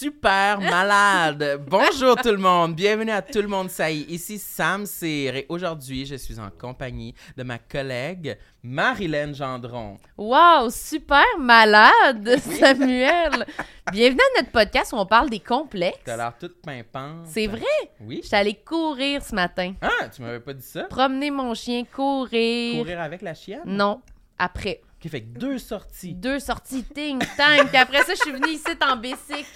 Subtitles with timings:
[0.00, 1.60] Super malade!
[1.68, 4.04] Bonjour tout le monde, bienvenue à Tout le monde ça y est.
[4.08, 9.98] Ici Sam Cyr et aujourd'hui je suis en compagnie de ma collègue Marilyn Gendron.
[10.16, 13.44] Wow, super malade, Samuel!
[13.92, 16.00] Bienvenue à notre podcast où on parle des complexes.
[16.02, 17.26] T'as l'air toute pimpante.
[17.26, 17.60] C'est vrai?
[18.00, 18.20] Oui.
[18.22, 19.74] J'étais allée courir ce matin.
[19.82, 20.84] Ah, tu m'avais pas dit ça?
[20.84, 22.78] Promener mon chien, courir.
[22.78, 23.64] Courir avec la chienne?
[23.66, 24.00] Non,
[24.38, 24.80] après.
[25.00, 26.12] Qui fait que deux sorties.
[26.14, 27.66] Deux sorties ting tang.
[27.68, 29.46] Puis après ça, je suis venue ici en Bessic.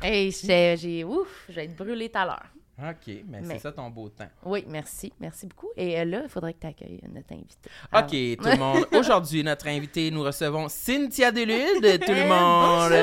[0.00, 2.42] Hey, j'étais- j'ai ouf, je vais être brûlée tout à l'heure.
[2.82, 4.28] Ok, mais, Mais- c'est ça ton beau temps.
[4.44, 5.68] Oui, merci, merci beaucoup.
[5.76, 7.68] Et euh, là, il faudrait que tu accueilles notre invité.
[7.92, 8.86] Ok, tout le monde.
[8.92, 11.82] Aujourd'hui, notre invité, nous recevons Cynthia Delude.
[12.00, 12.94] Tout le monde.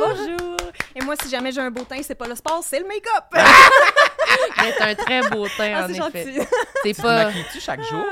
[0.00, 0.56] Bonjour!
[0.94, 3.24] Et moi, si jamais j'ai un beau teint, c'est pas le sport, c'est le make-up!
[4.58, 6.32] Mais t'as un très beau teint, Ah, en c'est effet.
[6.34, 6.48] gentil!
[6.82, 7.24] C'est Tu pas.
[7.26, 8.04] maquilles-tu chaque jour?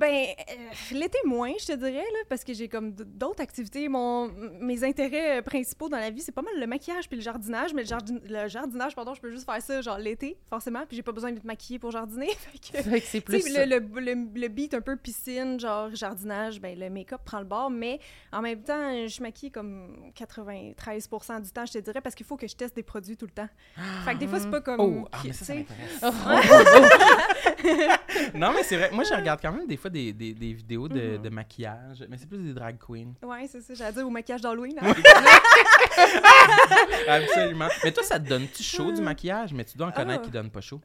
[0.00, 0.54] Ben, euh,
[0.92, 3.86] l'été moins, je te dirais, là, parce que j'ai comme d'autres activités.
[3.88, 4.28] Mon,
[4.60, 7.74] mes intérêts euh, principaux dans la vie, c'est pas mal le maquillage puis le jardinage,
[7.74, 10.96] mais le, jardin- le jardinage, pardon, je peux juste faire ça, genre l'été, forcément, puis
[10.96, 12.28] j'ai pas besoin d'être maquillée pour jardiner.
[12.30, 13.40] fait que- Fait que c'est Tu plus.
[13.42, 13.66] sais, ça.
[13.66, 17.44] le, le, le, le beat un peu piscine, genre jardinage, ben le make-up prend le
[17.44, 18.00] bord, mais
[18.32, 22.36] en même temps, je maquille comme 93% du temps, je te dirais, parce qu'il faut
[22.38, 23.48] que je teste des produits tout le temps.
[24.06, 24.80] Fait que des fois, c'est pas comme...
[24.80, 26.00] Oh, ah, mais ça, m'intéresse.
[28.34, 28.90] non, mais c'est vrai.
[28.92, 31.22] Moi, je regarde quand même des fois des, des, des vidéos de, Mm-hmm.
[31.22, 33.12] de maquillage, mais c'est plus des drag queens.
[33.22, 34.78] Ouais, c'est ça, j'allais dire au maquillage d'Halloween.
[37.08, 37.68] Absolument.
[37.84, 39.52] Mais toi, ça te donne-tu chaud du maquillage?
[39.52, 40.26] Mais tu dois en connaître Ah.
[40.26, 40.80] qui donne pas chaud.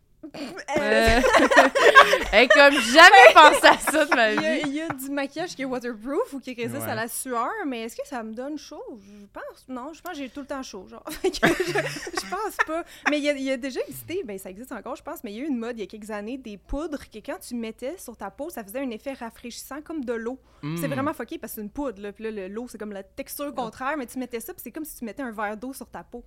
[0.78, 1.22] Euh,
[2.32, 4.62] hey, comme jamais pensé à ça de ma Il y, a, vie.
[4.66, 6.92] il y a du maquillage qui est waterproof ou qui résiste Ouais.
[6.92, 8.84] à la sueur, mais est-ce que ça me donne chaud?
[9.00, 11.04] Je pense, non, je pense que j'ai tout le temps chaud, genre.
[11.24, 12.84] Je, je pense pas.
[13.10, 15.24] Mais il y, a, il y a déjà existé, ben ça existe encore, je pense,
[15.24, 17.20] mais il y a eu une mode il y a quelques années, des poudres que
[17.20, 20.40] quand tu mettais sur ta peau, ça faisait un effet rafraîchissant comme de l'eau.
[20.62, 20.94] C'est Mm.
[20.94, 22.12] vraiment fucké parce que c'est une poudre, là.
[22.12, 24.72] Puis là, le- l'eau, c'est comme la texture contraire, mais tu mettais ça, puis c'est
[24.72, 26.24] comme si tu mettais un verre d'eau sur ta peau.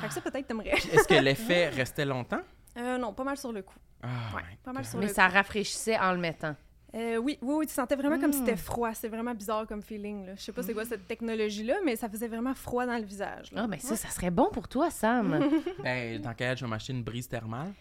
[0.00, 0.70] Fait que ça, peut-être, t'aimerais.
[0.70, 2.42] Est-ce que l'effet restait longtemps?
[2.78, 3.76] Euh, non, pas mal sur le coup.
[4.02, 4.90] Ah, Ouais, my pas mal God.
[4.90, 6.56] sur Mais le ça rafraîchissait en le mettant.
[6.94, 8.44] Euh, oui, oui, oui, tu sentais vraiment comme si Mm.
[8.46, 8.92] c'était froid.
[8.92, 10.26] C'est vraiment bizarre comme feeling.
[10.26, 10.32] Là.
[10.36, 13.50] Je sais pas c'est quoi cette technologie-là, mais ça faisait vraiment froid dans le visage.
[13.52, 13.62] là.
[13.64, 15.48] Ah, mais ça, ça serait bon pour toi, Sam.
[15.82, 17.72] Ben, dans quel cas, je vais m'acheter une brise thermale?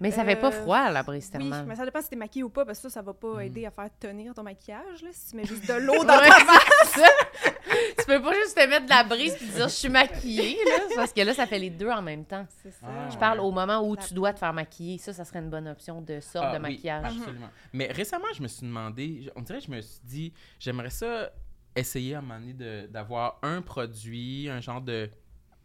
[0.00, 1.66] Mais ça fait pas Euh, froid, la brise Oui, thermale.
[1.66, 3.16] mais ça dépend si t'es maquillée ou pas, parce que ça, ça va Mm.
[3.16, 5.02] pas aider à faire tenir ton maquillage.
[5.02, 7.06] Là, si tu mets juste de l'eau dans Ouais, ta ça.
[7.98, 10.78] tu peux pas juste te mettre de la brise puis dire je suis maquillée, là,
[10.96, 12.46] parce que là, ça fait les deux en même temps.
[12.62, 12.86] C'est ça.
[12.88, 14.96] Ah, Je parle au moment où La tu dois te faire maquiller.
[14.96, 17.04] Ça, ça serait une bonne option de sorte Ah, de oui, maquillage.
[17.18, 17.50] absolument.
[17.74, 21.30] Mais récemment, je me suis demandé, on dirait que je me suis dit, j'aimerais ça
[21.76, 25.10] essayer à un moment donné de- d'avoir un produit, un genre de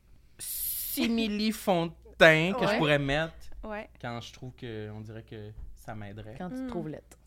[0.39, 3.33] simili fond de teint que je pourrais mettre
[3.67, 3.89] Ouais.
[4.01, 6.35] quand je trouve que on dirait que ça m'aiderait.
[6.37, 6.67] Quand tu Mm.
[6.67, 7.17] trouves lettre.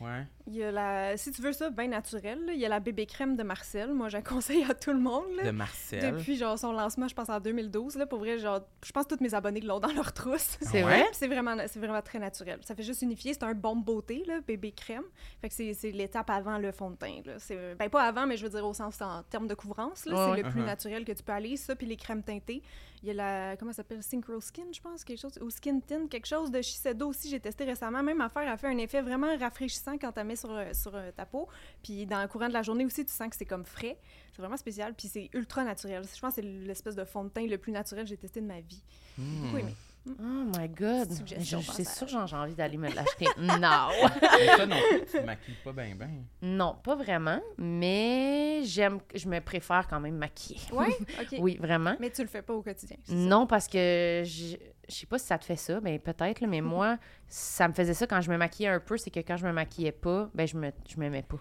[0.00, 0.24] Ouais.
[0.46, 1.14] Il y a la...
[1.18, 3.92] Si tu veux ça bien naturel, là, il y a la bébé crème de Marcel.
[3.92, 5.26] Moi, je conseille à tout le monde.
[5.36, 5.42] là.
[5.44, 6.16] De Marcel.
[6.16, 9.14] Depuis genre son lancement, je pense en 2012, là, pour vrai, genre, je pense que
[9.14, 10.56] tous mes abonnés l'ont dans leur trousse.
[10.62, 11.02] C'est Ouais?
[11.02, 11.04] vrai?
[11.12, 12.58] C'est vraiment, c'est vraiment très naturel.
[12.62, 13.34] Ça fait juste unifier.
[13.34, 15.04] C'est un bombe beauté, là, bébé crème.
[15.42, 17.20] Fait que c'est, c'est l'étape avant le fond de teint.
[17.26, 17.34] Là.
[17.38, 20.06] C'est, ben, pas avant, mais je veux dire au sens en termes de couvrance.
[20.06, 20.42] Là, Ouais, c'est ouais.
[20.44, 20.64] le plus Uh-huh.
[20.64, 21.58] naturel que tu peux aller.
[21.58, 22.62] Ça, puis les crèmes teintées.
[23.02, 24.02] Il y a la, comment ça s'appelle?
[24.02, 25.38] Synchro Skin, je pense, quelque chose.
[25.40, 27.30] Ou Skin Tint, quelque chose de Shiseido aussi.
[27.30, 28.02] J'ai testé récemment.
[28.02, 30.94] Même affaire, elle fait un effet vraiment rafraîchissant quand tu la mets sur, euh, sur
[30.94, 31.48] euh, ta peau.
[31.82, 33.98] Puis dans le courant de la journée aussi, tu sens que c'est comme frais.
[34.32, 34.94] C'est vraiment spécial.
[34.94, 36.02] Puis c'est ultra naturel.
[36.04, 38.40] Je pense que c'est l'espèce de fond de teint le plus naturel que j'ai testé
[38.42, 38.82] de ma vie.
[39.16, 39.44] Hmm.
[39.44, 39.74] Beaucoup aimé.
[40.08, 40.12] Oh
[40.56, 41.08] my god.
[41.10, 43.26] C'est sûr que j'ai envie d'aller me l'acheter.
[43.38, 43.88] non.
[44.00, 46.10] Mais toi non plus, tu te maquilles pas bien, bien.
[46.42, 47.40] Non, pas vraiment.
[47.58, 50.60] Mais j'aime, je me préfère quand même maquiller.
[50.72, 50.96] Ouais?
[51.20, 51.38] OK.
[51.38, 51.96] Oui, vraiment.
[52.00, 52.96] Mais tu le fais pas au quotidien.
[53.04, 53.14] ça?
[53.14, 54.56] Non, parce que je
[54.90, 57.94] je sais pas si ça te fait ça, mais peut-être, mais moi, ça me faisait
[57.94, 60.46] ça quand je me maquillais un peu, c'est que quand je me maquillais pas, ben
[60.46, 61.38] je me je m'aimais pas.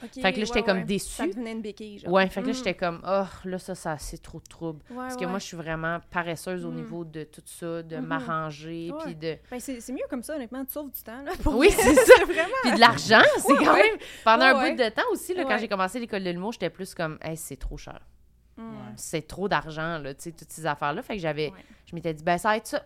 [0.00, 1.10] Fait que là, j'étais comme déçue.
[1.10, 2.12] Ça devenait une béquille, genre.
[2.12, 2.56] Ouais, fait que là Mm.
[2.56, 5.26] j'étais comme oh, là ça ça c'est trop de trouble Ouais, parce que ouais.
[5.26, 6.74] moi je suis vraiment paresseuse au Mm.
[6.76, 8.04] niveau de tout ça, de Mhm.
[8.06, 8.98] m'arranger Ouais.
[9.04, 10.64] puis de Ben, c'est c'est mieux comme ça, honnêtement.
[10.64, 11.32] Tu sauves du temps, là.
[11.42, 12.24] pour Oui, c'est ça.
[12.24, 12.54] vraiment.
[12.62, 13.82] puis de l'argent, c'est quand ouais.
[13.90, 14.70] même pendant Ouais, un ouais.
[14.76, 15.58] bout de temps aussi là, quand Ouais.
[15.58, 18.00] j'ai commencé l'école de l'humour, j'étais plus comme hey, c'est trop cher.
[18.58, 18.62] Mm.
[18.62, 18.92] Ouais.
[18.96, 21.64] C'est trop d'argent là, tu sais toutes ces affaires là, fait que j'avais Ouais.
[21.86, 22.82] je m'étais dit ben ça va être ça.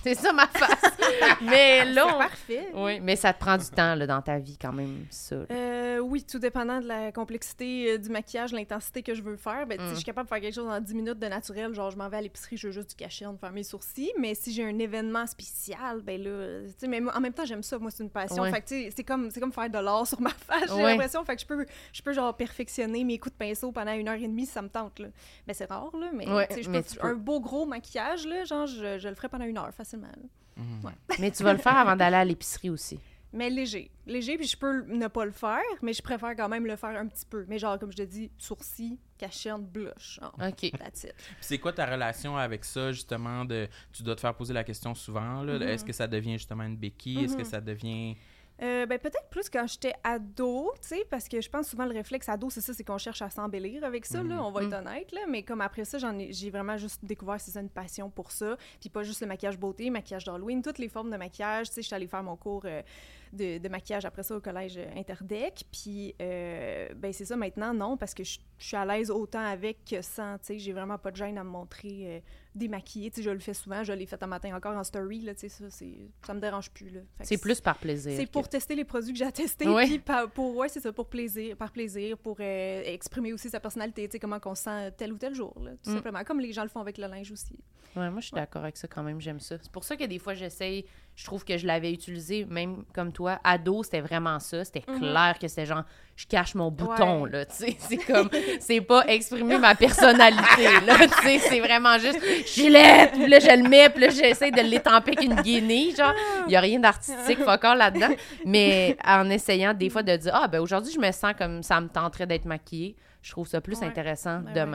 [0.02, 0.96] C'est ça ma face.
[1.42, 2.68] mais là on- parfait.
[2.74, 5.36] Oui, mais ça te prend du temps là, dans ta vie quand même, ça.
[5.50, 9.66] Euh, oui, tout dépendant de la complexité euh, du maquillage, l'intensité que je veux faire.
[9.66, 9.90] Ben, Mm.
[9.90, 12.08] Je suis capable de faire quelque chose en 10 minutes de naturel, genre je m'en
[12.08, 14.12] vais à l'épicerie, je veux juste du cachet de faire mes sourcils.
[14.18, 17.44] Mais si j'ai un événement spécial, ben là, tu sais, mais moi, en même temps,
[17.44, 18.42] j'aime ça, moi, c'est une passion.
[18.42, 18.50] Ouais.
[18.50, 20.92] Fait que, c'est comme, c'est comme faire de l'or sur ma face, j'ai Ouais.
[20.92, 21.24] l'impression.
[21.24, 24.14] Fait que je peux, je peux, genre, perfectionner mes coups de pinceau pendant une heure
[24.16, 25.08] et demie si ça me tente, là.
[25.46, 28.98] Ben, c'est rare, là, mais, Ouais, mais peux- un beau gros maquillage, là, genre, je,
[28.98, 30.28] je le ferais pendant une heure facilement.
[30.56, 30.92] Mhm.
[31.18, 32.98] Mais tu vas le faire avant d'aller à l'épicerie aussi.
[33.32, 33.90] Mais léger.
[34.06, 36.98] Léger, puis je peux ne pas le faire, mais je préfère quand même le faire
[36.98, 37.44] un petit peu.
[37.48, 40.18] Mais genre, comme je te dis, sourcils, cachette, blush.
[40.20, 40.72] genre, OK.
[40.76, 41.14] That's it.
[41.14, 44.64] Puis C'est quoi ta relation avec ça, justement, de tu dois te faire poser la
[44.64, 45.62] question souvent, là, Mhm.
[45.62, 47.48] est-ce que ça devient justement une béquille, est-ce que Mhm.
[47.48, 48.16] ça devient...
[48.62, 51.92] Euh, ben, peut-être plus quand j'étais ado, tu sais, parce que je pense souvent le
[51.94, 54.40] réflexe ado, c'est ça, c'est qu'on cherche à s'embellir avec ça, là, Mhm.
[54.40, 54.86] on va être Mhm.
[54.86, 57.70] honnête, là, mais comme après ça, j'en ai, j'ai vraiment juste découvert c'est ça, une
[57.70, 61.16] passion pour ça, puis pas juste le maquillage beauté, maquillage d'Halloween, toutes les formes de
[61.16, 62.82] maquillage, tu sais, je suis allée faire mon cours euh,
[63.32, 67.96] de, de maquillage après ça au collège Interdec, puis euh, ben c'est ça, maintenant, non,
[67.96, 70.98] parce que je, je suis à l'aise autant avec que sans, tu sais, j'ai vraiment
[70.98, 72.20] pas de gêne à me montrer euh,
[72.54, 75.20] démaquillée, tu sais, je le fais souvent, je l'ai fait un matin encore en story,
[75.20, 75.94] là, tu sais, ça, c'est,
[76.26, 77.00] ça me dérange plus, là.
[77.22, 78.12] C'est plus par plaisir.
[78.16, 79.86] c'est que- pour tester les produits que j'ai à tester, Ouais.
[79.86, 83.60] puis par- pour ouais, c'est ça pour plaisir, par plaisir, pour euh, exprimer aussi sa
[83.60, 85.94] personnalité, tu sais comment qu'on se sent tel ou tel jour, là, tout Mm.
[85.94, 87.56] simplement, comme les gens le font avec le linge aussi.
[87.96, 89.56] Ouais, moi, je suis d'accord avec ça quand même, j'aime ça.
[89.60, 90.84] C'est pour ça que des fois, j'essaye,
[91.16, 93.40] je trouve que je l'avais utilisé, même comme toi.
[93.42, 94.64] Ado, c'était vraiment ça.
[94.64, 94.98] C'était Mhm.
[95.00, 95.82] clair que c'était genre,
[96.14, 97.30] je cache mon bouton, Ouais.
[97.30, 97.76] là, tu sais.
[97.80, 101.38] C'est comme, c'est pas exprimer ma personnalité, là, tu sais.
[101.40, 105.12] C'est vraiment juste, je l'ai, puis là, je le mets, puis là, j'essaie de l'étamper
[105.16, 106.14] avec une guinée, genre.
[106.46, 108.14] Il y a rien d'artistique, all là-dedans.
[108.44, 111.80] Mais en essayant des fois de dire, ah, ben aujourd'hui, je me sens comme ça
[111.80, 112.94] me tenterait d'être maquillée.
[113.22, 113.86] Je trouve ça plus Ouais.
[113.86, 114.66] intéressant Ben de ouais.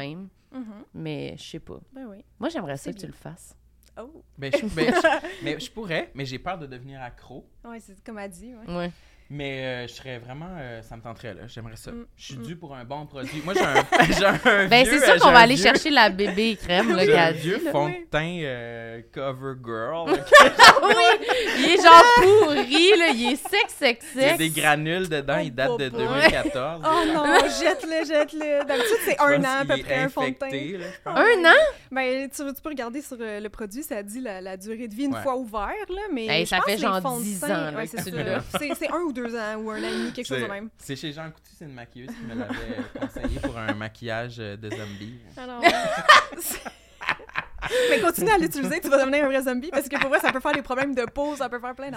[0.52, 0.62] Même.
[0.62, 0.84] Mhm.
[0.94, 1.80] Mais je sais pas.
[1.94, 2.24] Ben oui.
[2.40, 3.56] Moi, j'aimerais ça que tu le fasses.
[3.98, 4.24] Oh.
[4.38, 7.48] Ben, je, ben, je- mais je pourrais, mais j'ai peur de devenir accro.
[7.64, 8.76] Ouais, c'est comme elle dit, ouais.
[8.76, 8.92] Ouais.
[9.28, 10.50] Mais euh, je serais vraiment...
[10.60, 11.42] euh, ça me tenterait, là.
[11.48, 11.92] J'aimerais ça.
[11.92, 12.44] Mm, Je suis mm.
[12.44, 13.42] dû pour un bon produit.
[13.44, 13.74] Moi, j'ai un,
[14.20, 16.96] j'ai un Ben, c'est sûr euh, qu'on j'ai va aller vieux- chercher la bébé crème,
[16.96, 20.12] là, qu'elle un a dit, vieux fond de teint euh, cover girl.
[20.16, 20.24] là,
[20.84, 21.28] oui,
[21.58, 25.38] il est genre pourri, là, il est sexe, sexe, Il y a des granules dedans,
[25.40, 26.06] il date de Oh, boy.
[26.08, 26.84] 2014.
[26.86, 27.26] Oh non,
[27.60, 28.64] jette-le, jette-le.
[28.66, 30.50] D'habitude, c'est un an à peu près, un fond de teint.
[30.52, 30.86] là.
[31.16, 31.58] Un an?
[31.92, 34.94] Ben, tu, tu peux regarder sur euh, le produit, ça dit la, la durée de
[34.94, 35.22] vie une Ouais.
[35.24, 37.76] fois ouvert, là, mais Hey, je ça pense fait genre les fonds de 10 teint-
[37.76, 40.50] ans, c'est un ou deux ans, ou un an et demi, quelque chose de C'est-
[40.50, 40.70] même.
[40.78, 44.36] C'est chez Jean Coutu, c'est une maquilleuse qui me l'avait euh, conseillé pour un maquillage
[44.40, 45.20] euh, de zombie.
[45.38, 45.62] Alors,
[47.90, 50.32] Mais continue à l'utiliser, tu vas devenir un vrai zombie parce que pour vrai, ça
[50.32, 51.90] peut faire des problèmes de peau, ça peut faire plein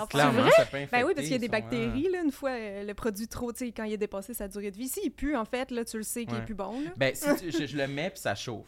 [0.73, 3.29] peut Ben oui, parce qu'il y a des bactéries, là, une fois euh, le produit
[3.29, 4.89] trop, tu sais, quand il est dépassé sa durée de vie.
[4.89, 6.41] S'il pue, en fait, là, tu le sais qu'il Ouais.
[6.41, 6.91] est plus bon, là.
[6.97, 8.65] Ben, si tu- je, je le mets puis ça chauffe.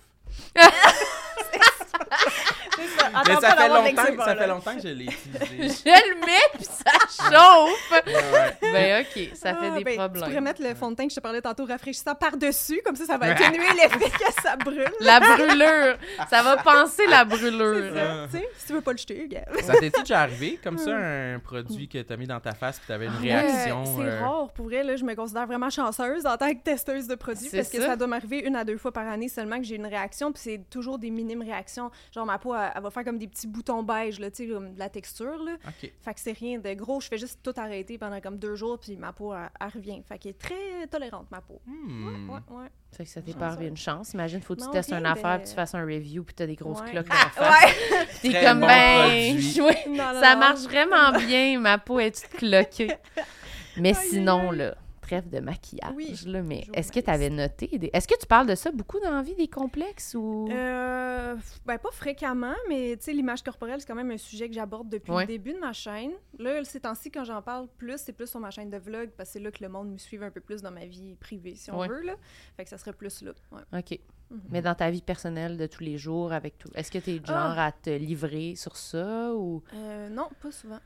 [2.98, 3.10] Ça.
[3.26, 5.40] Mais ça fait, longtemps, ça fait longtemps que je l'ai utilisé.
[5.90, 7.92] Je le mets, puis ça chauffe.
[7.92, 8.56] Ouais, ouais.
[8.72, 10.24] Ben, OK, ça fait Ah, des ben, Tu problèmes.
[10.24, 13.04] pourrais mettre le fond de teint que je te parlais tantôt rafraîchissant par-dessus, comme ça,
[13.04, 14.84] ça va atténuer l'effet que ça brûle.
[15.00, 15.96] La brûlure.
[16.28, 17.94] Ça va penser la brûlure.
[17.94, 18.48] ça, tu sais.
[18.58, 19.60] Si tu veux pas le jeter, regarde.
[19.62, 22.86] Ça t'est-tu déjà arrivé comme ça, un produit que t'as mis dans ta face puis
[22.88, 23.82] t'avais une réaction?
[23.84, 26.62] Ouais, c'est euh, rare, pour vrai, là, je me considère vraiment chanceuse en tant que
[26.62, 27.86] testeuse de produits C'est parce que ça.
[27.88, 30.40] ça doit m'arriver une à deux fois par année seulement que j'ai une réaction, puis
[30.44, 31.90] c'est toujours des minimes réactions.
[32.14, 34.52] Genre, ma peau, elle, elle va faire comme des petits boutons beige, là, tu sais,
[34.52, 35.52] comme de la texture, là.
[35.66, 35.92] Ok.
[36.00, 38.78] Fait que c'est rien de gros, je fais juste tout arrêter pendant comme deux jours,
[38.78, 40.02] puis ma peau, elle, elle revient.
[40.08, 41.60] Fait qu'elle est très tolérante, ma peau.
[41.66, 42.28] Hmm.
[42.30, 42.66] Ouais, ouais.
[42.96, 44.12] Fait que ça t'est pas arrivé une chance.
[44.14, 46.34] Imagine, faut que tu Non, testes une affaire, de- puis tu fasses un review, puis
[46.34, 46.90] t'as des grosses Ouais.
[46.90, 47.64] cloques dans la face.
[47.64, 48.06] Ouais!
[48.22, 50.40] T'es comme, bon ben, ouais, Non, non, ça non.
[50.40, 52.90] marche vraiment bien, ma peau est toute cloquée.
[53.76, 54.74] Mais sinon, là,
[55.10, 57.90] trêve de maquillage, Oui, là, mais est-ce que tu avais noté des...
[57.92, 60.48] Est-ce que tu parles de ça beaucoup dans la vie, des complexes, ou...
[60.52, 61.34] Euh,
[61.66, 64.88] ben pas fréquemment, mais tu sais, l'image corporelle, c'est quand même un sujet que j'aborde
[64.88, 65.22] depuis Ouais.
[65.22, 66.12] le début de ma chaîne.
[66.38, 69.30] Là, ces temps-ci, quand j'en parle plus, c'est plus sur ma chaîne de vlog, parce
[69.30, 71.56] que c'est là que le monde me suive un peu plus dans ma vie privée,
[71.56, 71.88] si on Ouais.
[71.88, 72.14] veut, là.
[72.56, 73.78] Fait que ça serait plus là, ouais.
[73.80, 73.98] OK.
[74.30, 74.40] Mhm.
[74.50, 76.68] Mais dans ta vie personnelle de tous les jours, avec tout...
[76.76, 77.32] Est-ce que tu es Ah.
[77.32, 79.62] genre à te livrer sur ça, ou...
[79.74, 80.78] Euh, non, pas souvent.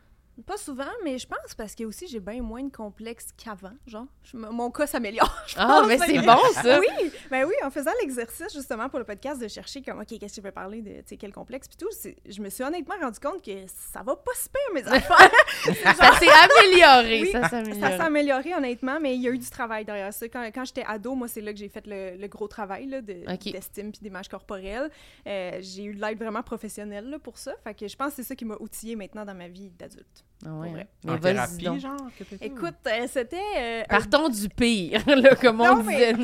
[0.47, 4.07] Pas souvent, mais je pense parce que aussi j'ai bien moins de complexes qu'avant, genre.
[4.25, 5.33] Je- mon cas s'améliore.
[5.57, 6.81] Ah, pense, mais fait c'est bon, ça!
[6.81, 6.89] Oui,
[7.31, 10.37] ben oui, en faisant l'exercice justement pour le podcast de chercher comme OK, qu'est-ce que
[10.37, 11.89] je vais parler de, tu sais, quel complexe puis tout,
[12.29, 15.31] je me suis honnêtement rendu compte que ça va pas se faire mes affaires.
[15.97, 17.81] Ça s'est amélioré, Oui, ça s'est Ça amélioré.
[17.97, 20.29] s'est amélioré honnêtement, mais il y a eu du travail derrière ça.
[20.29, 23.01] Quand, quand j'étais ado, moi c'est là que j'ai fait le, le gros travail là,
[23.01, 23.53] de Ok.
[23.53, 24.91] d'estime puis d'image corporelle.
[25.27, 27.53] Euh, j'ai eu de l'aide vraiment professionnelle là, pour ça.
[27.63, 30.24] Fait que je pense que c'est ça qui m'a outillée maintenant dans ma vie d'adulte.
[30.47, 30.89] Ah ouais, vrai.
[31.07, 31.15] hein.
[31.15, 31.79] En thérapie, donc.
[31.81, 31.97] genre?
[32.41, 33.37] Écoute, euh, c'était.
[33.57, 36.15] euh, un Partons du pire, là, comme on Non, disait.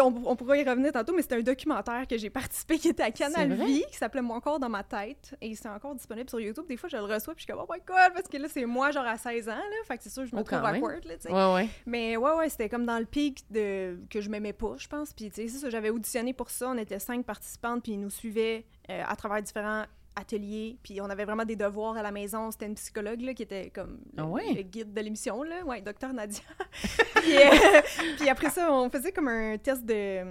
[0.00, 3.02] On, on pourra y revenir tantôt, mais c'était un documentaire que j'ai participé qui était
[3.02, 3.52] à Canal?
[3.54, 5.34] Vie, qui s'appelait Mon corps dans ma tête.
[5.40, 6.64] Et c'est encore disponible sur YouTube.
[6.68, 8.48] Des fois, je le reçois, puis je suis comme, oh my god, parce que là,
[8.50, 9.76] c'est moi, genre à 16 ans, là.
[9.86, 11.32] Fait que c'est sûr, je me Oh, trouve awkward, là, tu sais.
[11.32, 11.68] Ouais, ouais.
[11.86, 13.96] Mais ouais, ouais, c'était comme dans le pic de...
[14.10, 15.12] que je m'aimais pas, je pense.
[15.14, 16.68] Puis, tu sais, c'est ça, j'avais auditionné pour ça.
[16.68, 19.84] On était cinq participantes, puis ils nous suivaient euh, à travers différents
[20.16, 20.76] ateliers.
[20.82, 22.50] Puis, on avait vraiment des devoirs à la maison.
[22.50, 24.52] C'était une psychologue, là, qui était comme le, Ah ouais?
[24.54, 25.64] le guide de l'émission, là.
[25.64, 26.40] Ouais, docteur Nadia.
[27.16, 27.80] puis, euh,
[28.18, 29.94] puis après ça, on faisait comme un test de...
[29.94, 30.24] euh,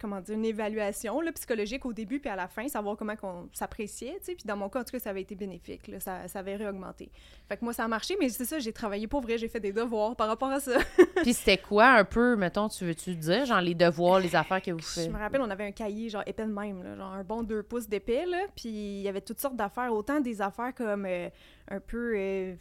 [0.00, 3.48] comment dire, une évaluation, là, psychologique au début puis à la fin, savoir comment on
[3.52, 4.34] s'appréciait, tu sais.
[4.34, 6.00] Puis, dans mon cas, en tout cas, ça avait été bénéfique, là.
[6.00, 7.10] Ça, ça avait réaugmenté.
[7.48, 9.38] Fait que moi, ça a marché, mais c'est ça, j'ai travaillé pour vrai.
[9.38, 10.78] J'ai fait des devoirs par rapport à ça.
[11.22, 14.70] Puis c'était quoi un peu, mettons, tu veux-tu dire, genre les devoirs, les affaires que
[14.72, 15.10] vous Je faites?
[15.12, 17.62] me rappelle, on avait un cahier genre épais de même, là, genre un bon deux
[17.62, 21.28] pouces d'épais, là, puis y avait toutes sortes d'affaires, autant des affaires comme euh,
[21.68, 22.54] un peu euh,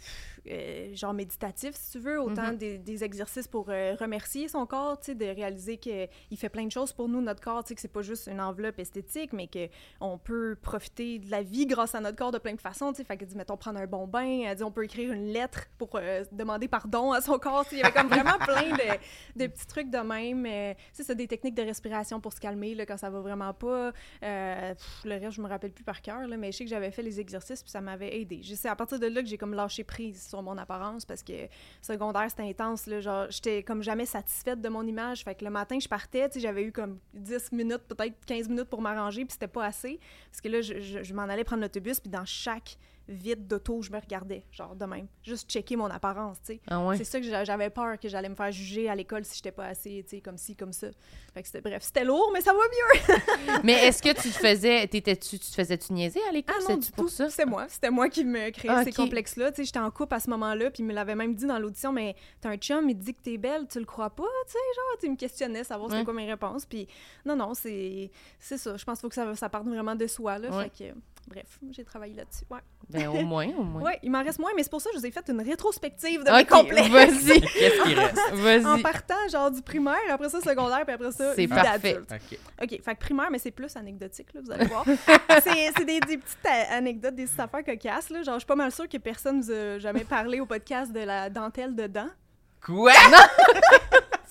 [0.49, 2.57] euh, genre méditatif, si tu veux, autant Mhm.
[2.57, 6.65] des, des exercices pour euh, remercier son corps, tu sais, de réaliser qu'il fait plein
[6.65, 9.31] de choses pour nous, notre corps, tu sais, que c'est pas juste une enveloppe esthétique,
[9.33, 12.91] mais qu'on peut profiter de la vie grâce à notre corps de plein de façons,
[12.93, 15.11] tu sais, fait que dit, mettons, prendre un bon bain, elle dit, on peut écrire
[15.11, 15.99] une lettre pour
[16.31, 19.89] demander pardon à son corps, il y avait comme vraiment plein de, de petits trucs
[19.89, 23.09] de même, tu sais, c'est des techniques de respiration pour se calmer, là, quand ça
[23.09, 26.57] va vraiment pas, pff, le reste, je me rappelle plus par cœur, là, mais je
[26.57, 28.41] sais que j'avais fait les exercices, puis ça m'avait aidé.
[28.43, 31.23] Je sais, à partir de là que j'ai comme lâché prise sur mon apparence, parce
[31.23, 31.33] que
[31.81, 35.51] secondaire, c'était intense, là, genre, j'étais comme jamais satisfaite de mon image, fait que le
[35.51, 39.47] matin, je partais, j'avais eu comme 10 minutes, peut-être 15 minutes pour m'arranger, puis c'était
[39.47, 39.99] pas assez,
[40.31, 43.81] parce que là, je, je- je m'en allais prendre l'autobus, puis dans chaque vide d'auto,
[43.81, 46.61] je me regardais, genre, de même, juste checker mon apparence, tu sais.
[46.67, 46.97] Ah ouais?
[46.97, 49.51] C'est ça que j'a- j'avais peur que j'allais me faire juger à l'école si j'étais
[49.51, 50.87] pas assez, tu sais, comme ci, comme ça.
[51.33, 53.59] Fait que c'était, bref, c'était lourd, mais ça va mieux.
[53.63, 56.55] Mais est-ce que tu te faisais, t'étais-tu, tu te faisais-tu niaiser à l'école?
[56.67, 57.29] Ah du pour ça?
[57.29, 57.67] C'était moi.
[57.69, 59.51] C'était moi qui me créais Ah, ces complexes-là.
[59.51, 61.59] Tu sais, j'étais en couple à ce moment-là, puis il me l'avait même dit dans
[61.59, 64.23] l'audition, mais t'as un chum, il te dit que t'es belle, tu le crois pas,
[64.47, 66.05] tu sais, genre, tu me questionnait, savoir c'était Ouais.
[66.05, 66.87] quoi mes réponses, puis
[67.25, 68.09] non, non, c'est,
[68.39, 68.75] c'est ça.
[68.77, 70.49] Je pense qu'il faut que ça, ça parte vraiment de soi, là.
[70.49, 70.69] Ouais.
[70.75, 72.45] Fait que, bref, j'ai travaillé là-dessus.
[72.49, 72.59] Ouais.
[72.89, 73.81] Ben au moins, au moins.
[73.81, 75.41] ouais, il m'en reste moins, mais c'est pour ça que je vous ai fait une
[75.41, 76.89] rétrospective de mes Ok, complexes.
[76.89, 78.19] vas-y, Qu'est-ce qui reste?
[78.31, 78.81] En vas-y.
[78.81, 81.93] partant, genre, du primaire, après ça, secondaire, puis après ça, C'est vie parfait.
[81.93, 82.11] d'adulte.
[82.11, 82.39] OK.
[82.63, 84.85] OK, fait que primaire, mais c'est plus anecdotique, là, vous allez voir.
[85.43, 88.21] c'est c'est des, des petites a- anecdotes, des petites affaires cocasses, là.
[88.23, 90.99] Genre, je suis pas mal sûre que personne vous a jamais parlé au podcast de
[90.99, 92.09] la dentelle de dents.
[92.63, 92.91] Quoi?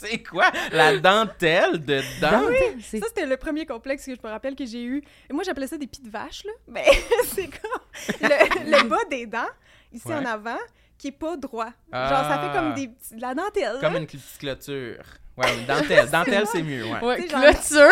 [0.05, 0.45] C'est quoi?
[0.73, 2.43] La dentelle dedans?
[2.81, 5.03] C'est- Ça, c'était le premier complexe que je me rappelle que j'ai eu.
[5.31, 6.53] Et moi, j'appelais ça des pieds de vache, là.
[6.69, 6.85] Ben,
[7.35, 7.81] c'est comme
[8.21, 9.41] le, le bas des dents,
[9.93, 10.15] ici Ouais.
[10.17, 10.59] en avant,
[10.99, 11.71] qui est pas droit.
[11.93, 12.53] Genre, ça fait Ah.
[12.55, 13.99] comme des petits- de la dentelle, Comme là.
[14.01, 15.03] une petite clôture.
[15.37, 16.09] Ouais, une dentelle.
[16.11, 17.01] Dentelle, c'est mieux, ouais.
[17.03, 17.89] Ouais, clôture!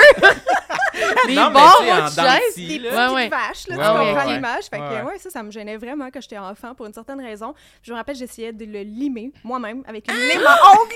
[1.27, 2.55] Les Non, mais bords tu sais, en de chaise!
[2.57, 2.91] des là.
[2.91, 3.25] petits Ouais, pieds ouais.
[3.25, 4.35] de vache, là, Ouais, tu ouais, comprends ouais.
[4.35, 4.65] l'image.
[4.71, 5.03] Fait que, Ouais.
[5.03, 7.53] ouais, ça, ça me gênait vraiment quand j'étais enfant, pour une certaine raison.
[7.83, 10.95] Je me rappelle, j'essayais de le limer, moi-même, avec une lime à ongles.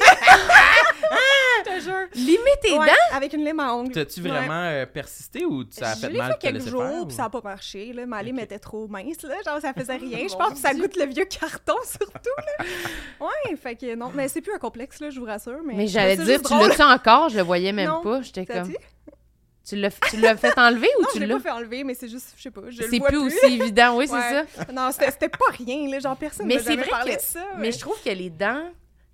[1.64, 2.06] Je te jure.
[2.14, 3.16] Limer tes Ouais, dents?
[3.16, 3.92] avec une lime à ongles.
[3.92, 4.28] T'as-tu Ouais.
[4.30, 6.70] vraiment euh, persisté ou ça a je fait l'ai mal fait de te quelques laisser
[6.70, 6.92] jours, faire?
[7.02, 7.92] ou- puis ça n'a pas marché.
[7.92, 8.06] Là.
[8.06, 8.42] Ma lime Ok.
[8.44, 9.34] était trop mince, là.
[9.44, 10.26] Genre, ça faisait rien.
[10.28, 10.82] je Mon pense que ça Dieu.
[10.82, 12.30] goûte le vieux carton, surtout.
[12.58, 12.64] Là.
[13.20, 14.10] Ouais, fait que non.
[14.14, 15.58] Mais c'est plus un complexe, là, je vous rassure.
[15.64, 17.28] Mais, j'allais dire, tu l'as-tu encore?
[17.30, 18.02] Je le voyais même Non.
[18.02, 18.22] pas.
[18.22, 18.68] J'étais comme.
[18.68, 18.76] dit?
[19.68, 21.34] Tu l'as, tu l'as fait enlever ou Non, tu je l'ai l'as?
[21.38, 23.26] pas fait enlever, mais c'est juste, je sais pas, je le C'est vois plus plus.
[23.26, 24.44] aussi évident, oui, c'est Ouais.
[24.56, 24.72] ça.
[24.72, 25.98] Non, c'était c'était pas rien, là.
[25.98, 27.40] Genre, personne Mais m'a c'est jamais vrai parlé que- de ça.
[27.58, 28.62] Mais je trouve que les dents,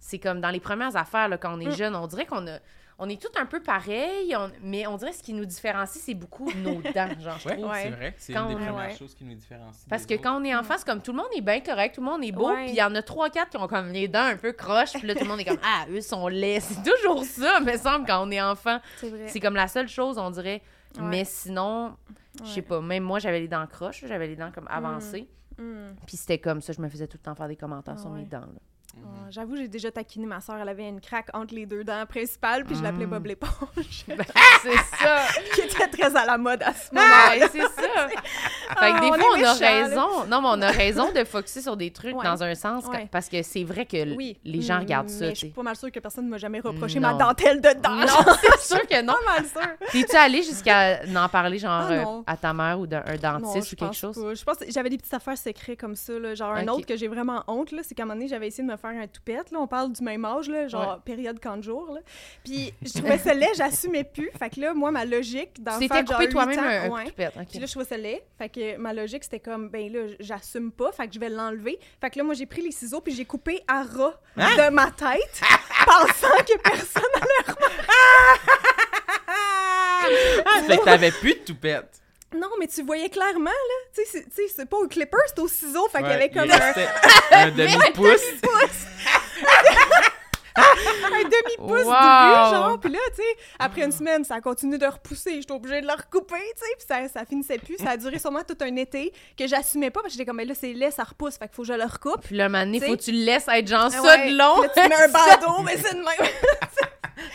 [0.05, 1.77] c'est comme dans les premières affaires, là, quand on est Mm.
[1.77, 2.59] jeune, on dirait qu'on a.
[2.99, 6.15] On est tous un peu pareils, on- mais on dirait ce qui nous différencie, c'est
[6.15, 7.73] beaucoup nos dents, genre, je Ouais, trouve.
[7.75, 8.15] C'est vrai.
[8.19, 8.95] C'est Quand une des on- premières Ouais.
[8.97, 9.87] choses qui nous différencient.
[9.89, 10.23] Parce que autres.
[10.23, 12.23] quand on est enfant, c'est comme tout le monde est bien correct, tout le monde
[12.23, 14.37] est beau, puis il y en a trois, quatre qui ont comme les dents un
[14.37, 16.61] peu croches, puis là, tout le monde est comme Ah, eux sont laids.
[16.61, 18.79] C'est toujours ça, me semble, quand on est enfant.
[18.99, 19.27] C'est vrai.
[19.29, 20.63] C'est comme la seule chose, on dirait.
[20.99, 21.03] Ouais.
[21.05, 21.97] Mais sinon,
[22.45, 22.63] je sais Ouais.
[22.63, 25.29] pas, même moi, j'avais les dents croches, j'avais les dents comme avancées,
[25.59, 25.95] Hmm.
[26.07, 28.11] puis c'était comme ça, je me faisais tout le temps faire des commentaires Ah sur
[28.11, 28.41] mes dents.
[28.41, 28.61] là.
[28.95, 29.03] Mhm.
[29.05, 30.57] Ouais, J'avoue, j'ai déjà taquiné ma soeur.
[30.61, 33.11] Elle avait une craque entre les deux dents principales, puis je l'appelais Mm.
[33.11, 33.51] Bob l'éponge,
[34.09, 34.19] Ben,
[34.63, 35.27] c'est ça!
[35.55, 37.49] qui était très à la mode à ce Ah, moment-là.
[37.51, 38.09] c'est ça!
[38.09, 38.17] fait
[38.77, 39.83] Ah, que des on fois, on a méchants, là.
[39.85, 40.25] raison.
[40.29, 42.25] Non, mais on a raison de focuser sur des trucs Ouais.
[42.25, 43.09] dans un sens, Ouais.
[43.11, 44.39] parce que c'est vrai que Oui.
[44.45, 46.39] les gens Mm, regardent ça, Mais je suis pas mal sûre que personne ne m'a
[46.39, 47.13] jamais reproché Non.
[47.13, 47.95] ma dentelle dedans.
[47.95, 48.39] Non, genre.
[48.43, 49.15] c'est sûr que non.
[49.25, 49.89] Pas mal sûre.
[49.93, 52.25] T'es-tu allé jusqu'à en parler, genre, Ah, euh, non.
[52.27, 54.15] à ta mère ou d'un un Non, dentiste ou quelque chose?
[54.23, 54.35] pas.
[54.35, 56.19] Je pense j'avais des petites affaires secrètes comme ça.
[56.19, 56.35] Là.
[56.35, 58.71] Genre, un autre que j'ai vraiment honte, c'est qu'à un moment donné, j'avais essayé de
[58.73, 59.51] me faire un toupette.
[59.51, 59.59] Là.
[59.61, 61.93] On parle du même âge, là, genre période 40 jours.
[61.95, 62.01] Là.
[62.45, 64.31] Puis je trouvais ça laid, j'assumais plus.
[64.39, 67.05] Fait que là, moi, ma logique dans Tu t'étais coupé toi-même un, ouais.
[67.05, 67.47] coup de pète, ok.
[67.49, 68.23] Puis là, je trouvais ça laid.
[68.37, 70.93] Fait que ma logique, c'était comme, ben là, j'assume pas.
[70.93, 71.79] Fait que je vais l'enlever.
[72.01, 74.49] Fait que là, moi, j'ai pris les ciseaux puis j'ai coupé à ras Hein?
[74.57, 75.41] de ma tête,
[75.87, 77.57] pensant que personne allait
[80.47, 82.02] Ah, fait que t'avais plus de toupette.
[82.35, 83.77] Non, mais tu voyais clairement, là.
[83.95, 84.25] Tu sais,
[84.55, 85.89] c'est- pas au clipper, c'est au ciseau.
[85.89, 86.73] Fait qu'il y Ouais, avait comme un,
[87.39, 88.23] un demi-pouce.
[90.57, 91.93] un demi-pouce Wow.
[91.93, 92.81] de rue, genre.
[92.81, 95.41] Puis là, tu sais, après une semaine, ça a continué de repousser.
[95.41, 96.75] J'étais obligée de le recouper, tu sais.
[96.77, 97.77] Puis ça, ça finissait plus.
[97.79, 100.45] Ça a duré sûrement tout un été que j'assumais pas parce que j'étais comme, mais
[100.45, 101.37] là, c'est laid, ça repousse.
[101.37, 102.23] Fait qu'il faut que je le recoupe.
[102.23, 102.81] Puis là, T'sais.
[102.87, 104.31] faut que tu le laisses être genre ça Ouais.
[104.33, 104.61] de long.
[104.63, 105.09] Là, tu mets un
[105.47, 106.31] bandeau, mais c'est de même.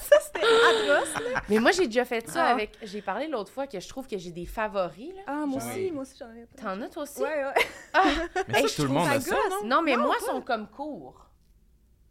[0.00, 1.40] ça, c'était atroce, là.
[1.48, 2.50] Mais moi, j'ai déjà fait ça Ah.
[2.50, 2.72] avec.
[2.82, 5.22] J'ai parlé l'autre fois que je trouve que j'ai des favoris, là.
[5.26, 5.70] Ah, moi Oui.
[5.70, 6.46] aussi, moi aussi, j'en ai.
[6.60, 7.20] T'en as toi aussi?
[7.20, 8.04] Ouais, ouais.
[8.48, 9.62] Mais Hey, ça, je tout le monde ça a ça, gosse.
[9.62, 9.68] non?
[9.76, 11.26] Non, mais Non, moi, ils sont comme courts.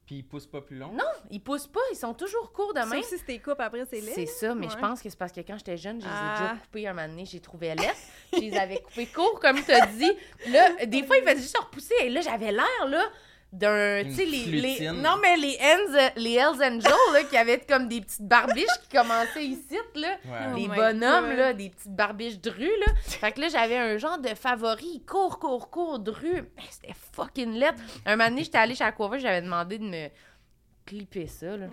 [0.08, 0.92] Puis il pousse pas plus long?
[0.94, 3.04] Non, ils poussent pas, ils sont toujours courts de Sauf même.
[3.04, 4.14] si c'était coupes après, c'est laid.
[4.16, 6.16] C'est ça, mais je pense que c'est parce que quand j'étais jeune, je les ai
[6.40, 6.58] déjà Ah.
[6.62, 7.94] coupés un moment donné, j'ai trouvé lettres.
[8.34, 10.12] Je les avais coupés courts, comme tu as dit.
[10.48, 11.94] Là, des fois, ils faisaient juste repousser.
[12.04, 13.04] Et là, j'avais l'air, là,
[13.52, 14.04] d'un.
[14.04, 14.92] Tu sais, les.
[14.92, 18.98] Non, mais les Hells, les Hells Angels, là, qui avaient comme des petites barbiches qui
[18.98, 20.10] commençaient ici, là.
[20.26, 20.38] Ouais.
[20.52, 21.38] Oh les my bonhommes, God.
[21.38, 22.94] là, des petites barbiches de rue, là.
[23.06, 26.44] Fait que là, j'avais un genre de favori, court, court, court, de rue.
[26.56, 27.80] Mais C'était fucking lettre.
[28.06, 30.08] Un moment donné, j'étais allée chez la coiffeuse, j'avais demandé de me
[30.88, 31.68] clipper ça, là.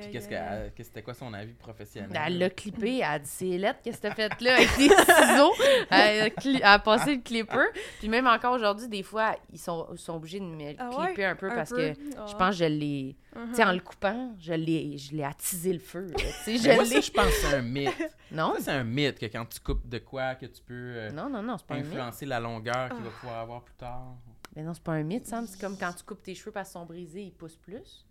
[0.00, 2.10] Puis qu'est-ce qu'elle- qu'est-ce- c'était quoi son avis professionnel?
[2.26, 4.88] Elle l'a clippé, elle a dit c'est lettre, qu'est-ce que t'as fait là avec tes
[4.88, 5.52] ciseaux?
[5.90, 7.66] Elle a, cli- elle a passé le clipper.
[7.98, 11.22] Puis même encore aujourd'hui, des fois, ils sont, ils sont obligés de me Ah clipper
[11.22, 11.24] ouais?
[11.26, 11.76] un peu Un parce peu?
[11.76, 12.26] que Ah.
[12.28, 13.16] je pense que je l'ai.
[13.36, 13.48] Mhm.
[13.50, 16.06] Tu sais, en le coupant, je l'ai, je l'ai attisé le feu.
[16.46, 17.90] je moi, ça, je pense que c'est un mythe.
[18.32, 18.54] Non?
[18.56, 21.28] Ça, c'est un mythe que quand tu coupes de quoi, que tu peux euh, Non,
[21.28, 21.86] non, non, c'est pas un mythe.
[21.88, 23.04] influencer la longueur qu'il Ah.
[23.04, 24.14] va pouvoir avoir plus tard.
[24.56, 25.46] Mais non, c'est pas un mythe, Sam.
[25.46, 28.04] C'est comme quand tu coupes tes cheveux parce qu'ils sont brisés, ils poussent plus.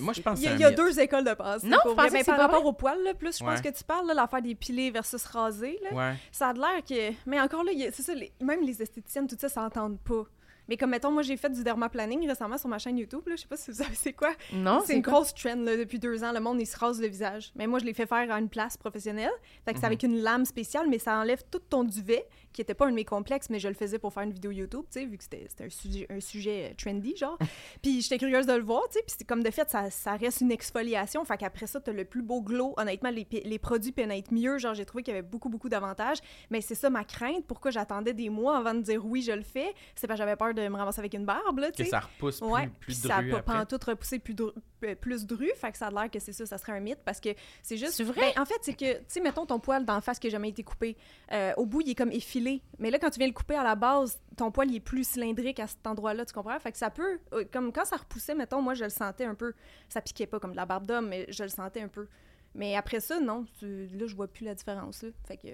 [0.00, 1.66] Moi, je pense Il y a, il y deux écoles de pensée.
[1.66, 3.44] Non, pour je pensais Mais que c'est par pas rapport au poil, là, plus je
[3.44, 6.14] pense que tu parles, là, l'affaire des pilés versus rasés, là, Ouais.
[6.32, 7.14] ça a l'air que...
[7.26, 10.24] Mais encore là, c'est ça, les- même les esthéticiennes, tout ça, s'entendent pas.
[10.66, 13.42] Mais comme, mettons, moi, j'ai fait du dermaplaning récemment sur ma chaîne YouTube, là, je
[13.42, 14.30] sais pas si vous savez c'est quoi.
[14.50, 15.12] Non, c'est une quoi?
[15.12, 16.32] grosse trend, là, depuis deux ans.
[16.32, 17.52] Le monde, il se rase le visage.
[17.54, 19.30] Mais moi, je l'ai fait faire à une place professionnelle.
[19.66, 22.72] Fait que c'est avec une lame spéciale, mais ça enlève tout ton duvet, qui était
[22.74, 25.00] pas un de mes complexes, mais je le faisais pour faire une vidéo YouTube, tu
[25.00, 27.36] sais, vu que c'était un sujet, un sujet euh, trendy, genre.
[27.82, 30.16] puis j'étais curieuse de le voir, tu sais, puis c'est comme de fait, ça, ça
[30.16, 31.24] reste une exfoliation.
[31.24, 32.72] Fait qu'après ça, t'as le plus beau glow.
[32.76, 34.58] Honnêtement, les, les produits pénètrent mieux.
[34.58, 36.18] Genre, j'ai trouvé qu'il y avait beaucoup, beaucoup d'avantages.
[36.50, 37.44] Mais c'est ça ma crainte.
[37.46, 39.74] Pourquoi j'attendais des mois avant de dire oui, je le fais?
[39.94, 41.90] C'est parce que j'avais peur de me ramasser avec une barbe, là, tu Que sais.
[41.90, 43.58] ça repousse plus, Ouais, plus dru ça n'a pas après.
[43.58, 44.52] pantoute repoussé plus, dru-
[44.84, 47.00] euh, plus dru, fait que ça a l'air que c'est ça, ça serait un mythe,
[47.04, 47.30] parce que
[47.62, 47.92] c'est juste...
[47.94, 48.32] C'est vrai?
[48.34, 50.50] Ben, en fait, c'est que, tu sais, mettons ton poil d'en face qui n'a jamais
[50.50, 50.96] été coupé,
[51.32, 52.43] euh, au bout, il est comme effilé,
[52.78, 55.06] mais là, quand tu viens le couper à la base, ton poil, il est plus
[55.06, 56.58] cylindrique à cet endroit-là, tu comprends?
[56.58, 59.34] Fait que ça peut, euh, comme quand ça repoussait, mettons, moi, je le sentais un
[59.34, 59.54] peu,
[59.88, 62.08] ça piquait pas comme de la barbe d'homme, mais je le sentais un peu.
[62.54, 65.10] Mais après ça, non, là, je vois plus la différence, là.
[65.26, 65.48] Fait que...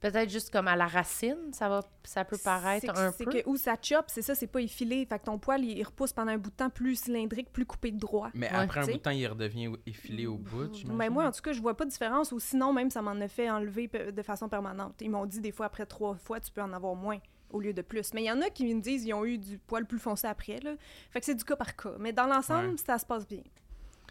[0.00, 3.24] Peut-être juste comme à la racine, ça, va, ça peut paraître C'est que- un c'est
[3.24, 3.32] peu.
[3.32, 5.04] que où ça chope, c'est ça, c'est pas effilé.
[5.04, 7.66] Fait que ton poil, il, il repousse pendant un bout de temps plus cylindrique, plus
[7.66, 8.30] coupé de droit.
[8.32, 10.72] Mais Ouais, après un bout de temps, il redevient effilé au bout.
[10.72, 10.94] j'imagine.
[10.96, 12.32] Mais moi, en tout cas, je vois pas de différence.
[12.32, 14.94] Ou sinon, même, ça m'en a fait enlever de façon permanente.
[15.02, 17.18] Ils m'ont dit des fois, après trois fois, tu peux en avoir moins
[17.50, 18.14] au lieu de plus.
[18.14, 20.26] Mais il y en a qui me disent qu'ils ont eu du poil plus foncé
[20.26, 20.60] après.
[20.60, 20.76] Là.
[21.10, 21.92] Fait que c'est du cas par cas.
[21.98, 22.76] Mais dans l'ensemble, Ouais.
[22.86, 23.42] ça se passe bien.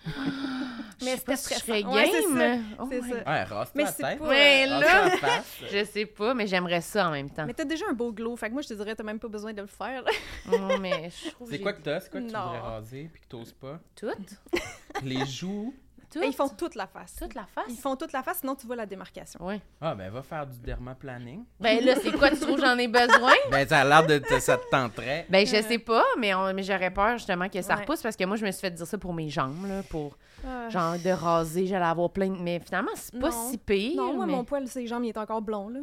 [0.06, 1.94] Je Mais c'était si je serais stressant.
[1.96, 2.64] Ouais, c'est game.
[2.80, 3.08] Oh C'est ça.
[3.08, 4.28] Ouais, Mais c'est pas-
[4.80, 5.58] là- face.
[5.72, 7.46] Je sais pas, mais j'aimerais ça en même temps.
[7.46, 8.36] Mais t'as déjà un beau glow.
[8.36, 10.04] Fait que moi, je te dirais, t'as même pas besoin de le faire.
[10.46, 12.00] Non, mais je trouve C'est quoi que t'as?
[12.02, 13.80] C'est quoi que tu voudrais raser puis que t'oses pas?
[13.96, 14.40] Toutes?
[15.04, 15.74] Les joues?
[16.16, 17.16] Ils font toute la face.
[17.16, 17.66] toute la face?
[17.70, 19.40] Ils font toute la face, sinon tu vois la démarcation.
[19.44, 19.62] Oui.
[19.80, 21.44] Ah, ben va faire du dermaplaning.
[21.60, 23.34] Ben là, c'est quoi, tu trouves que j'en ai besoin?
[23.52, 25.26] Ben ça a l'air de te- ça te tenterait.
[25.30, 27.82] Ben, je sais pas, mais, on- mais j'aurais peur justement que ça Ouais.
[27.82, 30.18] repousse parce que moi, je me suis fait dire ça pour mes jambes, là, pour
[30.48, 30.70] Ah.
[30.70, 32.38] genre de raser, j'allais avoir plein de.
[32.42, 33.50] Mais finalement, c'est pas Non.
[33.52, 33.96] si pire.
[33.98, 34.32] Non, moi, mais...
[34.34, 35.80] mon poil, ses jambes, il est encore blond, là.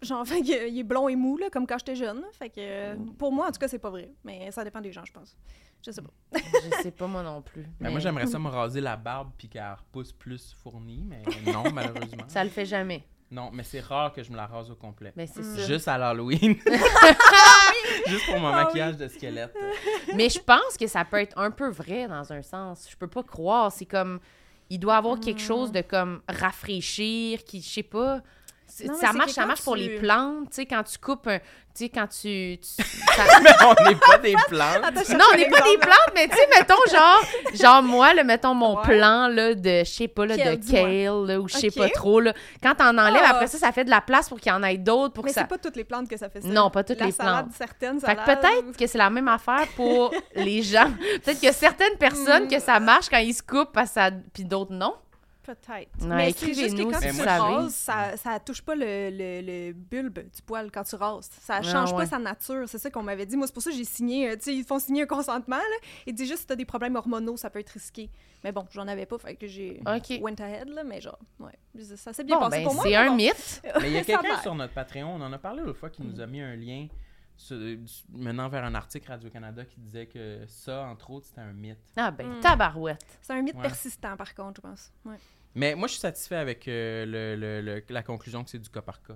[0.00, 2.22] Genre, fait que, il est blond et mou, là, comme quand j'étais jeune.
[2.32, 4.12] Fait que, euh, pour moi, en tout cas, c'est pas vrai.
[4.24, 5.36] Mais ça dépend des gens, je pense.
[5.84, 6.10] Je sais pas.
[6.34, 7.62] Je sais pas, moi non plus.
[7.62, 11.22] Ben, mais moi, j'aimerais ça me raser la barbe puis qu'elle repousse plus fournie, mais
[11.52, 12.24] non, malheureusement.
[12.28, 13.04] Ça le fait jamais.
[13.30, 15.12] Non, mais c'est rare que je me la rase au complet.
[15.14, 15.56] Ben, c'est Mm.
[15.56, 15.66] ça.
[15.66, 16.56] Juste à l'Halloween.
[18.06, 18.64] Juste pour mon Ah oui.
[18.64, 19.54] maquillage de squelette.
[20.16, 22.88] Mais je pense que ça peut être un peu vrai dans un sens.
[22.90, 23.70] Je peux pas croire.
[23.72, 24.20] C'est comme.
[24.70, 28.20] Il doit avoir quelque chose de comme rafraîchir, qui, je sais pas.
[28.86, 31.26] Non, ça marche, que ça marche pour tu- les plantes, tu sais, quand tu coupes
[31.26, 31.38] un.
[31.38, 32.58] Tu sais, quand tu.
[32.58, 32.82] tu-
[33.16, 34.82] ça- Mais on n'est pas des plantes.
[35.10, 37.22] non, on n'est pas des plantes, mais tu sais, mettons, genre,
[37.54, 38.82] genre moi, là, mettons mon Ouais.
[38.82, 41.88] plan, là, de, je sais pas, là, Kale, de kale, là, ou je sais pas
[41.88, 42.32] trop, là.
[42.62, 43.30] Quand t'en enlèves, Ah.
[43.30, 45.30] après ça, ça fait de la place pour qu'il y en ait d'autres, pour Mais
[45.30, 45.42] que ça...
[45.42, 46.48] c'est pas toutes les plantes que ça fait ça.
[46.48, 47.52] Non, pas toutes La les salade, plantes.
[47.56, 48.40] certaines Fait que salades.
[48.40, 50.90] peut-être que c'est la même affaire pour les gens.
[51.24, 52.48] Peut-être qu'il y a certaines personnes Mm.
[52.48, 54.10] que ça marche quand ils se coupent, parce que ça...
[54.34, 54.94] puis d'autres non.
[55.48, 55.90] Peut-être.
[56.06, 59.40] Mais c'est juste que écrivez-nous quand si tu rases, ça, ça touche pas le, le,
[59.40, 61.30] le bulbe du poil quand tu rases.
[61.40, 62.04] Ça change Ah, ouais.
[62.04, 62.64] pas sa nature.
[62.68, 63.36] C'est ça qu'on m'avait dit.
[63.36, 64.28] Moi, c'est pour ça que j'ai signé.
[64.30, 65.56] euh, Tu sais, ils font signer un consentement.
[65.56, 65.76] Là.
[66.06, 68.10] Ils disent juste si t'as des problèmes hormonaux, ça peut être risqué.
[68.44, 70.20] Mais bon, j'en avais pas, fait que j'ai OK.
[70.20, 70.84] went ahead, là.
[70.84, 71.58] Mais genre, ouais.
[71.96, 72.84] Ça s'est bien Bon, passé ben, pour moi.
[72.84, 73.16] c'est un bon.
[73.16, 73.62] mythe.
[73.80, 76.02] Mais il y a quelqu'un sur notre Patreon, on en a parlé l'autre fois, qui
[76.02, 76.88] nous a mis un lien
[78.10, 81.78] menant vers un article Radio-Canada qui disait que ça, entre autres, c'était un mythe.
[81.96, 82.40] Ah ben, Hmm.
[82.40, 83.04] tabarouette.
[83.22, 83.62] C'est un mythe Ouais.
[83.62, 84.92] persistant, par contre, je pense.
[85.04, 85.16] Ouais,
[85.58, 88.68] Mais moi, je suis satisfait avec euh, le, le- le- la conclusion que c'est du
[88.70, 89.14] cas par cas.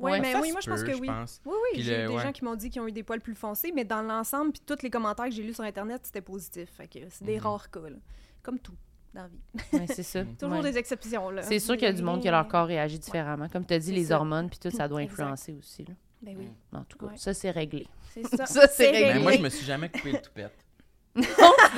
[0.00, 1.06] ouais, Ouais, mais oui, moi, je pense que oui.
[1.06, 1.40] pense.
[1.46, 2.22] Oui, oui, j'ai des ouais.
[2.22, 4.62] gens qui m'ont dit qu'ils ont eu des poils plus foncés, mais dans l'ensemble, puis
[4.66, 6.70] tous les commentaires que j'ai lus sur Internet, c'était positif.
[6.76, 7.42] Fait que c'est des Mhm.
[7.46, 7.96] rares cas, là.
[8.42, 8.74] Comme tout
[9.14, 9.40] dans la vie.
[9.72, 10.24] Ouais, c'est ça.
[10.40, 10.62] Toujours Ouais.
[10.72, 11.42] des exceptions, là.
[11.42, 13.48] C'est sûr qu'il y a du monde qui a leur corps réagi différemment.
[13.48, 14.16] Comme tu as dit, les ça.
[14.16, 15.20] hormones, puis tout, ça doit Exact.
[15.20, 15.84] influencer aussi.
[15.84, 15.94] Là.
[16.22, 17.16] Ben oui, En tout cas, Ouais.
[17.16, 17.86] ça, c'est réglé.
[18.12, 18.44] c'est ça.
[18.46, 19.22] Ça, c'est Mais réglé.
[19.22, 20.52] moi, je me suis jamais coupé le toupette.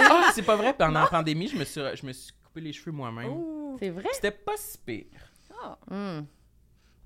[0.00, 0.74] Ah, c'est pas vrai.
[0.74, 3.32] Pendant la pandémie, je me suis, je me suis coupé les cheveux moi-même.
[3.78, 4.08] C'est vrai?
[4.12, 5.06] C'était pas si pire.
[5.62, 6.24] Ah, Hmm.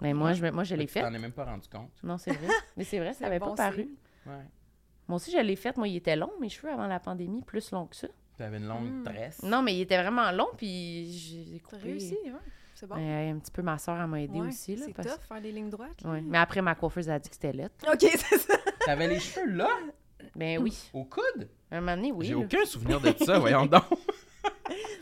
[0.03, 1.01] Mais moi, je, moi, je l'ai Tu fait.
[1.03, 1.91] t'en es même pas rendu compte.
[2.03, 2.49] Non, c'est vrai.
[2.77, 3.89] Mais c'est vrai, ça n'avait bon pas paru.
[4.27, 4.33] Ouais.
[5.09, 5.75] Moi aussi, je l'ai fait.
[5.79, 8.09] Moi, il était long, mes cheveux, avant la pandémie, plus long que ça.
[8.37, 9.05] T'avais une longue Mm.
[9.05, 9.43] tresse.
[9.43, 11.91] Non, mais il était vraiment long, puis j'ai T'as coupé.
[11.91, 12.33] réussi, ouais.
[12.75, 12.97] C'est bon.
[12.97, 14.77] Ouais, un petit peu ma soeur m'a aidé Ouais, aussi.
[14.77, 16.03] Là, c'est parce- tough, faire des lignes droites.
[16.05, 16.21] Ouais.
[16.21, 17.75] Mais après, ma coiffeuse a dit que c'était lettre.
[17.91, 18.55] OK, c'est ça.
[18.85, 19.71] T'avais les cheveux là,
[20.35, 20.91] Ben oui.
[20.93, 21.49] au coude?
[21.71, 22.27] Un moment donné, oui.
[22.27, 23.83] J'ai aucun souvenir de ça, voyons donc.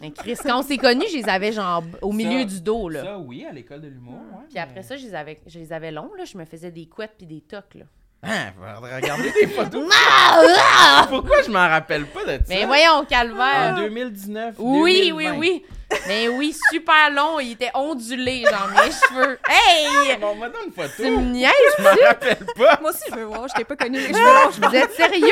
[0.00, 2.88] Mais Chris, quand on s'est connus, je les avais genre au milieu Ça- du dos,
[2.88, 3.02] là.
[3.04, 4.14] Ça, oui, à l'école de l'humour.
[4.32, 6.24] ouais, Puis après ça, je les avais, je les avais longs, là.
[6.24, 7.84] Je me faisais des couettes puis des tocs, là.
[8.26, 9.92] Hein, regarder des photos.
[10.36, 11.06] Ah!
[11.08, 12.44] Pourquoi je m'en rappelle pas de ça?
[12.48, 13.74] Mais voyons, En calvaire.
[13.76, 14.54] 2019.
[14.58, 15.16] Oui, 2020.
[15.16, 15.64] oui, oui.
[16.08, 17.38] Mais oui, super long.
[17.40, 19.38] Il était ondulé, genre, mes cheveux.
[19.48, 20.16] Hey!
[20.20, 20.90] Bon, moi, donne une photo.
[20.96, 21.52] Tu me niaises?
[21.78, 22.78] Je m'en rappelle pas.
[22.80, 23.46] Moi aussi, je veux voir.
[23.48, 24.50] Je t'ai pas connu les cheveux longs.
[24.50, 25.28] je Vous êtes sérieux?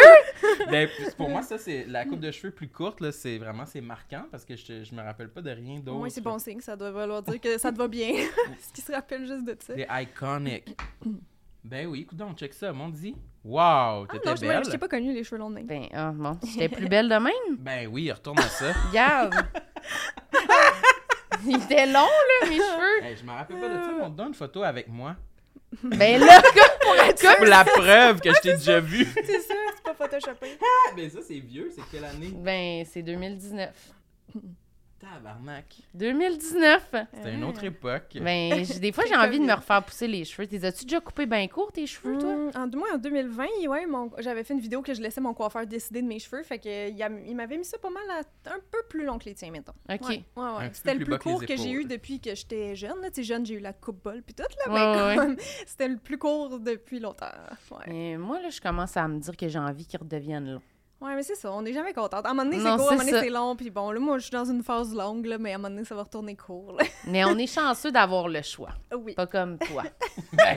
[0.70, 3.81] Ben, pour moi, ça, c'est la coupe de cheveux plus courte, là, c'est vraiment, c'est
[3.81, 5.98] marquant parce que je, je me rappelle pas de rien d'autre.
[6.00, 6.61] Oui, c'est bon signe.
[6.61, 8.12] Ça doit vouloir dire que ça te va bien.
[8.66, 9.74] Ce qui se rappelle juste de ça?
[9.76, 10.76] C'est iconic.
[11.64, 13.14] ben oui, écoute donc, check ça, mon dit.
[13.44, 14.64] Wow, Ah t'étais non, je, belle.
[14.64, 15.66] je t'ai pas connu les cheveux longs de même.
[15.66, 16.38] Ben, ah, bon.
[16.46, 17.33] J'étais plus belle de même?
[17.59, 18.72] Ben oui, retourne à ça.
[18.88, 19.35] Regarde.
[21.44, 23.05] Il était long, là, mes cheveux.
[23.05, 25.16] Hey, je me rappelle pas de ça, on te donne une photo avec moi.
[25.83, 26.40] Ben là,
[27.20, 29.07] comme pour la preuve que je t'ai déjà vu.
[29.14, 30.59] C'est ça, c'est pas photoshopé.
[30.61, 32.31] Ah, ben ça, c'est vieux, c'est quelle année?
[32.35, 33.70] Ben, c'est 2019.
[35.03, 35.65] Tabarnak.
[35.95, 36.95] 2019.
[37.12, 38.17] C'était une autre époque.
[38.21, 40.47] Ben, des fois, j'ai envie de me refaire pousser les cheveux.
[40.47, 42.31] T'es as-tu déjà coupé bien court, tes cheveux, toi?
[42.31, 45.35] Hum, en, moi, en 2020, ouais, mon- j'avais fait une vidéo que je laissais mon
[45.35, 46.43] coiffeur décider de mes cheveux.
[46.45, 49.19] Fait que il, a- il m'avait mis ça pas mal à- un peu plus long
[49.19, 49.73] que les tiens, mettons.
[49.91, 50.01] OK.
[50.09, 50.45] Ouais, ouais, ouais.
[50.65, 52.21] Un petit C'était peu le plus plus bas que les court que j'ai eu depuis
[52.21, 53.01] que j'étais jeune.
[53.03, 53.09] Là.
[53.11, 54.73] Tu sais, jeune, j'ai eu la coupe bol puis tout, là.
[54.73, 55.17] Ouais, ouais.
[55.17, 55.37] mais comme,
[55.67, 57.27] c'était le plus court depuis longtemps.
[57.73, 60.62] Ouais, Mais moi, là, je commence à me dire que j'ai envie qu'ils redeviennent longs.
[61.03, 62.25] Ouais mais c'est ça, on n'est jamais contente.
[62.25, 63.57] À un moment donné, c'est court, à un moment donné, c'est long.
[63.57, 65.71] Puis bon, là, moi, je suis dans une phase longue, là, mais à un moment
[65.71, 66.77] donné, ça va retourner court.
[66.79, 66.85] là.
[67.07, 68.71] Mais on est chanceux d'avoir le choix.
[68.97, 69.15] oui.
[69.15, 69.83] Pas comme toi.
[70.33, 70.55] Ben,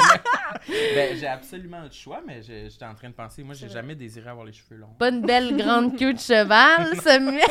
[0.96, 4.30] ben, j'ai absolument le choix, mais j'étais en train de penser, moi, j'ai jamais désiré
[4.30, 4.94] avoir les cheveux longs.
[4.98, 7.44] Pas une belle grande queue de cheval, Samuel.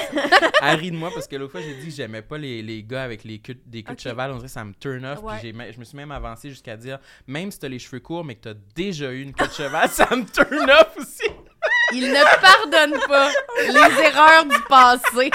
[0.63, 3.03] Rit de moi parce que l'autre fois, j'ai dit que j'aimais pas les, les gars
[3.05, 4.31] avec les queues, des queues de cheval.
[4.33, 5.23] On dirait que ça me turn off.
[5.23, 5.39] Ouais.
[5.41, 8.35] Puis je me suis même avancé jusqu'à dire, même si t'as les cheveux courts, mais
[8.35, 11.31] que t'as déjà eu une queue de cheval, ça me turn off aussi.
[11.95, 13.29] Il ne pardonne pas
[13.67, 15.31] les erreurs du passé.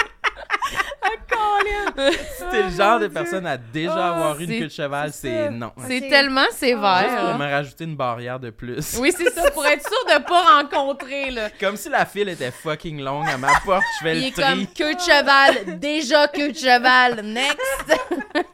[2.36, 5.50] Si t'es le genre de personne à déjà Oh, avoir une queue de cheval, c'est
[5.50, 5.72] non.
[5.88, 7.38] C'est tellement Juste pour sévère.
[7.38, 8.96] me rajouter une barrière de plus.
[9.00, 11.48] Oui, c'est ça, pour être sûr de pas rencontrer, là.
[11.58, 14.30] Comme si la file était fucking longue à ma porte, je fais Il le est
[14.32, 14.74] comme tri.
[14.74, 17.98] queue de cheval, déjà queue de cheval, next.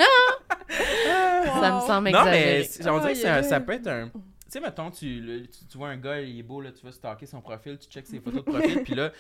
[1.61, 2.69] Ça me semble Non, mais exagéré.
[2.71, 4.09] c'est- on dirait que un- ça peut être un.
[4.57, 7.43] Sais, mettons, tu, tu, vois un gars, il est beau, là, tu vas stalker son
[7.43, 9.13] profil, tu checks ses photos de profil, puis là,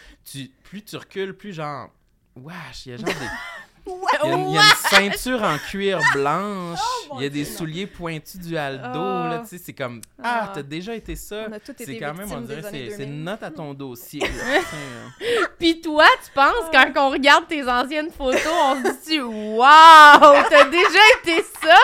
[0.63, 1.91] plus tu recules, plus genre.
[2.37, 3.13] Wesh, il y a genre des.
[3.89, 7.23] Il y, a une, il y a une ceinture en cuir blanche, Oh, mon il
[7.23, 7.55] y a des Dieu.
[7.57, 9.29] souliers pointus du Aldo, Ah.
[9.31, 10.01] là, tu sais, c'est comme.
[10.23, 10.53] Ah, Ah.
[10.55, 11.47] t'as déjà été ça.
[11.79, 13.09] C'est quand même, on dirait, c'est c'est 2000.
[13.09, 14.23] une note à ton dossier.
[14.25, 15.45] euh.
[15.59, 20.43] Puis toi, tu penses, quand on regarde tes anciennes photos, on se dit «Wow!
[20.51, 21.77] T'as déjà été ça!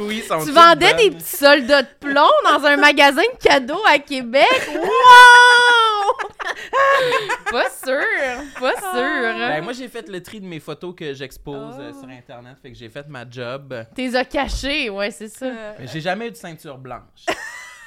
[0.00, 3.98] oui, sont Tu vendais des petits soldats de plomb dans un magasin de cadeaux à
[3.98, 4.70] Québec?
[4.74, 6.28] Wow!
[7.50, 8.60] pas sûr!
[8.60, 8.92] Pas sûr!
[9.38, 12.00] Ben, moi, j'ai fait le tri de mes photos que j'expose euh, Oh.
[12.00, 13.74] sur Internet, fait que j'ai fait ma job.
[13.94, 15.46] T'es as cachés, ouais, c'est ça.
[15.46, 17.26] Euh, Mais j'ai jamais eu de ceinture blanche.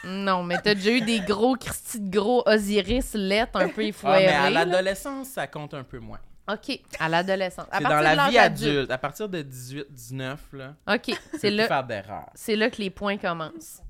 [0.04, 3.86] Non, mais t'as déjà eu des gros Christy de gros Osiris lettres un peu Ah,
[3.86, 4.26] effoirés.
[4.28, 6.20] mais à l'adolescence, ça compte un peu moins.
[6.50, 7.66] OK, à l'adolescence.
[7.74, 8.92] C'est dans la vie adulte.
[8.92, 12.30] À partir de 18, 19, là, OK, c'est là, faire d'erreurs.
[12.36, 13.82] c'est là que les points commencent.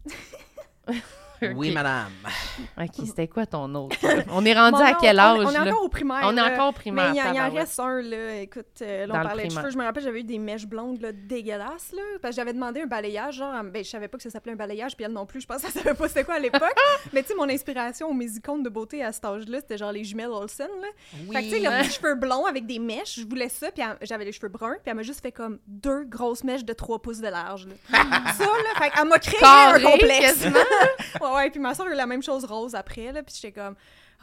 [1.56, 2.12] Oui, madame.
[2.78, 3.96] Ok, c'était quoi ton autre?
[4.32, 5.66] On est rendu Bon, à quel âge, On, est là?
[5.66, 6.22] encore au primaire.
[6.24, 6.54] On est là.
[6.54, 8.36] encore au primaire, Mais il y, en- reste un, là.
[8.42, 9.70] Écoute, euh, là, on parlait de cheveux.
[9.70, 12.02] Je me rappelle, j'avais eu des mèches blondes, là, dégueulasses, là.
[12.22, 14.58] Parce que j'avais demandé un balayage, genre, ben, je savais pas que ça s'appelait un
[14.58, 16.76] balayage, puis elle non plus, je pense qu'elle savait pas c'était quoi à l'époque.
[17.14, 20.04] mais tu sais, mon inspiration aux musicones de beauté à cet âge-là, c'était genre les
[20.04, 20.88] jumelles Olsen, là.
[21.34, 23.84] Fait que, tu sais, là, des cheveux blonds avec des mèches, je voulais ça, puis
[24.02, 27.02] j'avais les cheveux bruns, puis elle m'a juste fait comme deux grosses mèches de 3
[27.02, 27.74] pouces de large, là.
[28.34, 30.46] ça, là, fait qu'elle m'a créé Carré, un complexe.
[31.30, 33.52] Ouais, ouais, puis ma soeur a eu la même chose rose après, là, puis j'étais
[33.52, 33.76] comme,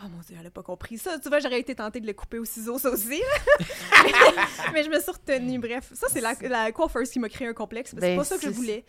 [0.02, 1.18] oh mon dieu, elle a pas compris ça.
[1.18, 3.22] Tu vois, j'aurais été tentée de le couper au ciseau, ça aussi,
[4.72, 5.90] mais, je me suis retenue, bref.
[5.94, 8.24] Ça, c'est la, la coiffeuse qui m'a créé un complexe, parce que c'est Ben, pas
[8.24, 8.84] ça que je c'est- voulais.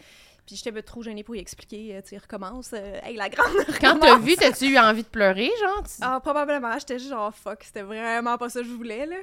[0.46, 2.70] Puis j'étais trop gênée pour y expliquer, euh, tu sais, recommence.
[2.74, 3.48] euh, hey, la grande,
[3.82, 5.82] Quand t'as vu, t'as-tu eu envie de pleurer, genre?
[5.84, 9.16] Tu- Ah, probablement, j'étais juste genre, fuck, c'était vraiment pas ça que je voulais, là.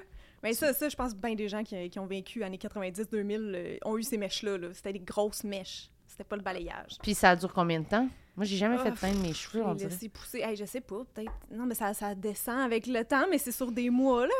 [0.42, 3.76] Mais ça, ça je pense bien des gens qui, qui ont vécu années 90-2000 euh,
[3.84, 4.68] ont eu ces mèches-là, là.
[4.74, 5.90] C'était des grosses mèches.
[6.08, 6.98] C'était pas le balayage.
[7.00, 8.08] Puis ça dure combien de temps?
[8.36, 9.90] Moi, j'ai jamais Ah, fait teindre mes cheveux, on dirait.
[9.90, 10.38] laissé pousser.
[10.40, 11.32] Hey, je sais pas, peut-être.
[11.50, 14.32] Non, mais ça, ça descend avec le temps, mais c'est sur des mois, là.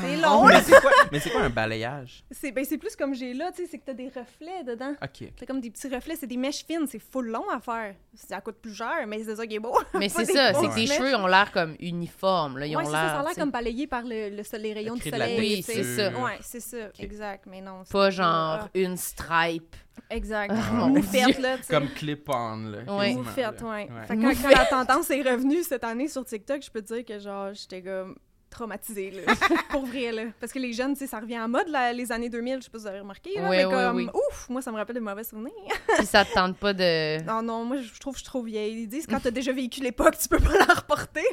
[0.00, 2.22] C'est long, Oh, mais c'est quoi, mais c'est quoi un balayage?
[2.30, 4.92] C'est ben, c'est plus comme j'ai là, tu sais, c'est que t'as des reflets dedans.
[5.02, 5.32] OK.
[5.36, 7.96] T'as comme des petits reflets, c'est des mèches fines, c'est full long à faire.
[8.14, 9.76] Ça coûte plus cher, mais c'est ça qui est beau.
[9.94, 12.66] Mais c'est ça, c'est que tes cheveux ont l'air comme uniformes, là.
[12.66, 13.34] Ils Ouais, ont c'est ça, ça a l'air.
[13.34, 15.38] comme balayé par le, le soleil, les rayons du de soleil.
[15.40, 16.10] Oui, c'est ça.
[16.20, 17.80] Ouais, c'est ça, exact, mais non.
[17.84, 19.74] c'est Pas genre Ah, une stripe.
[20.08, 20.54] exact.
[20.56, 21.42] Ah, mon Moufette, Dieu.
[21.42, 21.56] là.
[21.68, 22.96] Comme clip-on, là.
[22.96, 23.16] Ouais.
[23.32, 23.88] Ouais.
[23.90, 24.06] Ouais.
[24.06, 26.92] Fait que quand, quand la tendance est revenue cette année sur TikTok, je peux te
[26.94, 28.16] dire que genre, j'étais comme
[28.50, 29.32] traumatisée, là.
[29.70, 30.22] Pour vrai, là.
[30.38, 32.60] Parce que les jeunes, tu sais, ça revient en mode, là, les années 2000, je
[32.66, 34.08] sais pas si vous avez remarqué, là, Ouais, mais ouais, comme, oui.
[34.14, 35.50] ouf, moi, ça me rappelle de mauvais souvenirs.
[35.96, 37.20] Puis ça te tente pas de.
[37.26, 38.82] Non, non, moi, je trouve que je suis trop vieille.
[38.82, 41.24] Ils disent, quand t'as déjà vécu l'époque, tu peux pas la reporter.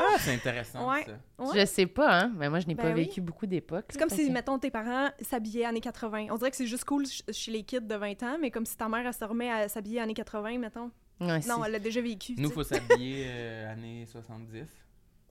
[0.00, 1.04] Ah, c'est intéressant, Ouais.
[1.06, 1.12] ça.
[1.44, 1.60] Ouais.
[1.60, 2.32] Je sais pas, hein.
[2.36, 3.04] Mais moi, je n'ai Ben pas oui.
[3.04, 3.84] vécu beaucoup d'époques.
[3.90, 6.26] C'est comme fait si, que- mettons, tes parents s'habillaient années 80.
[6.30, 8.66] On dirait que c'est juste cool ch- chez les kids de 20 ans, mais comme
[8.66, 10.90] si ta mère, elle se remet à s'habiller années 80, mettons.
[11.20, 12.34] Ouais, Non, elle l'a déjà vécu.
[12.38, 14.66] Nous, tu faut s'habiller euh, années 70.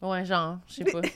[0.01, 1.01] Ouais, genre, je sais pas.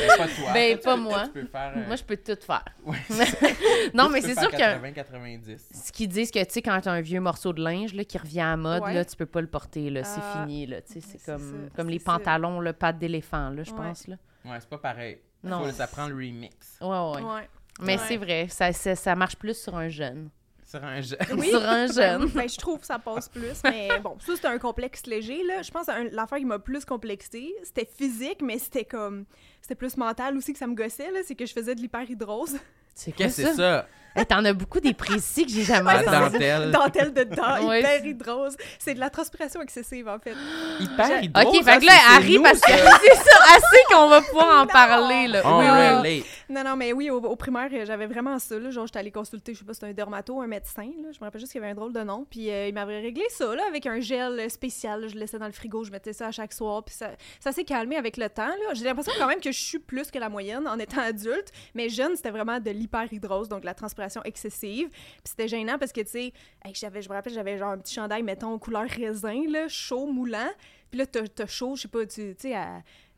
[0.00, 0.52] Ben, pas toi.
[0.52, 1.12] Ben, pas tu- moi.
[1.12, 1.72] toi, Tu peux faire...
[1.76, 2.64] euh, Moi, je peux tout faire.
[2.84, 2.98] ouais,
[3.94, 5.58] Non, tu mais c'est sûr que 80-90.
[5.72, 8.18] ce qu'ils disent que, tu sais, quand t'as un vieux morceau de linge là, qui
[8.18, 8.94] revient à mode, Ouais.
[8.94, 11.40] là, tu peux pas le porter, là, c'est Ah, fini, là, tu sais, c'est comme,
[11.68, 12.04] ça, comme les ça.
[12.18, 14.16] pantalons, le pattes d'éléphant, là, je pense, là.
[14.44, 15.18] Ouais, c'est pas pareil.
[15.42, 15.64] Non.
[15.64, 16.54] Faut- ça prend le remix.
[16.80, 17.22] Ouais, ouais.
[17.22, 17.48] Ouais.
[17.80, 18.04] Mais Ouais.
[18.06, 20.28] c'est vrai, ça, ça, ça marche plus sur un jeune.
[20.70, 21.16] Sur un jeu.
[21.36, 21.48] Oui.
[21.48, 22.26] Sur un jeune.
[22.26, 25.62] Ben, je trouve que ça passe plus, mais bon, ça, c'était un complexe léger, là.
[25.62, 29.24] Je pense que l'affaire qui m'a plus complexé, c'était physique, mais c'était comme...
[29.60, 31.20] C'était plus mental aussi que ça me gossait, là.
[31.24, 32.56] C'est que je faisais de l'hyperhydrose.
[32.94, 33.50] C'est quoi Qu'est-ce que ça?
[33.50, 33.88] c'est ça?
[34.16, 36.32] Hey, T'en as beaucoup des précis que j'ai jamais La entendu.
[36.38, 36.70] dentelle.
[36.70, 37.80] Dentelle de dents, Ouais.
[37.80, 38.56] hyperhydrose.
[38.78, 40.34] C'est de la transpiration excessive, en fait.
[40.80, 44.08] Hyper hydro, Ok, ça, fait que là, Harry, nous, parce que c'est ça, assez qu'on
[44.08, 45.42] va pouvoir en parler, là.
[45.44, 46.24] On Oui, relate.
[46.48, 48.58] Non, non, mais oui, au, au primaire, j'avais vraiment ça.
[48.58, 48.70] Là.
[48.70, 50.90] Genre, j'étais allée consulter, je sais pas, c'était un dermato, un médecin.
[51.02, 51.10] Là.
[51.12, 52.26] Je me rappelle juste qu'il y avait un drôle de nom.
[52.28, 55.02] Puis euh, il m'avait réglé ça, là, avec un gel spécial.
[55.02, 55.08] là.
[55.08, 56.82] Je le laissais dans le frigo, je mettais ça à chaque soir.
[56.84, 58.46] Puis ça, ça s'est calmé avec le temps.
[58.48, 58.74] là.
[58.74, 61.52] J'ai l'impression quand même que je suis plus que la moyenne en étant adulte.
[61.74, 64.88] Mais jeune, c'était vraiment de l'hyperhydrose, donc la transpiration excessive.
[64.88, 66.32] Puis c'était gênant parce que, tu sais,
[66.64, 70.50] je me rappelle, j'avais genre un petit chandail, mettons, couleur raisin, là, chaud, moulant.
[70.90, 72.54] Puis là, t'as, chaud, je sais pas, tu sais,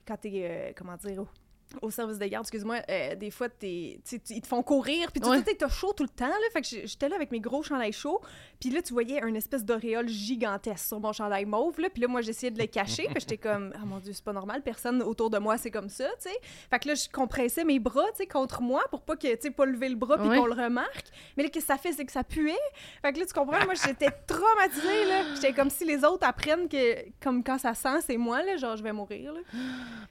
[0.07, 1.25] quand t'es, euh, comment dire,
[1.80, 5.28] au, service de garde, excuse-moi, euh, des fois, t'es, ils te font courir, puis tu
[5.28, 5.42] Ouais.
[5.42, 6.37] sais, t'as chaud tout le temps, là.
[6.52, 8.20] Fait que j'étais là avec mes gros chandails chauds,
[8.61, 11.88] puis là, tu voyais une espèce d'auréole gigantesque sur mon chandail mauve, là.
[11.90, 14.32] Puis là, moi, j'essayais de le cacher, puis j'étais comme, ah mon Dieu, c'est pas
[14.32, 16.37] normal, personne autour de moi, c'est comme ça, tu sais.
[16.70, 19.40] Fait que là, je compressais mes bras, tu sais, contre moi, pour pas que, tu
[19.42, 20.37] sais, pas lever le bras, puis Ouais.
[20.38, 21.06] qu'on le remarque.
[21.37, 22.52] Mais là, qu'est-ce que ça fait, c'est que ça puait.
[23.02, 25.35] Fait que là, tu comprends, moi, j'étais traumatisée, là.
[25.35, 28.76] J'étais comme si les autres apprennent que, comme quand ça sent, c'est moi, là, genre,
[28.76, 29.40] je vais mourir, là.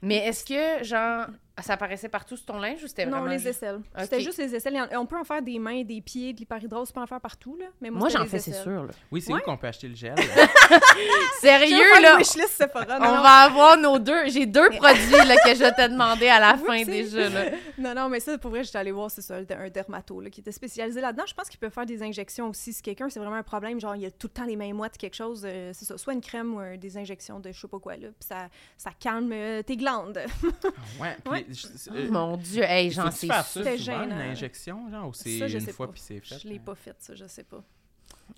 [0.02, 1.28] Mais est-ce que, genre,
[1.60, 3.82] ça apparaissait partout sur ton linge ou c'était Non, vraiment les juste- aisselles.
[4.00, 4.88] C'était juste les aisselles.
[4.94, 7.56] On peut en faire des mains, des pieds, de l'hyperhydrose, tu peux en faire partout,
[7.60, 7.66] là.
[7.82, 8.92] Mais moi, Moi, j'en les fais, c'est sûr, là.
[9.12, 9.40] Oui, c'est Ouais.
[9.42, 10.16] où qu'on peut acheter le gel?
[11.40, 12.14] Sérieux, là?
[12.14, 13.00] une wishlist Sephora.
[13.00, 13.22] Non, On non.
[13.22, 14.28] va avoir nos deux.
[14.28, 17.30] J'ai deux produits là, que je vais te demander à la fin déjà.
[17.30, 17.46] Là.
[17.78, 20.40] non, non, mais ça, pour vrai, j'étais allée voir, c'est ça, un dermato, là, qui
[20.42, 21.24] était spécialisé là-dedans.
[21.28, 22.74] Je pense qu'il peut faire des injections aussi.
[22.74, 24.74] Si quelqu'un, c'est vraiment un problème, genre, il y a tout le temps les mains
[24.74, 27.60] moites, quelque chose, euh, c'est ça, soit une crème ou euh, des injections de je
[27.60, 28.08] sais pas quoi, là.
[28.20, 30.20] Puis ça, ça calme euh, tes glandes.
[30.44, 30.68] Ah
[31.02, 31.16] ouais.
[31.24, 31.41] puis Ouais.
[31.48, 33.28] Les- je- Oh euh, Mon Dieu, hey, j'en sais.
[33.28, 34.16] faire ça souvent, une gênant.
[34.16, 35.94] injection, genre, ou c'est une fois pas.
[35.94, 36.40] puis c'est fait?
[36.40, 36.62] Je l'ai hein?
[36.66, 37.64] pas fait, ça, je sais pas.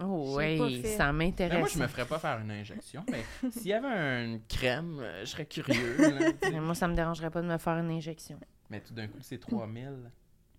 [0.02, 1.60] Oh, oui, ça Ben, m'intéresse.
[1.60, 5.22] moi, je me ferais pas faire une injection, mais s'il y avait une crème, euh,
[5.22, 5.98] je serais curieux.
[6.00, 6.32] là.
[6.52, 8.40] Mais moi, ça me dérangerait pas de me faire une injection.
[8.70, 10.12] mais tout d'un coup, c'est 3000.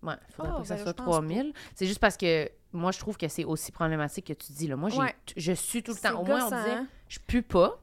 [0.03, 1.53] Ouais, faudrait Oh, pas que ça ben, soit je pense 3000.
[1.73, 4.67] C'est juste parce que moi, je trouve que c'est aussi problématique que tu dis.
[4.67, 4.75] Là.
[4.77, 5.15] Moi, j'ai, Ouais.
[5.35, 6.21] je suis tout le C'est temps.
[6.21, 6.87] Au moins, on gossant, disait, hein?
[7.09, 7.81] je pue pas.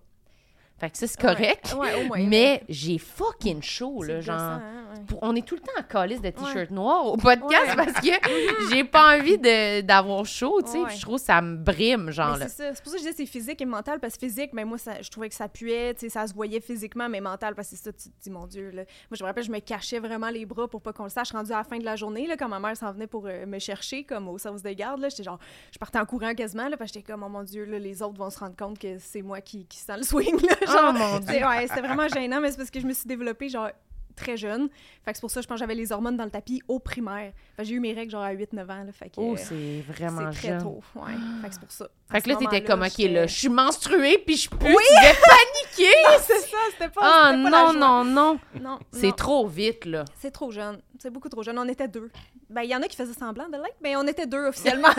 [0.82, 1.76] Fait que ça, c'est correct.
[1.78, 2.18] Ouais, ouais, au moins.
[2.26, 4.36] Mais j'ai fucking chaud, là, genre.
[4.40, 4.62] hein,
[5.06, 8.08] pour- on est tout le temps en calice de t-shirt noir au podcast parce que
[8.70, 10.78] j'ai pas envie d'avoir chaud, tu sais.
[10.96, 12.74] Je trouve que ça me brime, genre, c'est ça.
[12.74, 14.76] C'est pour ça que je dis c'est physique et mental, parce que physique, mais moi,
[14.76, 17.70] ça, je trouvais que ça puait, tu sais, ça se voyait physiquement, mais mental, parce
[17.70, 18.82] que c'est ça, tu te dis, mon Dieu, là.
[19.10, 21.30] Moi, je me rappelle, je me cachais vraiment les bras pour pas qu'on le sache.
[21.32, 23.46] Rendu à la fin de la journée, là, quand ma mère s'en venait pour euh,
[23.46, 25.38] me chercher, comme au service de garde, là, j'étais genre,
[25.72, 28.02] je partais en courant quasiment, là, parce que j'étais comme, oh mon Dieu, là, les
[28.02, 30.56] autres vont se rendre compte que c'est moi qui, qui sens le swing, là.
[30.74, 33.48] Oh Genre, c'est- ouais, c'était vraiment gênant, mais c'est parce que je me suis développée,
[33.48, 33.70] genre,
[34.14, 34.68] très jeune.
[35.04, 36.78] Fait que c'est pour ça, je pense que j'avais les hormones dans le tapis au
[36.78, 37.32] primaire.
[37.56, 38.92] Fait j'ai eu mes règles, genre, à 8-9 ans, là.
[38.92, 39.14] Fait que.
[39.16, 40.62] Oh, euh, c'est vraiment c'est très jeune.
[40.62, 41.12] tôt, ouais.
[41.40, 41.88] Fait que c'est pour ça.
[42.12, 45.94] Fait que là, t'étais comme, OK, là, je suis menstruée, puis je tu devais paniquer!
[46.20, 47.00] c'est ça, c'était pas.
[47.02, 48.38] Ah pas non, non, non!
[48.60, 50.04] Non, C'est trop vite, là.
[50.20, 50.78] C'est trop jeune.
[51.02, 51.58] C'est beaucoup trop jeune.
[51.58, 52.12] On était deux.
[52.48, 54.86] Ben, il y en a qui faisaient semblant de l'être, mais on était deux officiellement.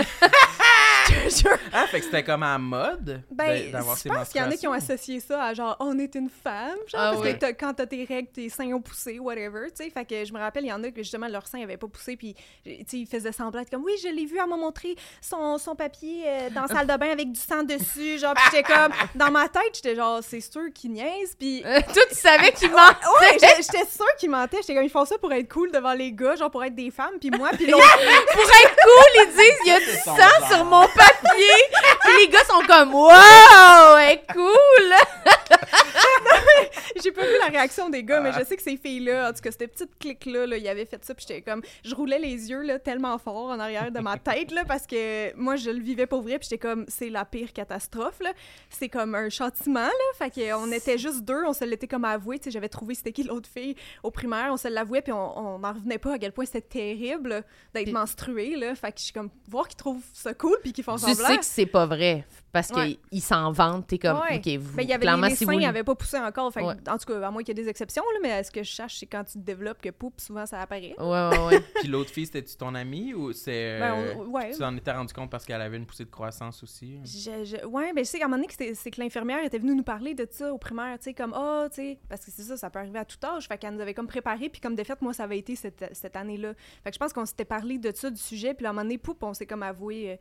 [1.08, 1.58] je te jure.
[1.72, 4.52] Ah, fait que c'était comme à mode Ben, d'avoir je ces pense qu'il y en
[4.52, 7.34] a qui ont associé ça à genre, on est une femme, genre, Ah parce ouais.
[7.36, 9.90] que t'as- quand t'as tes règles, tes seins ont poussé, whatever, tu sais.
[9.90, 11.88] Fait que je me rappelle, il y en a que justement, leur sein avait pas
[11.88, 12.34] poussé, puis,
[12.66, 15.76] tu sais, ils faisaient semblant comme, oui, je l'ai vu, elle m'a montré son, son
[15.76, 18.92] papier euh, dans la salle de bain avec du sang dessus, genre, puis j'étais comme,
[19.16, 22.70] dans ma tête, j'étais genre, c'est sûr qu'ils niaisent, puis Euh, Toi, tu savais qu'il
[22.72, 23.08] mentait!
[23.22, 24.58] Ouais, j'étais sûre qu'ils mentaient.
[24.62, 26.92] J'étais comme, ils font ça pour être cool devant les gars, genre pour être des
[26.92, 27.84] femmes, puis moi, puis l'autre.
[28.32, 31.60] Pour être cool, ils disent il y a du sang sur mon papier.
[32.02, 34.94] Puis les gars sont comme wow, elle est cool.
[37.04, 39.42] J'ai pas vu la réaction des gars, mais je sais que ces filles-là, en tout
[39.42, 42.50] cas, cette petite clique-là, là, ils avaient fait ça, puis j'étais comme, je roulais les
[42.50, 45.82] yeux, là, tellement fort en arrière de ma tête, là, parce que moi, je le
[45.82, 48.32] vivais pour vrai, puis j'étais comme, c'est la pire catastrophe, là.
[48.70, 49.90] C'est comme un châtiment, là.
[50.18, 53.12] Fait qu'on était juste deux, on se l'était comme avoué, tu sais, j'avais trouvé c'était
[53.12, 56.20] qui l'autre fille au primaire, on se l'avouait, puis on on n'en revenait pas à
[56.20, 58.76] quel point c'était terrible d'être menstruée, là.
[58.76, 61.28] Fait que je suis comme, voir qu'ils trouvent ça cool, puis qu'ils font Tu semblant.
[61.28, 62.98] sais que c'est pas vrai parce Ouais.
[63.12, 63.88] qu'ils s'en vantent.
[63.88, 64.38] T'es comme Ouais.
[64.38, 66.54] ok, vous Mais il y avait clairement les, les si seins n'avaient pas poussé encore.
[66.54, 66.76] Fait que, Ouais.
[66.90, 68.72] En tout cas, à moins qu'il y ait des exceptions, là, mais ce que je
[68.72, 70.96] sache, c'est quand tu te développes que poupe, souvent ça apparaît.
[70.98, 71.60] Ouais, ouais, ouais.
[71.82, 73.80] Puis l'autre fille, c'était-tu ton amie ou c'est.
[73.80, 74.52] Ben, euh, ouais.
[74.52, 77.00] Tu t'en étais rendu compte parce qu'elle avait une poussée de croissance aussi?
[77.04, 79.76] Je, je- ouais, ben je sais qu'à un moment donné, c'est que l'infirmière était venue
[79.76, 82.44] nous parler de ça au primaire, tu sais, comme, ah, tu sais, parce que c'est
[82.44, 83.48] ça, ça peut arriver à tout âge.
[83.48, 85.90] Fait qu'elle nous avait comme préparé, puis comme de fait, moi, ça avait été cette,
[85.94, 86.54] cette année-là.
[86.84, 88.84] Fait que je pense qu'on s'était parlé de ça, du sujet, puis à un moment
[88.84, 90.12] donné, poup, on s'est comme avoué.
[90.12, 90.16] euh,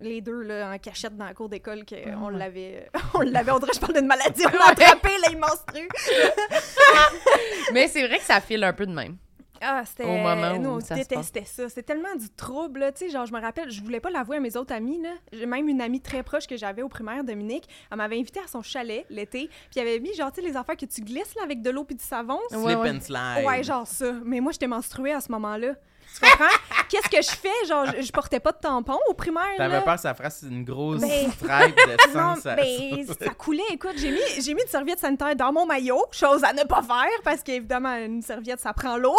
[0.00, 2.88] les deux, là, en cachette dans la cour d'école, qu'on l'avait...
[3.14, 5.88] On l'avait, on dirait, je parle d'une maladie, on l'a attrapé, là, il menstrue.
[7.72, 9.16] Mais c'est vrai que ça file un peu de même.
[9.60, 10.04] Ah, c'était.
[10.04, 11.68] Au moment nous, où on ça se détestait ça.
[11.68, 12.92] C'était tellement du trouble, là.
[12.92, 15.14] Tu sais, genre, je me rappelle, je voulais pas l'avouer à mes autres amis, là.
[15.32, 17.68] J'ai même une amie très proche que j'avais au primaire, Dominique.
[17.90, 19.48] Elle m'avait invitée à son chalet l'été.
[19.70, 21.70] Puis elle avait mis, genre, tu sais, les affaires que tu glisses, là, avec de
[21.70, 22.38] l'eau puis du savon.
[22.50, 22.90] Ouais, Slip ouais.
[22.90, 23.44] and slide.
[23.46, 24.12] Ouais, genre ça.
[24.24, 25.74] Mais moi, j'étais menstruée à ce moment-là.
[26.14, 26.56] Tu comprends?
[26.88, 27.66] Qu'est-ce que je fais?
[27.68, 29.80] Genre, je, je portais pas de tampon au primaire, T'avais là.
[29.82, 32.34] peur que ça fasse une grosse Ben- stripe de sang.
[32.34, 33.62] Non, ça- ben, ça coulait.
[33.72, 36.82] Écoute, j'ai mis, j'ai mis une serviette sanitaire dans mon maillot, chose à ne pas
[36.82, 39.16] faire parce qu'évidemment, une serviette, ça prend l'eau.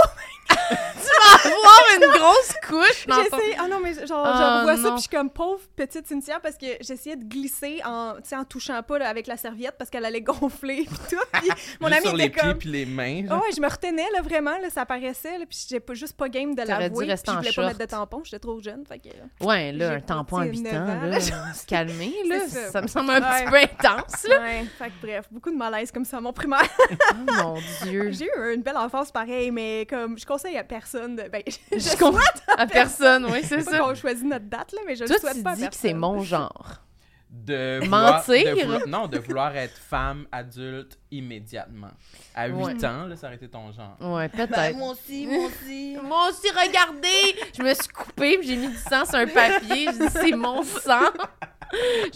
[1.45, 3.37] Avoir une grosse couche dans ton...
[3.37, 3.57] J'essaie.
[3.59, 4.89] Ah non, mais genre, Ah, je revois ça, non.
[4.95, 8.35] puis je suis comme pauvre petite Cynthia parce que j'essayais de glisser en, tu sais,
[8.35, 11.23] en touchant pas là, avec la serviette parce qu'elle allait gonfler puis tout.
[11.33, 12.57] Puis mon Juste ami sur était les pieds comme.
[12.57, 13.21] puis les mains.
[13.25, 13.41] Ah genre.
[13.43, 16.55] ouais, je me retenais là, vraiment, là, ça apparaissait, là, puis pas, juste pas game
[16.55, 17.05] de T'aurais dû l'avouer.
[17.05, 17.65] Puis rester je en voulais short.
[17.67, 18.83] pas mettre de tampon, j'étais trop jeune.
[18.85, 19.45] Fait que...
[19.45, 22.39] Ouais, là, un tampon à tu sais, 8 neuf ans, ans, là, se calmer, là,
[22.47, 22.71] ça.
[22.71, 23.43] ça me semble un Ouais.
[23.43, 24.39] petit peu intense, là.
[24.39, 26.19] Ouais, fait que bref, beaucoup de malaise comme ça.
[26.21, 26.61] Mon primaire,
[27.11, 28.11] Oh mon Dieu.
[28.13, 31.23] j'ai eu une belle enfance pareil, mais comme je conseille à personne de.
[31.29, 32.21] Ben, je, Je comprends
[32.57, 33.79] à personne, oui, c'est pas ça.
[33.79, 35.75] qu'on choisit notre date, là, mais je Toi, le souhaite tu pas à dis que
[35.75, 36.81] c'est mon genre.
[37.29, 38.55] De vouloir- Mentir?
[38.55, 41.91] de vouloir- non, de vouloir être femme adulte immédiatement.
[42.33, 42.85] À 8 Ouais.
[42.85, 43.97] ans, là, ça aurait été ton genre.
[43.99, 44.75] Ouais, peut-être.
[44.77, 45.97] moi aussi, moi aussi.
[46.03, 47.35] Moi aussi, regardez!
[47.57, 49.87] Je me suis coupée puis j'ai mis du sang sur un papier.
[49.91, 51.11] Je dis, c'est mon sang.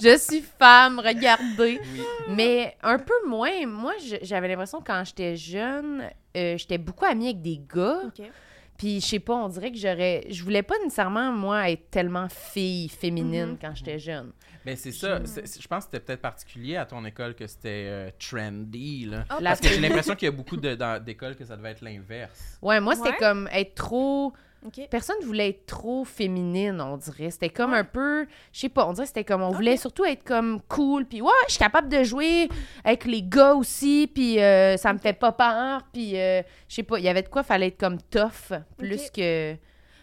[0.02, 1.80] Je suis femme, regardez.
[1.82, 2.02] Oui.
[2.30, 3.66] Mais un peu moins.
[3.68, 6.04] Moi, j'avais l'impression que quand j'étais jeune,
[6.38, 8.04] euh, j'étais beaucoup amie avec des gars.
[8.78, 10.26] Puis je sais pas, on dirait que j'aurais.
[10.30, 13.58] Je voulais pas nécessairement, moi, être tellement fille féminine Mhm.
[13.62, 14.32] quand j'étais jeune.
[14.66, 15.20] Mais c'est ça.
[15.26, 19.06] c'est- Je pense que c'était peut-être particulier à ton école que c'était euh, trendy.
[19.06, 19.26] Là.
[19.30, 22.58] Ah, Parce que j'ai l'impression qu'il y a beaucoup d'écoles que ça devait être l'inverse.
[22.62, 23.16] Ouais, moi, c'était Ouais.
[23.20, 24.34] comme être trop.
[24.64, 24.80] Ok.
[24.92, 27.32] Personne voulait être trop féminine, on dirait.
[27.32, 30.06] C'était comme un peu, je sais pas, on dirait que c'était comme, on voulait surtout
[30.06, 32.48] être comme cool, puis ouais, je suis capable de jouer
[32.84, 36.84] avec les gars aussi, puis euh, ça me fait pas peur, puis euh, je sais
[36.84, 39.56] pas, il y avait de quoi, fallait être comme tough, plus que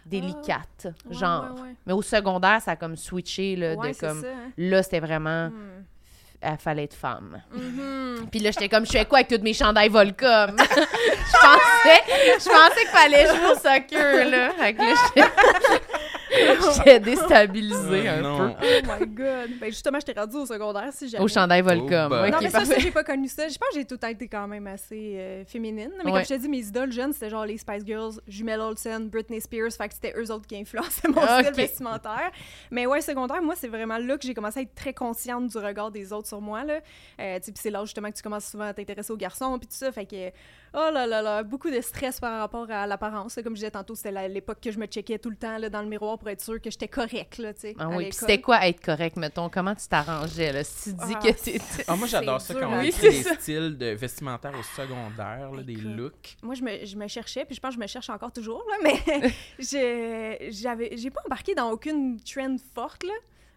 [0.09, 1.45] délicate, Ouais, genre.
[1.57, 1.75] ouais, ouais.
[1.87, 4.51] Mais au secondaire, ça a comme switché, là, de comme, ça, hein.
[4.57, 5.85] là, c'était vraiment, Hmm.
[6.41, 7.41] elle fallait être femme.
[7.53, 8.29] Mhm.
[8.31, 10.57] Puis là, j'étais comme, je fais quoi avec toutes mes chandails Volcom?
[10.59, 12.03] je pensais,
[12.39, 14.51] je pensais qu'il fallait jouer au soccer, là.
[14.59, 15.29] Fait que là,
[16.77, 18.55] j'étais- déstabilisée Oh, un non.
[18.55, 18.67] peu.
[18.67, 19.51] Oh my god.
[19.61, 21.25] Ben justement, j'étais rendue au secondaire si jamais.
[21.25, 22.07] Au chandail Volcom.
[22.07, 22.25] Oh, bah.
[22.27, 23.49] Ok, Non, mais ça, ça, j'ai pas connu ça.
[23.49, 25.91] Je pense que j'ai tout le temps été quand même assez euh, féminine.
[25.99, 26.13] Mais Ouais.
[26.13, 29.41] comme je t'ai dit, mes idoles jeunes, c'était genre les Spice Girls, Jumel Olsen, Britney
[29.41, 29.73] Spears.
[29.73, 31.45] Fait que c'était eux autres qui influençaient mon Ok.
[31.45, 32.31] style vestimentaire.
[32.71, 35.59] Mais ouais, secondaire, moi, c'est vraiment là que j'ai commencé à être très consciente du
[35.59, 36.65] regard des autres sur moi.
[36.65, 36.75] Là.
[37.21, 39.59] Euh, tu sais, puis c'est là justement que tu commences souvent à t'intéresser aux garçons,
[39.59, 39.91] puis tout ça.
[39.93, 40.31] Fait que,
[40.75, 43.35] oh là là là, beaucoup de stress par rapport à l'apparence.
[43.37, 45.83] Comme je disais tantôt, c'était l'époque que je me checkais tout le temps là, dans
[45.83, 47.39] le miroir pour être sûre que j'étais correcte.
[47.39, 49.49] Là, tu sais, Ah oui, c'était quoi être correct, mettons?
[49.49, 50.65] Comment tu t'arrangeais, là?
[50.65, 51.59] Si tu dis Ah, que t'étais...
[51.89, 53.35] Ah, moi, j'adore ça dur, quand on oui, des ça.
[53.35, 56.37] styles de vestimentaires au secondaire, là, des looks.
[56.43, 58.65] moi, je me, je me cherchais, puis je pense que je me cherche encore toujours,
[58.69, 63.13] là, mais j'ai j'avais j'ai pas embarqué dans aucune trend forte, là.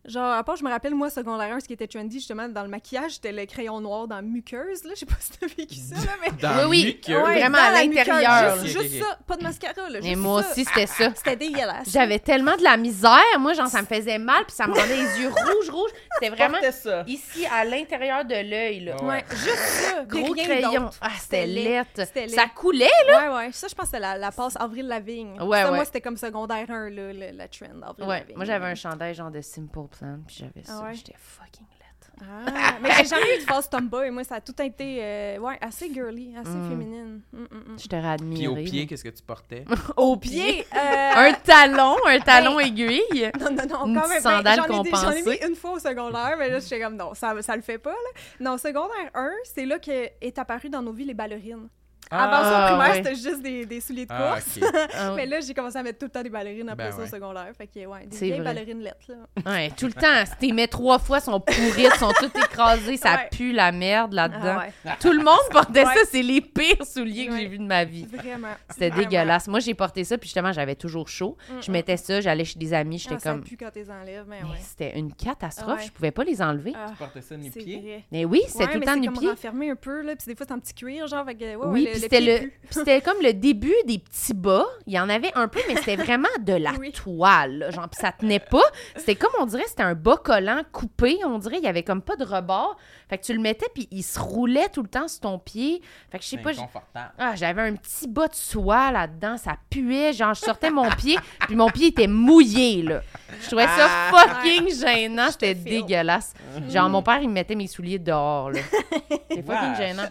[0.06, 2.64] Genre, à part, je me rappelle, moi, secondaire 1, ce qui était trendy, justement, dans
[2.64, 4.92] le maquillage, c'était le crayon noir dans Muqueuse, là.
[4.96, 6.32] Je sais pas si t'as vécu ça, là, mais...
[6.42, 6.86] Dans Oui, oui.
[6.86, 7.16] Muqueuse.
[7.24, 8.82] Ouais, Vraiment dans à l'intérieur, Juste, là.
[8.84, 10.00] juste ça, pas de mascara, là.
[10.02, 10.50] Mais moi ça.
[10.52, 11.12] aussi, c'était ça.
[11.16, 11.90] C'était dégueulasse.
[11.92, 14.98] J'avais tellement de la misère, moi, genre, ça me faisait mal, puis ça me rendait
[14.98, 15.92] les yeux rouges, rouges.
[16.16, 17.04] C'était vraiment ça.
[17.08, 18.96] ici, à l'intérieur de l'œil, là.
[19.04, 19.12] Ouais.
[19.12, 20.04] Ouais, juste ça.
[20.06, 20.90] Gros crayon.
[21.00, 21.64] Ah, c'était laid.
[21.64, 21.90] lettre.
[22.08, 22.36] C'était laid.
[22.36, 23.52] Ça coulait, Ouais, ouais.
[23.52, 25.40] Ça, je pense que c'était la, la passe Avril Lavigne.
[25.42, 25.76] Ouais, ça, ouais.
[25.76, 28.36] moi, c'était comme secondaire 1, là, la trend Avril Ouais, Lavigne.
[28.36, 30.94] moi j'avais un chandail genre de Simple Plan, puis j'avais ça, Ah ouais?
[30.96, 31.78] j'étais fucking laide.
[32.24, 34.12] Ah, mais j'ai jamais eu de phase tomboy.
[34.12, 36.70] Moi, ça a tout été euh, ouais, assez girly, assez Mm.
[36.70, 37.22] féminine.
[37.34, 37.80] Mm, mm, mm.
[37.80, 38.36] Je t'aurais admiré.
[38.38, 39.66] Puis au pied, qu'est-ce que tu portais?
[39.98, 43.32] au Pied, euh, Un talon, un talon aiguille?
[43.40, 44.22] Non, non, non, quand même.
[44.22, 46.80] sandale ben, j'en ai, des- j'en ai mis une fois au secondaire, mais là, j'étais
[46.82, 48.22] comme, non, ça, ça le fait pas, là.
[48.40, 51.70] Non, secondaire 1, c'est là que est apparu dans nos vies les ballerines.
[52.10, 53.04] Avant ça, Ah, au primaire, ouais.
[53.04, 54.60] c'était juste des, des souliers de Ah, course.
[54.98, 56.98] Ah, Mais là, j'ai commencé à mettre tout le temps des ballerines après Ben ça
[56.98, 57.08] au ouais.
[57.08, 57.48] secondaire.
[57.58, 58.54] Fait que, ouais, des C'est vieilles vrai.
[58.54, 59.52] ballerines lettres, là.
[59.52, 60.26] Ouais, tout le temps.
[60.26, 63.30] Si t'es mets trois fois, sont pourrites, sont toutes écrasées, ça Ouais.
[63.32, 64.58] pue la merde là-dedans.
[64.60, 64.92] Ah, ouais.
[65.00, 65.94] Tout le monde portait Ouais.
[65.96, 68.06] ça, c'est les pires souliers que j'ai vus de ma vie.
[68.06, 68.50] Vraiment.
[68.70, 69.48] C'était dégueulasse.
[69.48, 71.38] Moi, j'ai porté ça, puis justement, j'avais toujours chaud.
[71.50, 71.74] Mm, Je mm.
[71.74, 73.44] mettais ça, j'allais chez des amis, j'étais Ah, ça comme.
[73.44, 74.58] pue quand t'es enlèves, mais Mais ouais.
[74.62, 75.86] c'était une catastrophe, Ouais.
[75.86, 76.74] je pouvais pas les enlever.
[76.76, 77.80] Ah, Tu portais ça nu-pied?
[77.80, 78.04] vrai.
[78.12, 79.30] Mais oui, c'était tout le temps nu comme pied.
[79.30, 81.26] renfermé un peu, là, puis des fois, c'est en petit cuir, genre,
[81.68, 82.50] oui, le- c'était pied le, pue.
[82.62, 84.66] puis c'était comme le début des petits bas.
[84.88, 86.92] Il y en avait un peu, mais c'était vraiment de la Oui.
[86.92, 87.58] toile.
[87.60, 87.72] là.
[87.72, 88.64] Genre, puis ça tenait pas.
[88.96, 91.20] C'était comme on dirait, c'était un bas collant coupé.
[91.26, 92.78] On dirait, il y avait comme pas de rebord.
[93.10, 95.82] Fait que tu le mettais, puis il se roulait tout le temps sur ton pied.
[96.12, 96.56] Fait que je sais C'est
[96.94, 97.12] pas.
[97.18, 101.18] Ah, j'avais un petit bas de soie là-dedans, ça puait, genre je sortais mon pied,
[101.42, 103.02] puis mon pied était mouillé là.
[103.42, 105.64] Je trouvais ça fucking gênant, c'était feel.
[105.84, 106.34] dégueulasse.
[106.70, 108.60] Genre mon père il me mettait mes souliers dehors là.
[109.30, 110.08] C'était fucking gênant.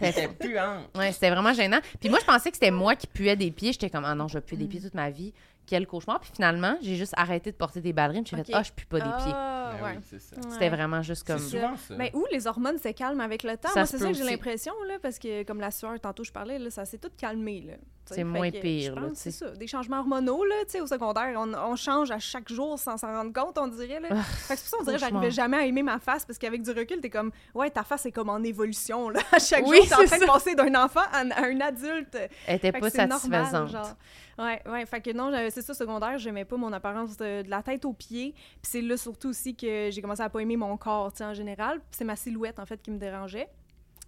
[0.00, 0.82] C'était puant.
[0.96, 1.80] Ouais, c'était vraiment gênant.
[2.00, 4.28] Puis moi je pensais que c'était moi qui puais des pieds, j'étais comme ah non,
[4.28, 5.32] je vais puer des pieds toute ma vie.
[5.66, 6.18] Quel cauchemar.
[6.20, 9.00] Puis finalement, j'ai juste arrêté de porter des ballerines, j'ai fait ah, je pue pas
[9.00, 9.32] des pieds.
[9.34, 9.92] Ah, Ben ouais.
[9.98, 10.36] oui, c'est ça.
[10.48, 10.68] C'était Ouais.
[10.70, 11.94] vraiment juste comme C'est souvent ça.
[11.94, 13.68] Mais où les hormones se calment avec le temps?
[13.68, 14.30] Ça Moi, se c'est peut ça que j'ai aussi.
[14.32, 17.60] l'impression, là, parce que comme la sueur, tantôt je parlais, là, ça s'est tout calmé,
[17.66, 17.74] là.
[18.14, 19.50] C'est moins que pire, Je pense c'est ça.
[19.50, 22.96] Des changements hormonaux, là, tu sais, au secondaire, on, on change à chaque jour sans
[22.96, 24.08] s'en rendre compte, on dirait, là.
[24.10, 26.24] Ah, fait que c'est pour ça, on dirait que j'arrivais jamais à aimer ma face,
[26.24, 29.20] parce qu'avec du recul, t'es comme, ouais, ta face est comme en évolution, là.
[29.32, 31.60] À chaque Oui, jour, t'es en train de passer d'un enfant à un, à un
[31.60, 32.16] adulte.
[32.46, 33.68] Elle était Fait pas normal, satisfaisante.
[33.70, 33.94] genre.
[34.38, 34.86] Ouais, ouais.
[34.86, 37.92] Fait que non, c'est ça, secondaire, j'aimais pas mon apparence de, de la tête aux
[37.92, 38.32] pieds.
[38.32, 41.24] Puis c'est là surtout aussi que j'ai commencé à pas aimer mon corps, tu sais,
[41.24, 41.80] en général.
[41.90, 43.48] C'est ma silhouette, en fait, qui me dérangeait.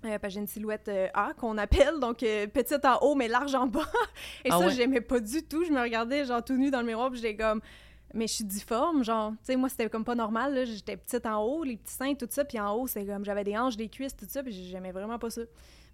[0.04, 3.54] Euh, j'ai une silhouette euh, A qu'on appelle, donc euh, petite en haut mais large
[3.54, 3.80] en bas.
[4.44, 4.70] Et Ah ça, ouais?
[4.70, 5.64] j'aimais pas du tout.
[5.64, 7.60] Je me regardais genre tout nu dans le miroir, puis j'étais comme,
[8.14, 9.32] mais je suis difforme, genre.
[9.32, 10.64] Tu sais, moi, c'était comme pas normal, là.
[10.64, 13.44] J'étais petite en haut, les petits seins, tout ça, puis en haut, c'est comme, j'avais
[13.44, 15.42] des hanches, des cuisses, tout ça, puis j'aimais vraiment pas ça.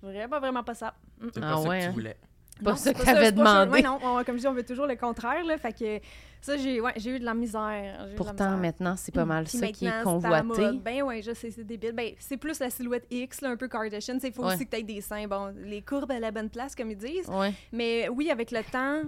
[0.03, 0.95] Vraiment, vraiment pas ça.
[1.35, 1.89] C'est Ah pas ça ouais, que hein?
[1.89, 2.17] tu voulais.
[2.65, 3.71] Pas Non, ça que t'avais demandé.
[3.71, 5.59] Ouais, non, on- comme je dis, on veut toujours le contraire, là.
[5.59, 6.01] Fait que
[6.41, 8.07] ça, j'ai ouais, eu de la misère.
[8.09, 8.57] la Pourtant, misère.
[8.57, 10.71] maintenant, c'est pas mal Puis ça qui est convoité.
[10.83, 11.93] Ben ouais, je sais, c'est débile.
[11.93, 14.19] Ben, c'est plus la silhouette X, là, un peu Kardashian.
[14.23, 14.55] Il faut Ouais.
[14.55, 15.27] aussi que tu des seins.
[15.29, 17.29] Bon, les courbes à la bonne place, comme ils disent.
[17.29, 17.53] Ouais.
[17.73, 19.03] Mais oui, avec le temps,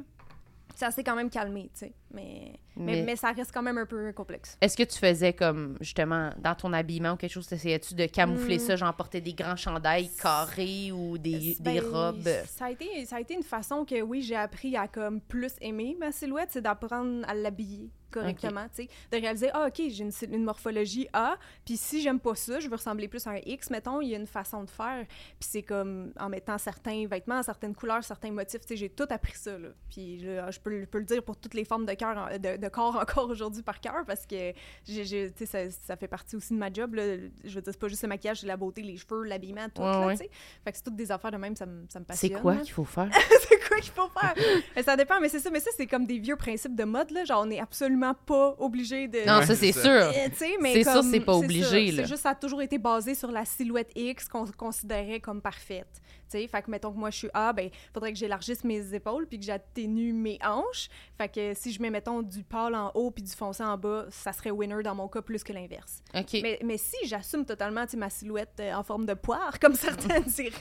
[0.75, 1.93] ça s'est quand même calmé, tu sais.
[2.13, 4.57] Mais, mais, Mais- mais ça reste quand même un peu complexe.
[4.61, 8.57] Est-ce que tu faisais comme, justement, dans ton habillement ou quelque chose, essayais-tu de camoufler
[8.57, 8.61] Hmm.
[8.61, 12.29] ça, genre porter des grands chandails carrés ou des, Ben, des robes?
[12.47, 15.53] Ça a, été, ça a été une façon que, oui, j'ai appris à comme plus
[15.61, 18.89] aimer ma silhouette, c'est d'apprendre à l'habiller correctement, tu sais.
[19.13, 22.67] De réaliser, ah, OK, j'ai une, une morphologie A, puis si j'aime pas ça, je
[22.67, 25.05] veux ressembler plus à un X, mettons, il y a une façon de faire.
[25.39, 29.05] Puis c'est comme en mettant certains vêtements, certaines couleurs, certains motifs, tu sais, j'ai tout
[29.11, 29.69] appris ça, là.
[29.91, 32.73] Puis je peux, je peux le dire pour toutes les formes de, cœur, de, de
[32.75, 34.53] corps encore aujourd'hui par cœur, parce que,
[34.87, 37.17] j'ai, ça, ça fait partie aussi de ma job, là.
[37.45, 39.83] Je veux dire, c'est pas juste le maquillage, c'est la beauté, les cheveux, l'habillement, tout,
[39.83, 40.17] Ouais, là, ouais.
[40.17, 40.27] Fait
[40.73, 42.31] que c'est toutes des affaires de même, ça me, ça me passionne.
[42.35, 43.09] C'est quoi qu'il faut faire?
[43.49, 44.35] c'est quoi qu'il faut faire?
[44.77, 45.51] Mais ça dépend, mais c'est ça.
[45.51, 47.25] Mais ça, c'est comme des vieux principes de mode, là.
[47.25, 49.27] Genre, on n'est absolument pas obligé de.
[49.27, 49.91] Non, Ouais, ça, c'est c'est sûr.
[49.91, 52.03] Euh, C'est sûr, c'est pas obligé, là.
[52.03, 56.01] C'est juste, ça a toujours été basé sur la silhouette X qu'on considérait comme parfaite.
[56.29, 58.95] Tu sais, fait que mettons que moi je suis A, ben, faudrait que j'élargisse mes
[58.95, 60.89] épaules puis que j'atténue mes hanches.
[61.17, 64.07] Fait que si je mets, mettons, du pâle en haut puis du foncé en bas,
[64.11, 66.03] ça serait winner dans mon cas plus que l'inverse.
[66.15, 66.39] OK.
[66.43, 70.53] Mais, mais si j'assume totalement, ma silhouette euh, en forme de poire, comme certains diraient,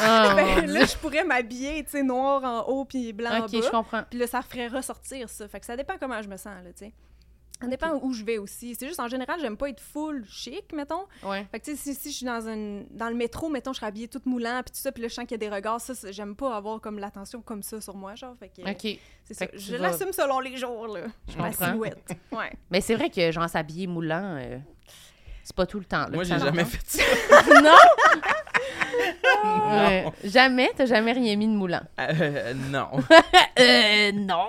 [0.00, 3.60] Ah, ben, là, je pourrais m'habiller, tu noir en haut puis blanc OK, en je
[3.60, 3.70] bas.
[3.70, 4.02] comprends.
[4.08, 5.48] Puis là, ça ferait ressortir ça.
[5.48, 6.92] Fait que ça dépend comment je me sens, là, tu sais.
[7.60, 8.74] Ça dépend où je vais aussi.
[8.74, 11.04] C'est juste, en général, j'aime pas être full chic, mettons.
[11.22, 11.46] Ouais.
[11.50, 13.78] Fait que, tu sais, si, si je suis dans, un, dans le métro, mettons, je
[13.78, 15.54] serais habillée toute moulant, puis tout ça, puis là, je sens qu'il y a des
[15.54, 18.34] regards, ça, j'aime pas avoir comme l'attention comme ça sur moi, genre.
[18.38, 18.98] Fait que, OK.
[19.24, 19.46] c'est ça.
[19.46, 21.06] Que Je vas- l'assume selon les jours, là.
[21.28, 21.66] Je Ma comprends.
[21.66, 22.12] silhouette.
[22.32, 22.52] Ouais.
[22.70, 24.58] Mais c'est vrai que, genre, s'habiller moulant, euh,
[25.42, 26.00] c'est pas tout le temps.
[26.02, 26.76] là, Moi, j'ai jamais marche.
[26.76, 27.02] fait
[27.40, 27.60] ça.
[27.62, 27.70] non?
[29.44, 30.06] Ouais.
[30.24, 30.70] Jamais?
[30.76, 31.82] T'as jamais rien mis de moulant?
[32.00, 32.88] Euh, non.
[33.58, 34.48] euh, non.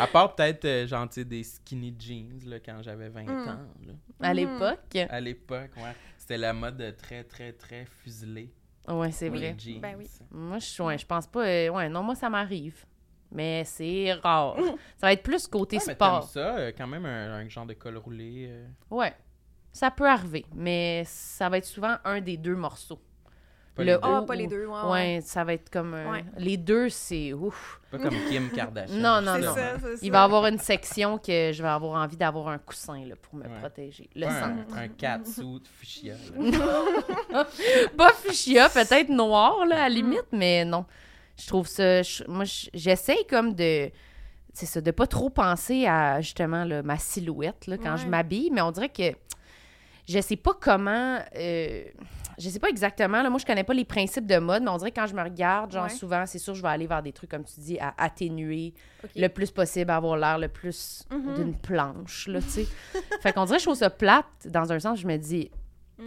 [0.00, 3.48] À part peut-être, euh, genre, tu sais, des skinny jeans, là, quand j'avais 20 Mm.
[3.48, 3.92] ans, là.
[4.20, 4.36] À Mhm.
[4.36, 4.96] l'époque?
[5.10, 5.94] À l'époque, ouais.
[6.18, 8.52] C'était la mode très, très, très fuselée.
[8.88, 9.54] Ouais, c'est vrai.
[9.58, 9.80] jeans.
[9.80, 10.08] Ben oui.
[10.30, 11.44] Moi, je, ouais, je pense pas.
[11.46, 12.84] euh, ouais, non, moi, ça m'arrive.
[13.30, 14.56] Mais c'est rare.
[14.98, 16.22] Ça va être plus côté Ouais, mais sport.
[16.24, 18.46] ça, euh, quand même, un, un genre de col roulé.
[18.50, 18.66] euh.
[18.90, 19.14] Ouais.
[19.72, 23.00] Ça peut arriver, mais ça va être souvent un des deux morceaux.
[23.74, 23.98] Pas, Le.
[24.02, 24.90] Ah, pas les deux, ouais.
[24.90, 25.94] Ouais, ça va être comme.
[25.94, 26.24] Ouais.
[26.36, 27.80] Les deux, c'est ouf.
[27.90, 28.96] Pas comme Kim Kardashian.
[28.96, 29.54] Non, non, non.
[29.54, 29.98] ça, c'est ça.
[30.02, 33.14] Il va y avoir une section que je vais avoir envie d'avoir un coussin là,
[33.16, 33.58] pour me Ouais.
[33.60, 34.10] protéger.
[34.14, 34.56] Le sang.
[34.74, 36.14] un, un catsuit fuchsia.
[37.96, 39.94] Pas fuchsia, peut-être noir, là, à la Mm.
[39.98, 40.84] limite, mais non.
[41.40, 42.02] Je trouve ça.
[42.02, 43.90] je- moi, je- j'essaye comme de.
[44.54, 48.50] C'est ça, de pas trop penser à justement là, ma silhouette là, quand je m'habille,
[48.52, 49.12] mais on dirait que
[50.08, 51.18] je sais pas comment.
[51.36, 51.84] euh,
[52.38, 53.22] je sais pas exactement.
[53.22, 55.14] Là, moi, je connais pas les principes de mode, mais on dirait que quand je
[55.14, 55.90] me regarde, genre Ouais.
[55.90, 58.72] souvent, c'est sûr, je vais aller vers des trucs, comme tu dis, à atténuer
[59.14, 61.34] le plus possible, avoir l'air le plus Mhm.
[61.34, 62.66] d'une planche, là, tu sais.
[63.20, 65.50] fait qu'on dirait que je trouve ça plate, dans un sens, je me dis.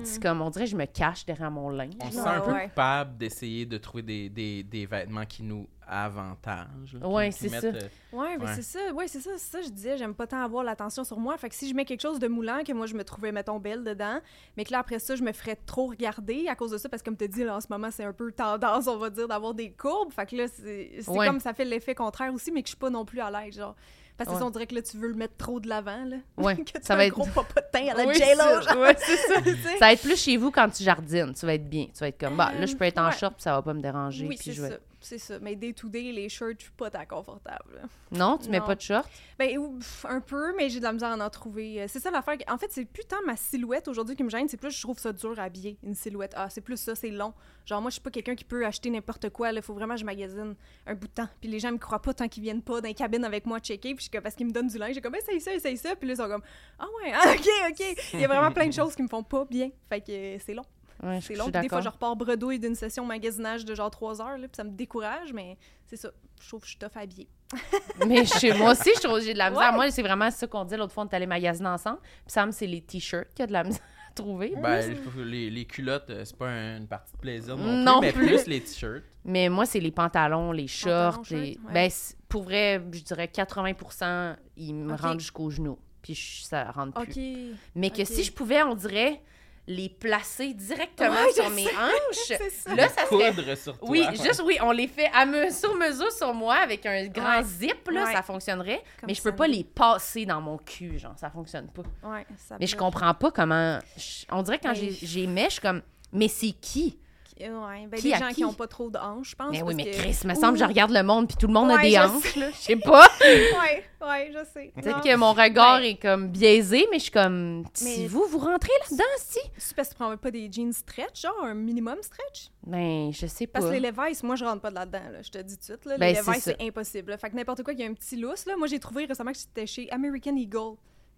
[0.03, 1.93] C'est comme, on dirait que je me cache derrière mon linge.
[2.01, 2.67] On se sent un peu ouais.
[2.69, 6.93] coupable d'essayer de trouver des, des, des vêtements qui nous avantagent.
[6.93, 7.57] là, qui- Ouais, c'est ça.
[7.67, 7.79] euh,
[8.11, 8.53] Ouais, mais Ouais.
[8.55, 11.19] c'est ça, ouais, c'est ça, c'est ça, je disais, j'aime pas tant avoir l'attention sur
[11.19, 11.37] moi.
[11.37, 13.59] Fait que si je mets quelque chose de moulant, que moi je me trouvais, mettons,
[13.59, 14.19] belle dedans,
[14.57, 17.01] mais que là après ça, je me ferais trop regarder à cause de ça, parce
[17.01, 19.27] que comme tu dit, là, en ce moment, c'est un peu tendance, on va dire,
[19.27, 20.11] d'avoir des courbes.
[20.11, 21.27] Fait que là, c'est c'est Ouais.
[21.27, 23.55] comme ça fait l'effet contraire aussi, mais que je suis pas non plus à l'aise,
[23.55, 23.75] genre.
[24.17, 24.43] Parce que Ouais.
[24.43, 26.17] on dirait que là, tu veux le mettre trop de l'avant, là.
[26.37, 28.61] Ouais, que tu ça as va un être- gros popotin à la Oui, J-Lo, ça-
[28.61, 28.77] genre.
[28.81, 29.41] ouais, c'est ça.
[29.73, 31.85] Ça va être plus chez vous quand tu jardines, tu vas être bien.
[31.93, 33.11] Tu vas être comme, bah, là, je peux être en Ouais.
[33.17, 34.25] short, puis ça va pas me déranger.
[34.27, 35.39] Oui, puis c'est je vais- ça, c'est ça.
[35.39, 37.87] Mais day to day, les shirts, je suis pas tant confortable.
[38.11, 38.65] Non, tu mets Non.
[38.65, 39.09] pas de short?
[39.39, 39.57] Ben,
[40.05, 41.81] un peu, mais j'ai de la misère à en trouver.
[41.81, 42.37] Euh, C'est ça l'affaire.
[42.49, 44.97] En fait, c'est plus tant ma silhouette aujourd'hui qui me gêne, c'est plus je trouve
[44.99, 46.33] ça dur à habiller, une silhouette.
[46.35, 47.33] Ah, c'est plus ça, c'est long.
[47.65, 49.51] Genre, moi, je suis pas quelqu'un qui peut acheter n'importe quoi.
[49.51, 51.27] Il faut vraiment que je magasine un bout de temps.
[51.41, 53.59] Puis les gens me croient pas tant qu'ils viennent pas dans les cabines avec moi
[53.59, 53.95] checker.
[53.95, 55.95] Puis je parce qu'ils me donnent du linge, j'ai comme, essaye ça, essaye ça.
[55.95, 56.43] Puis là, ils sont comme,
[56.79, 57.97] ah ouais, ah, ok, ok.
[58.13, 59.69] Il y a vraiment plein de choses qui me font pas bien.
[59.89, 60.63] Fait que euh, c'est long.
[61.05, 61.47] Ouais, C'est long.
[61.49, 64.63] Des fois, je repars bredouille d'une session magasinage de genre trois heures, là, puis ça
[64.63, 66.09] me décourage, mais c'est ça.
[66.41, 67.29] Je trouve que je suis tough à habiller.
[68.07, 69.69] Mais chez moi aussi, je trouve que j'ai de la misère.
[69.69, 69.75] Ouais.
[69.75, 71.99] Moi, c'est vraiment ça qu'on dit l'autre fois, on est allé magasiner ensemble.
[72.01, 74.53] Puis Sam, c'est les t-shirts qu'il y a de la misère à trouver.
[74.61, 78.07] Ben, les, les culottes, euh, c'est pas un- une partie de plaisir non, Non plus,
[78.07, 78.47] mais plus.
[78.47, 79.03] les t-shirts.
[79.23, 81.17] Mais moi, c'est les pantalons, les shorts.
[81.19, 81.73] Pantalons, les- shorts, ouais.
[81.73, 81.89] Ben,
[82.27, 84.99] pour vrai, je dirais 80 ils me Ok.
[84.99, 85.79] rentrent jusqu'aux genoux.
[86.01, 87.53] Puis ça rentre plus.
[87.75, 89.21] Mais que si je pouvais, on dirait,
[89.67, 91.75] les placer directement Ouais, sur mes sais.
[91.75, 92.15] hanches.
[92.37, 92.75] C'est ça.
[92.75, 93.89] Là, ça serait Coudre sur toi.
[93.89, 97.37] Oui, juste oui, on les fait à me- sur mesure sur moi avec un grand
[97.39, 97.43] Ouais.
[97.43, 98.13] zip, là, Ouais.
[98.13, 98.83] ça fonctionnerait.
[98.99, 99.35] Comme mais je peux ça.
[99.35, 101.81] pas les passer dans mon cul, genre, ça fonctionne pas.
[102.07, 103.79] Ouais, ça Mais je comprends pas comment.
[103.97, 105.81] je- On dirait que quand Mais- j'ai mis, je suis comme,
[106.13, 106.99] mais c'est qui?
[107.39, 108.35] Ouais, ben Qui les à gens qui?
[108.35, 109.51] qui ont pas trop de hanches, je pense.
[109.51, 111.47] Mais oui, parce mais que- Chris, me semble, que je regarde le monde, puis tout
[111.47, 112.49] le monde a des hanches, là.
[112.51, 113.07] Je sais pas.
[113.21, 114.71] Ouais, ouais, je sais.
[114.75, 115.91] Peut-être que mon regard Ouais.
[115.91, 119.39] est comme biaisé, mais je suis comme, si Mais- vous, vous rentrez là-dedans, si?
[119.57, 122.49] C'est parce que tu prends pas des jeans stretch, genre un minimum stretch?
[122.65, 123.59] Ben, je sais pas.
[123.59, 125.59] Parce que les Levi's, moi, je rentre pas de là-dedans, là, je te dis tout
[125.59, 125.85] de suite.
[125.85, 125.97] Là.
[125.97, 127.11] Ben, les c'est Levi's, c'est impossible.
[127.11, 127.17] là.
[127.17, 128.55] Fait que n'importe quoi qui a un petit lousse, là.
[128.55, 130.75] Moi, j'ai trouvé récemment que c'était chez American Eagle.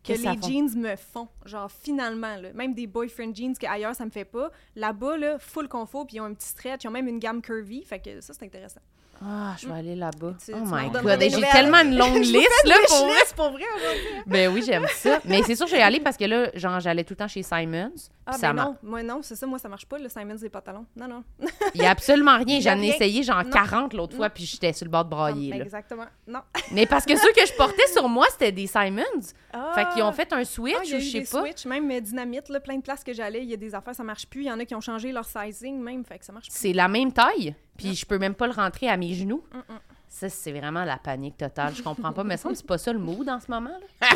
[0.08, 1.28] Que les jeans me font.
[1.46, 2.54] Genre, finalement, là.
[2.54, 4.52] Même des boyfriend jeans qu'ailleurs, ça me fait pas.
[4.76, 6.84] Là-bas, là, full confort, puis ils ont un petit stretch.
[6.84, 7.84] Ils ont même une gamme curvy.
[7.84, 8.82] Fait que ça, c'est intéressant.
[9.24, 10.34] Ah, je vais aller là-bas.
[10.44, 13.08] Tu- oh tu my god, j'ai tellement une longue liste, là, pour vrai.
[13.14, 14.04] Wishlist pour vrai aujourd'hui.
[14.28, 15.20] Ben oui, j'aime ça.
[15.26, 17.18] Mais c'est sûr que je vais y aller parce que là, genre, j'allais tout le
[17.18, 17.92] temps chez Simons.
[18.26, 18.68] Ah, ça ben marche.
[18.84, 18.90] non.
[18.90, 19.48] Moi, non, c'est ça.
[19.48, 20.86] Moi, ça marche pas, le Simons des pantalons.
[20.96, 21.24] Non, non.
[21.76, 22.60] Il y a absolument rien.
[22.60, 23.50] J'en ai essayé genre Non.
[23.52, 25.52] 40 l'autre fois, puis j'étais sur le bord de brailler.
[25.54, 25.64] Ah, là.
[25.64, 26.06] Exactement.
[26.28, 26.40] Non.
[26.72, 29.04] Mais parce que ceux que je portais sur moi, c'était des Simons.
[29.54, 29.72] Ah.
[29.74, 31.42] Fait qu'ils ont fait un switch Ah, ou je sais des pas.
[31.42, 33.96] switches, même euh, Dynamite, là, plein de places que j'allais, il y a des affaires,
[33.96, 34.42] ça marche plus.
[34.42, 36.58] Il y en a qui ont changé leur sizing même, fait que ça marche plus.
[36.58, 39.44] C'est la même taille, puis je peux même pas le rentrer à mes genoux.
[40.10, 41.76] Ça, c'est vraiment la panique totale.
[41.76, 42.24] Je comprends pas.
[42.24, 43.70] Mais que c'est pas ça le mood en ce moment.
[44.02, 44.08] là.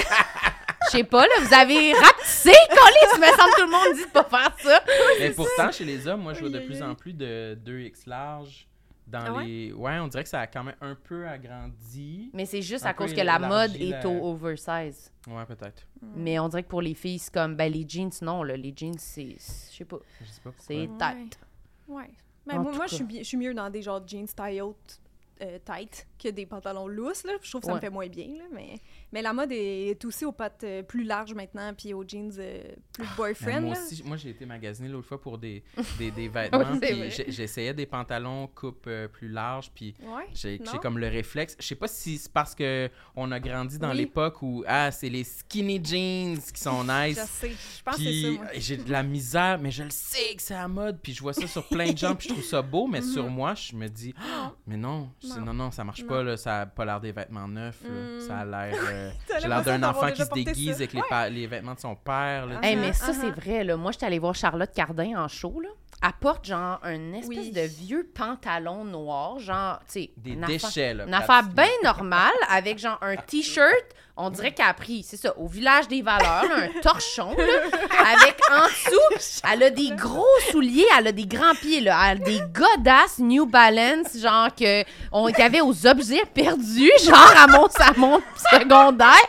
[0.86, 3.20] Je sais pas, là, vous avez rapetissé, Colis!
[3.22, 4.84] me semble que tout le monde dit de pas faire ça.
[5.20, 8.68] Mais pourtant, chez les hommes, moi, je vois de plus en plus de 2X large
[9.07, 9.45] dans Ah ouais?
[9.45, 9.74] les...
[9.74, 12.32] Ouais, on dirait que ça a quand même un peu agrandi.
[12.34, 15.12] Mais c'est juste à cause que la mode est au oversize.
[15.28, 15.84] Ouais, peut-être.
[16.16, 18.57] Mais on dirait que pour les filles, c'est comme, ben, les jeans, non, là.
[18.57, 19.36] Les jeans, c'est.
[19.38, 19.99] Je sais pas.
[20.20, 20.51] Je sais pas.
[20.57, 20.89] C'est Ouais.
[20.97, 21.39] tight.
[21.88, 22.09] Ouais.
[22.46, 24.62] Mais En moi, moi, je suis, je suis mieux dans des genres de jeans taille
[24.62, 25.00] haute,
[25.42, 27.24] euh, tight, que des pantalons lousses.
[27.24, 27.34] Là.
[27.42, 28.28] Je trouve que ça me fait moins bien.
[28.38, 28.80] Là, mais,
[29.12, 32.62] mais la mode est aussi aux pattes euh, plus larges maintenant, puis aux jeans euh,
[32.93, 33.62] plus Mais boyfriend.
[33.62, 33.82] moi là.
[33.82, 35.64] aussi, moi j'ai été magasiner l'autre fois pour des,
[35.97, 40.28] des, des vêtements, Oui, puis j'essayais des pantalons coupe euh, plus larges, puis Ouais.
[40.34, 41.55] j'ai comme le réflexe.
[41.59, 43.97] Je sais pas si c'est parce que on a grandi dans Oui.
[43.97, 47.20] l'époque où ah c'est les skinny jeans qui sont Je nice.
[47.20, 47.49] sais.
[47.49, 48.49] Je pense que c'est Puis ça.
[48.55, 50.99] j'ai de la misère, mais je le sais que c'est à la mode.
[51.01, 53.30] Puis je vois ça sur plein de gens, puis je trouve ça beau, mais sur
[53.30, 55.41] moi, je me dis, Ah, mais non, Non.
[55.45, 56.07] non, non, ça marche Non.
[56.07, 57.82] pas, là, ça a pas l'air des vêtements neufs.
[57.84, 57.89] là.
[57.89, 58.22] Mm.
[58.28, 58.76] Ça a l'air.
[58.89, 59.01] euh,
[59.41, 60.76] J'ai l'air d'un enfant qui se déguise ça.
[60.76, 60.93] avec
[61.32, 62.45] les, vêtements de son père.
[62.45, 62.60] là.
[62.62, 62.68] Ah.
[62.68, 63.36] Hey, mais ça, c'est uh-huh.
[63.36, 63.78] vrai, là.
[63.78, 65.70] Moi, j'étais allée voir Charlotte Cardin en show, là.
[66.04, 67.52] Elle porte, genre, un espèce Oui.
[67.52, 71.04] de vieux pantalon noir, genre, tu sais, Des une affaire- déchets, là.
[71.06, 73.86] Une affaire bien normale, avec, genre, un T-shirt,
[74.18, 78.14] on dirait qu'elle a pris, c'est ça, au village des valeurs, là, un torchon, là,
[78.14, 82.22] avec en dessous, elle a des gros souliers, elle a des grands pieds, là, elle
[82.22, 87.34] a des godasses New Balance, genre, que, on, qu'il y avait aux objets perdus, genre,
[87.38, 88.20] à mon, à mon
[88.52, 89.28] secondaire.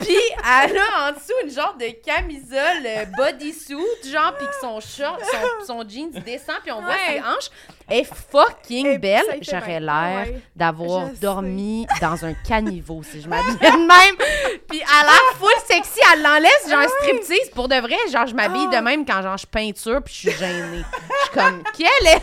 [0.00, 3.76] Puis elle a en dessous une genre de camisole euh, bodysuit,
[4.12, 7.50] genre, puis que son short, son, son jeans descend, puis on voit ses hanches.
[7.88, 9.24] Elle est fucking Et belle.
[9.42, 10.40] J'aurais l'air Ouais.
[10.56, 11.12] d'avoir sais.
[11.20, 14.16] dormi dans un caniveau si je m'habillais de même.
[14.68, 17.50] Puis elle a l'air full sexy, elle l'enlève, genre un striptease.
[17.54, 20.38] Pour de vrai, genre, je m'habille de même quand genre, je peinture, puis je suis
[20.38, 20.82] gênée.
[20.82, 22.22] Je suis comme, quel est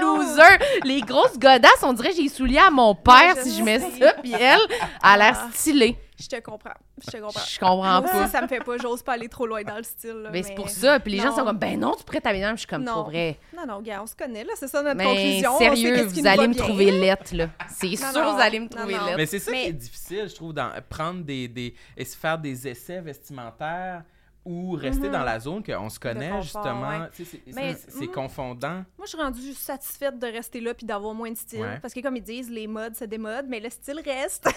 [0.00, 0.58] loser!
[0.84, 3.78] Les grosses godasses, on dirait que j'ai souliers à mon père je si je mets
[3.80, 5.96] ça, puis elle, elle a l'air stylée.
[6.18, 6.72] Je te comprends.
[7.04, 7.40] Je te comprends.
[7.46, 8.28] Je comprends Moi pas.
[8.28, 8.78] ça me fait pas.
[8.78, 10.14] J'ose pas aller trop loin dans le style.
[10.22, 10.98] là, Mais c'est pour ça.
[10.98, 11.36] Puis les gens non.
[11.36, 12.56] sont comme, ben non, tu pourrais t'habiller de même.
[12.56, 12.94] Je suis comme, Non.
[12.94, 13.38] pour vrai.
[13.54, 14.52] Non, non, gars, on se connaît, là.
[14.56, 15.54] C'est ça notre Mais conclusion.
[15.54, 17.48] On sait sérieux, vous nous allez me trouver lettre, là.
[17.68, 18.34] C'est Non, sûr, non.
[18.34, 19.16] vous allez me trouver lettre.
[19.16, 22.16] Mais c'est ça Mais- qui est difficile, je trouve, dans prendre des, des et se
[22.16, 24.02] faire des essais vestimentaires
[24.48, 25.12] ou rester Mhm.
[25.12, 26.88] dans la zone qu'on se connaît confort, justement.
[26.88, 27.08] ouais.
[27.12, 28.12] C'est Mais, c'est- c'est mhm.
[28.12, 28.84] confondant.
[28.96, 31.62] Moi, je suis rendue juste satisfaite de rester là puis d'avoir moins de style.
[31.62, 31.78] Ouais.
[31.82, 34.48] Parce que, comme ils disent, les modes se démodent, mais le style reste.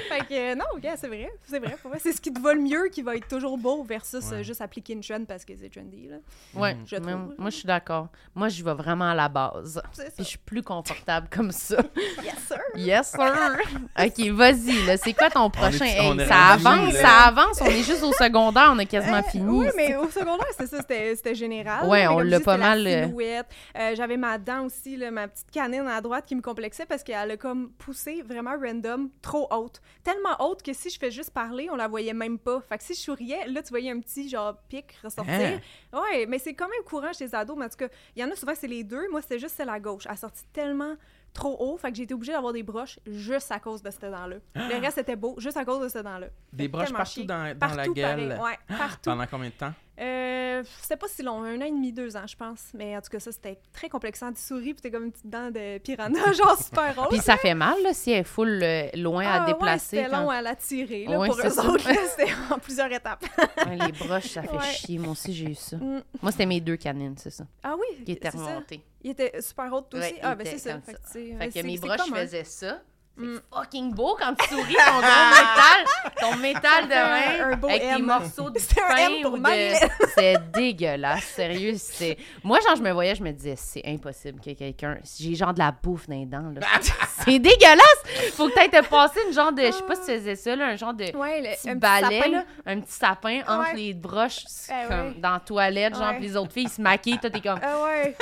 [0.08, 1.30] fait que, euh, non, gars, c'est vrai.
[1.48, 1.76] C'est vrai.
[1.82, 1.92] pour.
[2.00, 4.36] C'est ce qui te va le mieux qui va être toujours beau versus Ouais.
[4.38, 6.08] euh, juste appliquer une trend parce que c'est trendy.
[6.08, 6.16] Là.
[6.54, 6.76] Ouais.
[6.86, 7.34] Je mais trouve.
[7.38, 8.08] moi, je suis d'accord.
[8.34, 9.80] Moi, je vais vraiment à la base.
[9.92, 10.10] C'est ça.
[10.14, 11.76] Puis je suis plus confortable comme ça.
[12.22, 12.58] Yes, sir.
[12.76, 13.56] Yes, sir.
[13.98, 14.96] OK, vas-y, là.
[14.96, 15.84] C'est quoi ton prochain?
[15.84, 17.00] est- on ça avance, là?
[17.00, 17.60] ça avance.
[17.60, 19.44] On est juste au secondaire, on a quasiment Euh, fini.
[19.60, 20.78] Oui, mais au secondaire, c'était ça,
[21.14, 21.86] c'était général.
[21.88, 22.86] Ouais, on l'a pas mal.
[22.86, 27.02] Euh, J'avais ma dent aussi, là, ma petite canine à droite qui me complexait parce
[27.02, 29.80] qu'elle a comme poussé vraiment random, trop haute.
[30.02, 32.60] Tellement haute que si je fais juste parler, on la voyait même pas.
[32.60, 35.60] Fait que si je souriais, là, tu voyais un petit genre pic ressortir.
[35.92, 36.00] Hein?
[36.00, 37.56] Ouais, mais c'est quand même courant chez les ados.
[37.58, 39.08] Mais en tout cas, il y en a souvent, c'est les deux.
[39.10, 40.04] Moi, c'était juste celle à gauche.
[40.06, 40.94] Elle a sorti tellement
[41.32, 44.00] trop haut, fait que j'ai été obligée d'avoir des broches juste à cause de cette
[44.10, 44.36] dent-là.
[44.54, 46.28] Le reste était beau, juste à cause de cette dent-là.
[46.50, 47.24] Des broches partout chier.
[47.24, 48.28] dans, dans Partout, la gueule.
[48.38, 48.42] pareil.
[48.68, 49.10] Ouais, partout.
[49.10, 49.74] Pendant combien de temps?
[49.98, 52.60] Euh, c'était pas si long, un an et demi, deux ans, je pense.
[52.74, 54.32] Mais en tout cas, ça, c'était très complexant.
[54.32, 57.08] Tu souris, puis t'es comme une petite dent de piranha, genre super rose.
[57.10, 59.96] Puis ça fait mal, là, si elle est full euh, loin Ah, à ouais, déplacer.
[59.96, 61.88] c'était quand- long à la tirer, là, Ouais, pour eux autres.
[62.16, 63.24] C'était en plusieurs étapes.
[63.66, 64.62] Ouais, les broches, ça fait Ouais.
[64.74, 64.98] chier.
[64.98, 65.76] Moi aussi, j'ai eu ça.
[65.76, 66.02] Mm.
[66.22, 68.80] Moi, c'était mes deux canines, c'est ça, Ah oui, qui étaient remontées.
[69.02, 70.00] Il était super haut aussi.
[70.12, 70.80] Ouais, ah, ben c'est ça.
[70.80, 70.98] Fait ça.
[70.98, 72.80] que, Fait ouais, que mes broches faisaient ça.
[73.18, 73.40] C'est Mm.
[73.50, 75.85] fucking beau quand tu souris, ton gros métal,
[76.20, 78.02] ton métal de Un main, beau avec tes M.
[78.02, 79.44] morceaux de pain pour ou de...
[80.14, 81.74] C'est dégueulasse, sérieux.
[81.76, 82.16] C'est...
[82.42, 84.98] Moi, genre, je me voyais, je me disais, c'est impossible que quelqu'un...
[85.18, 86.66] J'ai genre de la bouffe dans les dents, là.
[87.24, 88.32] c'est dégueulasse!
[88.34, 89.62] Faut que t'ailles te passer une genre de...
[89.62, 91.04] Je sais pas si tu faisais ça, là, un genre de...
[91.16, 93.74] Ouais, le, Petit un balai, là, un petit sapin entre Ouais.
[93.74, 95.14] les broches, Eh comme ouais.
[95.18, 97.74] dans la toilette, genre, puis les autres filles ils se maquillent, toi t'es comme, Ah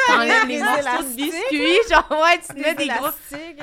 [0.06, 3.08] t'enlèves les Des morceaux de biscuits, genre, ouais, tu te mets Des des gros...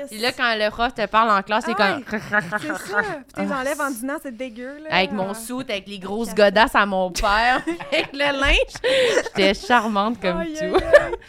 [0.09, 2.19] Puis là, quand le prof te parle en classe, c'est Ah comme...
[2.59, 3.01] C'est ça.
[3.01, 3.89] Puis t'es enlèves en
[4.21, 4.89] c'est dégueu, là.
[4.91, 9.23] Avec mon soute, avec les grosses godasses à mon père, avec le linge.
[9.23, 10.79] J'étais charmante comme tout.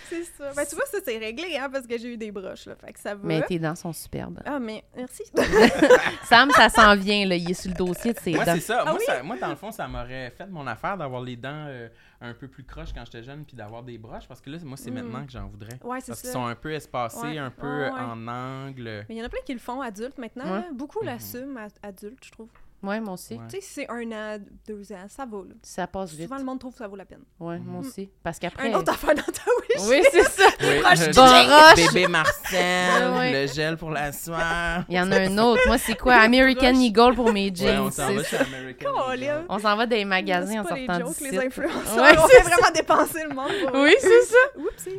[0.09, 0.51] C'est ça.
[0.57, 2.75] Ben, tu vois, ça, c'est réglé, hein, parce que j'ai eu des broches, là.
[2.77, 3.21] Fait que ça va.
[3.23, 4.41] Mais tes dents sont superbes.
[4.45, 5.23] Ah, mais merci.
[6.25, 7.37] Sam, ça s'en vient, là.
[7.37, 8.55] Il est sur le dossier de ses Moi, dents.
[8.55, 8.79] c'est ça.
[8.83, 9.05] Ah moi, oui?
[9.07, 11.89] ça- moi, dans le fond, ça m'aurait fait mon affaire d'avoir les dents euh,
[12.21, 14.77] un peu plus croches quand j'étais jeune puis d'avoir des broches parce que là, moi,
[14.77, 14.95] c'est Mm.
[14.95, 15.79] maintenant que j'en voudrais.
[15.83, 17.39] Ouais, c'est Parce qu'ils sont un peu espacés, Ouais.
[17.39, 18.01] un peu Ouais, ouais.
[18.01, 19.05] en angle.
[19.09, 20.65] Mais il y en a plein qui le font adultes maintenant.
[20.73, 21.07] Beaucoup Mhm.
[21.07, 22.49] l'assument adultes, je trouve.
[22.83, 23.35] Ouais, moi aussi.
[23.35, 23.41] Ouais.
[23.49, 25.45] Tu sais, si c'est un an, deux ans, ça vaut.
[25.45, 25.55] Là.
[25.63, 26.23] Ça passe vite.
[26.23, 27.23] Souvent, le monde trouve que ça vaut la peine.
[27.39, 28.11] Ouais, moi aussi.
[28.23, 28.73] Parce qu'après.
[28.73, 29.89] Un autre affaire dans ta wish.
[29.89, 30.49] Oui, c'est ça.
[30.61, 30.81] Oui,
[31.15, 31.77] Boroche.
[31.93, 33.33] Bébé Marcel, Ouais.
[33.47, 34.85] le gel pour la soie.
[34.89, 35.61] Il y en a un autre.
[35.67, 36.15] Moi, c'est quoi?
[36.15, 36.75] American.
[36.75, 37.81] Eagle pour mes Ouais, jeans.
[37.81, 38.91] on s'en va chez American.
[39.15, 39.45] Eagle.
[39.49, 42.03] On s'en va dans les magasins en sortant jokes, du les influenceurs.
[42.03, 43.53] Ouais, on c'est fait vraiment dépenser le monde.
[43.71, 44.37] pour Oui, c'est ça.
[44.57, 44.99] Oupsie.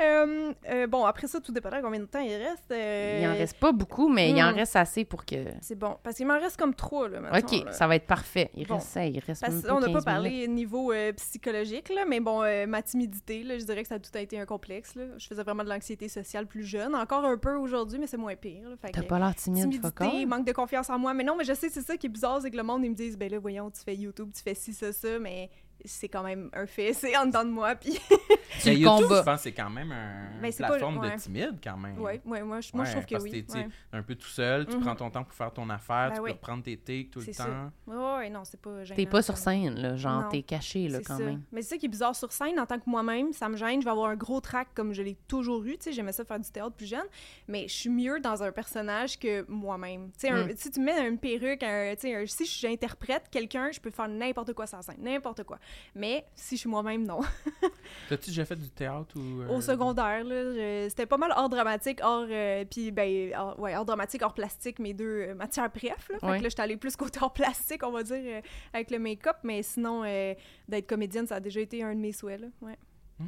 [0.00, 2.70] Euh, euh, bon, après ça, tout dépendant combien de temps il reste.
[2.70, 4.56] euh, Il en reste pas beaucoup, mais il en Hmm.
[4.56, 5.36] reste assez pour que.
[5.60, 5.96] C'est bon.
[6.02, 7.72] Parce qu'il m'en reste comme trois, là, mettons, OK, là.
[7.72, 8.50] ça va être parfait.
[8.54, 8.74] Il Bon.
[8.74, 10.04] reste ça, il reste Parce même on n'a pas 15 minutes.
[10.04, 13.96] parlé niveau euh, psychologique, là, mais bon, euh, ma timidité, là, je dirais que ça
[13.96, 14.94] a tout été un complexe.
[14.94, 15.04] Là.
[15.18, 16.94] Je faisais vraiment de l'anxiété sociale plus jeune.
[16.94, 18.68] Encore un peu aujourd'hui, mais c'est moins pire.
[18.92, 21.14] T'as pas l'air timide, timidité, manque de confiance en moi.
[21.14, 22.90] Mais non, mais je sais, c'est ça qui est bizarre, c'est que le monde, ils
[22.90, 25.50] me disent, ben là, voyons, tu fais YouTube, tu fais ci, ça, ça, mais
[25.84, 27.74] c'est quand même un fait, c'est en dedans de moi.
[27.74, 27.98] Puis,
[28.66, 29.18] le YouTube, combats.
[29.18, 31.14] je pense c'est quand même un Ben, c'est pas- plateforme ouais.
[31.14, 31.98] de timide, quand même.
[32.00, 33.44] ouais, ouais, moi, je, moi, je trouve que parce oui.
[33.54, 33.68] ouais.
[33.92, 34.82] un peu tout seul, tu Mhm.
[34.82, 36.30] prends ton temps pour faire ton affaire, Ben tu oui.
[36.30, 37.44] peux reprendre tes tics tout le ça.
[37.44, 37.72] temps.
[37.86, 38.96] Ouais, ouais, non, c'est pas gênant.
[38.96, 39.96] T'es pas sur scène, là.
[39.96, 41.24] Genre, t'es caché, là, quand ça.
[41.24, 41.42] même.
[41.52, 43.80] Mais c'est ça qui est bizarre sur scène, en tant que moi-même, ça me gêne.
[43.80, 45.72] Je vais avoir un gros trac comme je l'ai toujours eu.
[45.76, 47.06] Tu sais, j'aimais ça faire du théâtre plus jeune.
[47.48, 50.10] Mais je suis mieux dans un personnage que moi-même.
[50.18, 50.52] Tu sais, Mm.
[50.56, 53.90] si tu me mets une perruque, un- tu sais, un- si j'interprète quelqu'un, je peux
[53.90, 55.58] faire n'importe quoi sur scène, n'importe quoi.
[55.94, 57.20] Mais si je suis moi-même, non.
[58.08, 59.42] T'as-tu déjà fait du théâtre ou.
[59.42, 63.58] euh, Au secondaire, là, je- c'était pas mal hors dramatique, hors, euh, puis ben, hors,
[63.60, 66.08] ouais, hors dramatique, hors plastique, mes deux euh, matières préf.
[66.10, 66.18] Là.
[66.18, 66.38] Fait Ouais.
[66.38, 68.40] que là, j'étais allée plus côté hors plastique, on va dire, euh,
[68.72, 70.34] avec le make-up, mais sinon, euh,
[70.68, 72.46] d'être comédienne, ça a déjà été un de mes souhaits, là.
[72.62, 72.76] Ouais.
[73.18, 73.24] Hmm.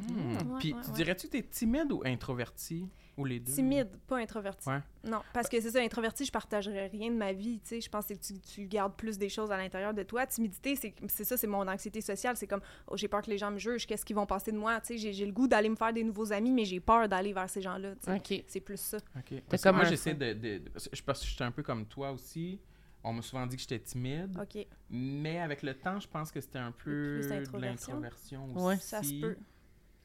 [0.53, 0.95] Ouais, Puis ouais, tu ouais.
[0.95, 3.53] dirais-tu que t'es timide ou introverti Ou les deux?
[3.53, 4.67] Timide, pas introverti.
[4.67, 4.79] Ouais.
[5.05, 7.81] Non, parce que c'est ça, introverti, je partagerais rien de ma vie, tu sais.
[7.81, 10.27] Je pense que tu, tu gardes plus des choses à l'intérieur de toi.
[10.27, 12.35] Timidité, c'est ça, c'est mon anxiété sociale.
[12.37, 14.57] C'est comme, oh, j'ai peur que les gens me jugent, qu'est-ce qu'ils vont penser de
[14.57, 15.13] moi, tu sais.
[15.13, 17.61] J'ai- le goût d'aller me faire des nouveaux amis, mais j'ai peur d'aller vers ces
[17.61, 18.15] gens-là, tu sais.
[18.39, 18.43] OK.
[18.47, 18.97] C'est plus ça.
[19.17, 19.41] Ok.
[19.49, 20.61] Parce comme moi, j'essaie de,
[20.91, 22.59] Je pense que j'étais un peu comme toi aussi.
[23.03, 24.37] On m'a souvent dit que j'étais timide.
[24.39, 27.21] OK, Mais avec le temps, je pense que c'était un peu
[27.57, 28.65] l'introversion aussi.
[28.65, 28.77] Ouais.
[28.77, 29.37] ça se peut.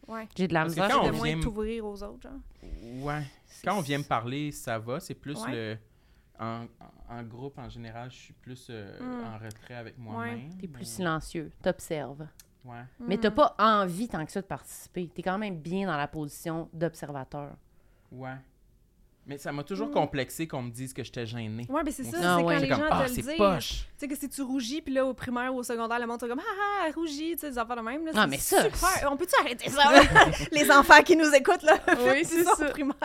[0.09, 0.29] Ouais.
[0.37, 0.97] J'ai de la Parce que misère.
[0.97, 3.05] quand on de moins vient- t'ouvrir aux autres, genre.
[3.05, 3.23] Ouais.
[3.65, 5.01] Quand on vient me parler, ça va.
[5.01, 5.53] C'est plus Ouais.
[5.53, 5.79] le.
[6.41, 6.67] En,
[7.09, 9.25] en- groupe, en général, je suis plus euh, Hmm.
[9.27, 10.49] en retrait avec moi-même.
[10.59, 11.53] T'es plus mais- silencieux.
[11.63, 12.27] T'observes.
[12.65, 12.83] Ouais.
[13.01, 15.09] Mais t'as pas envie tant que ça de participer.
[15.09, 17.53] T'es quand même bien dans la position d'observateur.
[18.11, 18.37] Ouais.
[19.25, 19.93] Mais ça m'a toujours Hmm.
[19.93, 21.65] complexé qu'on me dise que j'étais gêné.
[21.69, 23.37] Ouais, mais c'est ça, Ah c'est quand les comme, gens ah, te le c'est disent.
[23.37, 23.69] poche.
[23.71, 26.21] Tu sais que si tu rougis, puis là, au primaire ou au secondaire, le monde
[26.25, 28.05] est comme «Ah, ah, rougis», tu sais, des affaires de même.
[28.05, 29.13] Là, Ah, c'est mais ça, super.
[29.13, 29.83] On peut-tu arrêter ça?
[30.53, 32.97] les enfants qui nous écoutent, là, Oui, c'est ça au primaire.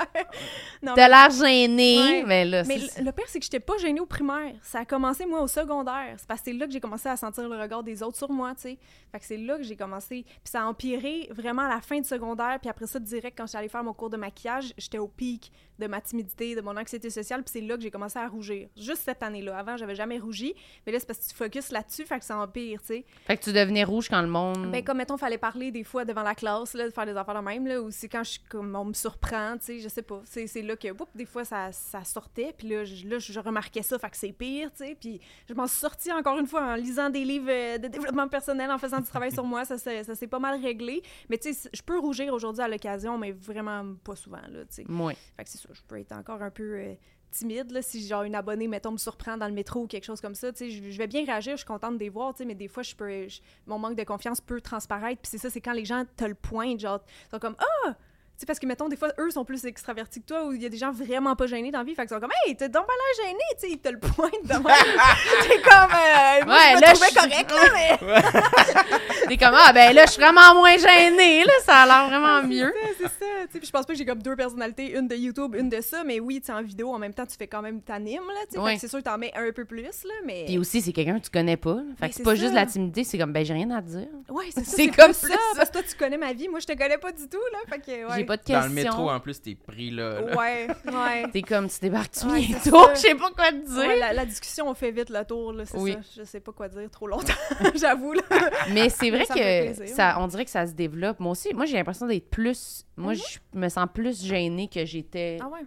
[0.96, 2.24] T'as l'air gêné, Ouais.
[2.26, 4.54] mais là, Mais c'est- le le pire, c'est que j'étais pas gênée au primaire.
[4.64, 6.16] Ça a commencé, moi, au secondaire.
[6.18, 8.30] C'est parce que c'est là que j'ai commencé à sentir le regard des autres sur
[8.32, 8.78] moi, tu sais.
[9.12, 10.24] Fait que c'est là que j'ai commencé.
[10.26, 12.58] Puis ça a empiré vraiment à la fin du secondaire.
[12.60, 15.52] Puis après ça, direct, quand j'allais allée faire mon cours de maquillage, j'étais au pic
[15.80, 17.44] de ma timidité, de mon anxiété sociale.
[17.44, 18.68] Puis c'est là que j'ai commencé à rougir.
[18.76, 19.58] Juste cette année-là.
[19.58, 20.54] Avant, j'avais jamais rougi.
[20.86, 23.06] Mais là, c'est parce que tu focuses là-dessus, fait que ça empire, tu sais.
[23.26, 24.72] Fait que tu devenais rouge quand le monde.
[24.72, 27.36] Ben, comme, mettons, fallait parler des fois devant la classe, là, de faire des affaires
[27.36, 30.02] de même, là, ou c'est quand je, comme, on me surprend, tu sais, je sais
[30.02, 30.22] pas.
[30.26, 33.84] C'est là que, oups, des fois, ça, ça sortait, puis là, je, là, je remarquais
[33.84, 36.62] ça, fait que c'est pire, tu sais, puis je m'en suis sortie encore une fois
[36.64, 39.78] en lisant des livres euh, de développement personnel, en faisant du travail sur moi, ça,
[39.78, 41.02] s'est- ça s'est pas mal réglé.
[41.30, 44.76] Mais tu sais, je peux rougir aujourd'hui à l'occasion, mais vraiment pas souvent, là, tu
[44.76, 44.84] sais.
[44.88, 45.14] Moi.
[45.36, 46.94] Fait que c'est ça, je peux encore un peu euh,
[47.32, 50.22] timide, là, si genre une abonnée, mettons, me surprend dans le métro ou quelque chose
[50.22, 52.56] comme ça, tu je, je vais bien réagir, je suis contente de les voir, mais
[52.56, 53.28] des fois, je peux,
[53.66, 56.36] mon manque de confiance peut transparaître, puis c'est ça, c'est quand les gens te le
[56.36, 57.02] pointent, genre,
[57.40, 57.96] comme «Ah!»
[58.40, 60.66] sais, parce que, mettons, des fois, eux sont plus extravertis que toi, ou il y
[60.66, 62.70] a des gens vraiment pas gênés dans la vie, fait qu'ils sont comme «Hey, t'es
[62.70, 64.54] donc pas l'air gêné!» Tu sais, ils te le pointent de.
[65.48, 69.28] T'es comme euh, Moi, Ouais, je me là, trouvais je- correct, là, mais...
[69.28, 72.48] T'es comme, ah, ben là, je suis vraiment moins gênée, là, ça a l'air vraiment
[72.48, 72.74] mieux.
[72.98, 73.10] C'est ça.
[73.10, 75.70] tu sais, Puis je pense pas que j'ai comme deux personnalités, une de YouTube, une
[75.70, 77.82] de ça, mais oui, tu sais, en vidéo, en même temps, tu fais quand même
[77.82, 78.60] t'animes, là, tu sais.
[78.60, 78.78] Ouais.
[78.80, 80.46] c'est sûr que t'en mets un peu plus, là, mais...
[80.46, 81.78] Puis aussi, c'est quelqu'un que tu connais pas.
[82.00, 82.42] Fait que c'est pas ça.
[82.42, 84.08] juste la timidité, c'est comme, ben, j'ai rien à te dire.
[84.30, 84.72] Ouais, c'est ça.
[84.72, 85.40] C'est C'est comme comme plus ça, ça.
[85.58, 86.48] parce que toi, tu connais ma vie.
[86.48, 87.60] Moi, je te connais pas du tout, là.
[87.70, 88.14] Fait que, ouais.
[88.16, 90.22] J'ai pas de Dans le métro, en plus, t'es pris là.
[90.22, 90.36] là.
[90.38, 91.30] Ouais, ouais.
[91.32, 92.90] T'es comme, tu débarques-tu Ouais, bientôt?
[92.94, 93.78] Je sais pas quoi te dire.
[93.78, 95.94] Ouais, la, la discussion, on fait vite le tour, là, c'est Oui.
[95.94, 96.00] ça.
[96.20, 97.34] Je sais pas quoi dire trop longtemps,
[97.76, 98.22] j'avoue, là.
[98.72, 101.20] Mais c'est vrai Ça que ça, on dirait que ça se développe.
[101.20, 102.86] Moi aussi, moi, j'ai l'impression d'être plus.
[102.98, 105.62] Moi, je me sens plus gênée que j'étais Ah ouais?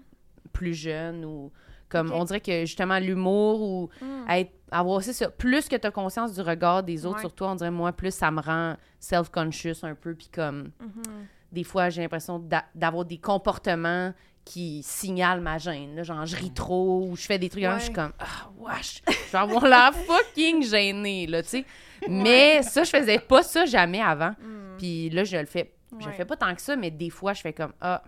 [0.52, 1.50] plus jeune ou.
[1.88, 4.30] Comme, on dirait que justement, l'humour ou Hmm.
[4.30, 7.20] être, avoir, c'est ça, plus que tu as conscience du regard des autres Ouais.
[7.22, 10.14] sur toi, on dirait, moi, plus ça me rend self-conscious un peu.
[10.14, 11.26] Puis comme, Mhm.
[11.52, 14.12] Des fois, j'ai l'impression d'a- d'avoir des comportements
[14.44, 15.94] qui signalent ma gêne.
[15.96, 16.02] là.
[16.02, 17.94] genre, je ris trop ou je fais des trucs, hein, je suis Ouais.
[17.96, 21.64] comme, ah, wesh, je vais avoir l'air fucking gênée, là, tu sais.
[22.08, 24.30] Mais ça, je faisais pas ça jamais avant.
[24.40, 24.76] Hmm.
[24.78, 25.72] Puis là, je le fais.
[25.92, 26.16] Je le Ouais.
[26.16, 28.02] fais pas tant que ça, mais des fois, je fais comme, ah,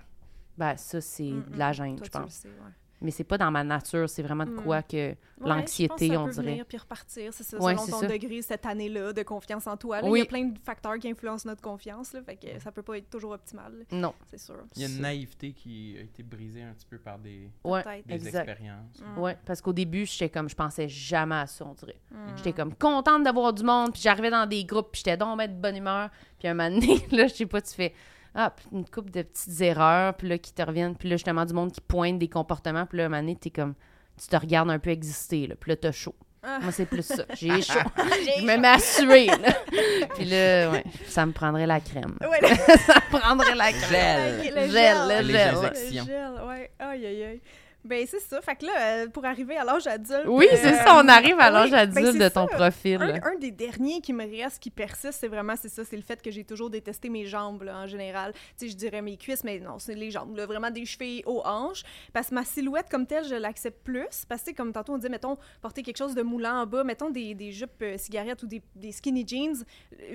[0.56, 2.32] ben ça, c'est Mm, de la gêne, Toi, je le pense.
[2.34, 2.54] sais, ouais.
[3.02, 4.08] Mais c'est pas dans ma nature.
[4.08, 6.46] C'est vraiment de quoi que Ouais, l'anxiété, je pense que ça on peut dirait.
[6.52, 8.06] venir puis repartir, c'est ça, Ouais, selon c'est ton ça.
[8.06, 10.00] degré cette année-là de confiance en toi.
[10.00, 10.06] là.
[10.06, 10.20] Il Oui.
[10.20, 12.98] y a plein de facteurs qui influencent notre confiance, là, fait que ça peut pas
[12.98, 14.14] être toujours optimal, là, Non.
[14.30, 14.54] c'est sûr.
[14.76, 17.82] Il y a une naïveté qui a été brisée un petit peu par des, Ouais.
[17.82, 18.06] Peut-être.
[18.06, 18.48] des Exact.
[18.48, 19.00] expériences.
[19.00, 19.18] Mm.
[19.20, 21.98] Ouais, parce qu'au début, j'étais comme, je pensais jamais à ça, on dirait.
[22.12, 22.16] Mm.
[22.36, 25.48] J'étais comme contente d'avoir du monde, puis j'arrivais dans des groupes, puis j'étais donc ben
[25.52, 26.10] de bonne humeur.
[26.38, 27.92] Puis un moment donné, là, je sais pas, tu fais
[28.34, 31.44] ah, puis une couple de petites erreurs, puis là, qui te reviennent, puis là, justement,
[31.44, 33.74] du monde qui pointe des comportements, puis là, un moment donné, t'es comme,
[34.20, 36.14] tu te regardes un peu exister, là, puis là, t'as chaud.
[36.44, 36.58] Ah.
[36.60, 37.24] Moi, c'est plus ça.
[37.38, 37.78] J'ai chaud.
[37.96, 39.52] je me mets à suer, là.
[40.16, 42.16] Puis là, ouais, ça me prendrait la crème.
[42.20, 44.42] Ouais, le- ça me prendrait la crème.
[44.42, 44.54] Gel.
[44.54, 45.26] le Gel, gel.
[45.26, 45.54] le gel.
[45.54, 46.70] Le gel, ouais.
[46.80, 47.40] Aïe, aïe, aïe.
[47.84, 48.40] Ben, c'est ça.
[48.40, 50.24] Fait que là, euh, pour arriver à l'âge adulte.
[50.26, 52.54] Oui, euh, c'est ça, on arrive à l'âge ben, adulte de ton ça.
[52.56, 53.02] profil.
[53.02, 56.02] Un, un des derniers qui me reste, qui persiste, c'est vraiment c'est ça, c'est le
[56.02, 58.32] fait que j'ai toujours détesté mes jambes là, en général.
[58.32, 61.22] Tu sais, je dirais mes cuisses, mais non, c'est les jambes, là, vraiment des chevilles
[61.26, 61.82] aux hanches.
[62.12, 64.24] Parce que ma silhouette comme telle, je l'accepte plus.
[64.28, 67.10] Parce que comme tantôt on dit, mettons, porter quelque chose de moulant en bas, mettons
[67.10, 69.64] des, des jupes euh, cigarettes ou des, des skinny jeans.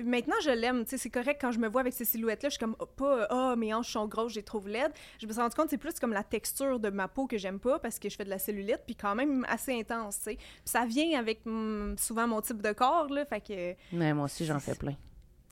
[0.04, 0.84] Maintenant, je l'aime.
[0.84, 2.48] Tu sais, c'est correct quand je me vois avec ces silhouettes-là.
[2.48, 4.92] Je suis comme, oh, pas, ah, mes hanches sont grosses, je les trouve laides.
[5.20, 7.57] Je me suis rendu compte, c'est plus comme la texture de ma peau que j'aime
[7.58, 10.38] pas parce que je fais de la cellulite, puis quand même assez intense, tu sais.
[10.64, 13.24] Ça vient avec hum, souvent mon type de corps, là.
[13.24, 13.74] Fait que.
[13.92, 14.94] Mais moi aussi, j'en fais plein.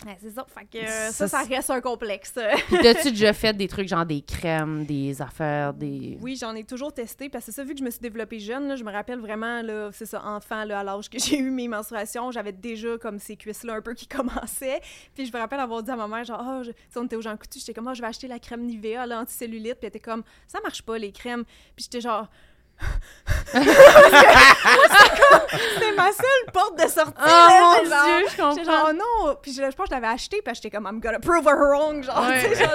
[0.04, 0.44] Ouais, c'est ça.
[0.46, 2.34] Fait que euh, Ça, ça, ça c'est- reste un complexe.
[2.68, 6.18] Puis t'as-tu déjà fait des trucs genre des crèmes, des affaires, des...
[6.20, 8.38] oui, j'en ai toujours testé parce que c'est ça, vu que je me suis développée
[8.38, 11.38] jeune, là, je me rappelle vraiment, là, c'est ça, enfant, là, à l'âge que j'ai
[11.38, 14.80] eu mes menstruations, j'avais déjà comme ces cuisses-là un peu qui commençaient.
[15.14, 17.04] Puis je me rappelle avoir dit à ma mère, genre, ah, je- tu sais, on
[17.06, 19.76] était au Jean Coutu, j'étais comme, ah, je vais acheter la crème Nivea, là, anticellulite.
[19.76, 21.44] Puis elle était comme, ça marche pas, les crèmes.
[21.74, 22.28] Puis j'étais genre,
[25.74, 27.12] C'était ma seule porte de sortie.
[27.18, 28.64] Oh là, mon genre- Dieu, je comprends.
[28.64, 28.92] genre, oh
[29.26, 29.36] non!
[29.42, 31.46] Puis je, je pense que je l'avais acheté, parce que j'étais comme, I'm gonna prove
[31.46, 32.02] her wrong.
[32.02, 32.54] Genre, Ouais.
[32.54, 32.74] genre,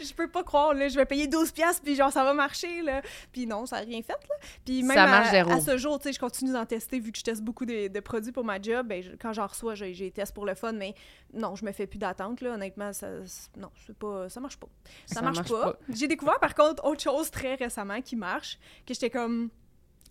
[0.00, 2.34] je, je peux pas croire, là, je vais payer 12$, piastres, puis genre, ça va
[2.34, 3.02] marcher, là.
[3.32, 4.36] Puis non, ça a rien fait, là.
[4.64, 5.50] Puis même Ça à, marche zéro.
[5.52, 7.88] à ce jour, tu sais, je continue d'en tester, vu que je teste beaucoup de,
[7.88, 8.86] de produits pour ma job.
[8.86, 10.94] Ben, je- quand j'en reçois, j'ai j'ai teste pour le fun, mais
[11.34, 12.54] non, je me fais plus d'attente, là.
[12.54, 14.68] Honnêtement, ça, c'est- non, c'est pas, ça marche pas.
[15.06, 15.72] Ça, Ça marche, marche pas.
[15.72, 15.78] pas.
[15.90, 19.41] J'ai découvert, par contre, autre chose très récemment qui marche, que j'étais comme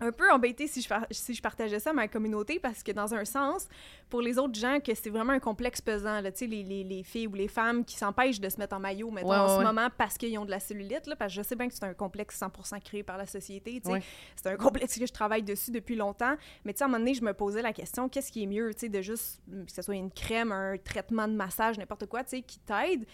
[0.02, 3.14] un peu embêtée si je, si je partageais ça à ma communauté parce que dans
[3.14, 3.68] un sens,
[4.10, 6.84] pour les autres gens, que c'est vraiment un complexe pesant, là, tu sais, les, les,
[6.84, 9.48] les filles ou les femmes qui s'empêchent de se mettre en maillot, mettons, Ouais, en
[9.48, 11.68] ouais, ce moment parce qu'ils ont de la cellulite, là, parce que je sais bien
[11.68, 13.92] que c'est un complexe 100% créé par la société, tu sais.
[13.94, 14.04] Ouais.
[14.36, 16.36] C'est un complexe que je travaille dessus depuis longtemps,
[16.66, 18.48] mais tu sais, à un moment donné, je me posais la question, qu'est-ce qui est
[18.48, 22.08] mieux, tu sais, de juste, que ce soit une crème, un traitement de massage, n'importe
[22.08, 23.06] quoi, tu sais, qui t'aide,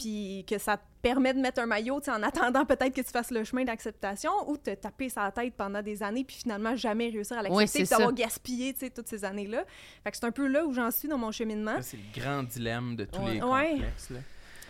[0.00, 3.30] puis que ça te permet de mettre un maillot, en attendant peut-être que tu fasses
[3.30, 7.36] le chemin d'acceptation, ou te taper sa tête pendant des années, puis finalement jamais réussir
[7.38, 9.64] à Oui, l'accepter, c'est puis d'avoir gaspillé, toutes ces années-là.
[10.02, 11.76] Fait que c'est un peu là où j'en suis dans mon cheminement.
[11.82, 13.34] C'est le grand dilemme de tous Ouais.
[13.34, 13.70] les Ouais.
[13.72, 14.10] complexes.
[14.10, 14.18] Là.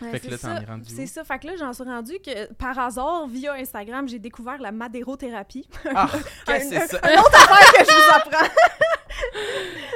[0.01, 0.61] Ouais, Fait que c'est là, t'en ça.
[0.61, 1.23] es rendu C'est ça.
[1.23, 5.67] Fait que là, j'en suis rendu que, par hasard, via Instagram, j'ai découvert la madérothérapie.
[5.93, 6.09] Ah,
[6.47, 6.99] qu'est-ce que c'est ça?
[7.03, 8.53] Un autre affaire que je vous apprends.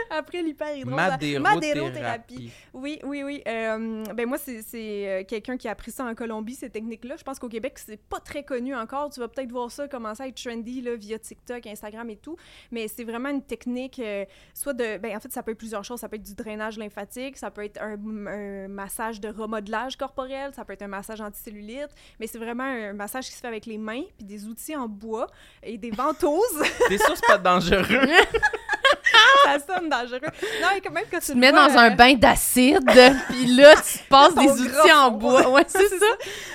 [0.09, 0.93] Après l'hyperhydrose.
[1.39, 2.51] Madérothérapie.
[2.73, 3.41] Oui, oui, oui.
[3.47, 7.15] Euh, ben moi, c'est euh, quelqu'un qui a appris ça en Colombie, ces techniques-là.
[7.17, 9.09] Je pense qu'au Québec, c'est pas très connu encore.
[9.09, 12.37] Tu vas peut-être voir ça commencer à être trendy là, via TikTok, Instagram et tout.
[12.71, 14.97] Mais c'est vraiment une technique, euh, soit de...
[14.97, 15.99] Ben, en fait, ça peut être plusieurs choses.
[15.99, 17.97] Ça peut être du drainage lymphatique, ça peut être un,
[18.27, 21.89] un massage de remodelage corporel, ça peut être un massage anticellulite.
[22.19, 24.87] Mais c'est vraiment un massage qui se fait avec les mains, puis des outils en
[24.87, 25.27] bois
[25.63, 26.61] et des ventouses.
[26.87, 27.83] T'es sûr c'est pas dangereux?
[29.45, 30.19] ça sonne dangereux.
[30.61, 32.85] Non, et quand même que tu Tu te mets vois, dans un euh, bain d'acide,
[33.29, 35.49] puis là, tu passes des outils en bois.
[35.49, 36.05] Ouais, c'est ça.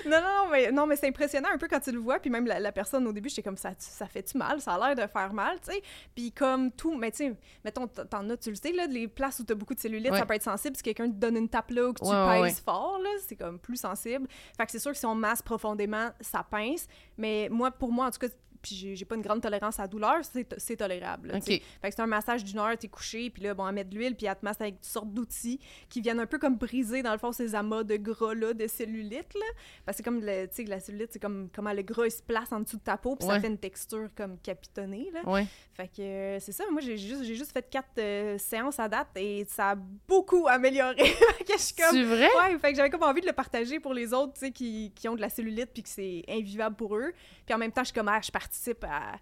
[0.06, 2.18] Non, non, non, mais, non, mais c'est impressionnant un peu quand tu le vois.
[2.18, 4.60] Puis même la, la personne, au début, j'étais comme ça, ça fait-tu mal?
[4.60, 5.82] Ça a l'air de faire mal, tu sais.
[6.14, 9.40] Puis comme tout, mais tu sais, mettons, t'en as, tu le sais, là, les places
[9.40, 10.18] où t'as beaucoup de cellulite, Ouais.
[10.18, 10.76] ça peut être sensible.
[10.76, 13.36] Si quelqu'un te donne une tape là ou que tu ouais, pèses fort, là, c'est
[13.36, 14.26] comme plus sensible.
[14.56, 16.86] Fait que c'est sûr que si on masse profondément, ça pince.
[17.16, 18.28] Mais moi, pour moi, en tout cas,
[18.62, 20.16] puis j'ai pas une grande tolérance à la douleur,
[20.58, 21.28] c'est tolérable.
[21.28, 21.40] là.
[21.40, 23.96] Fait que c'est un massage d'une heure, t'es couché, puis là, bon, à mettre de
[23.96, 25.58] l'huile, puis elle te masse avec toutes sortes d'outils
[25.88, 29.34] qui viennent un peu comme briser, dans le fond, ces amas de gras-là, de cellulite,
[29.34, 29.46] là.
[29.84, 32.22] Parce que c'est comme, tu sais, la cellulite, c'est comme comment le gras, il se
[32.22, 33.34] place en dessous de ta peau, puis Ouais.
[33.34, 35.28] ça fait une texture comme capitonnée, là.
[35.28, 35.46] Ouais.
[35.74, 39.08] Fait que euh, c'est ça, moi, j'ai juste, juste fait quatre euh, séances à date,
[39.16, 39.74] et ça a
[40.08, 40.96] beaucoup amélioré.
[41.04, 41.92] fait que je suis comme...
[41.92, 42.28] C'est vrai?
[42.36, 44.92] Ouais, fait que j'avais comme envie de le partager pour les autres, tu sais, qui,
[44.94, 47.12] qui ont de la cellulite puis que c'est invivable pour eux.
[47.46, 49.18] Puis en même temps, je suis comme, ah, je participe à,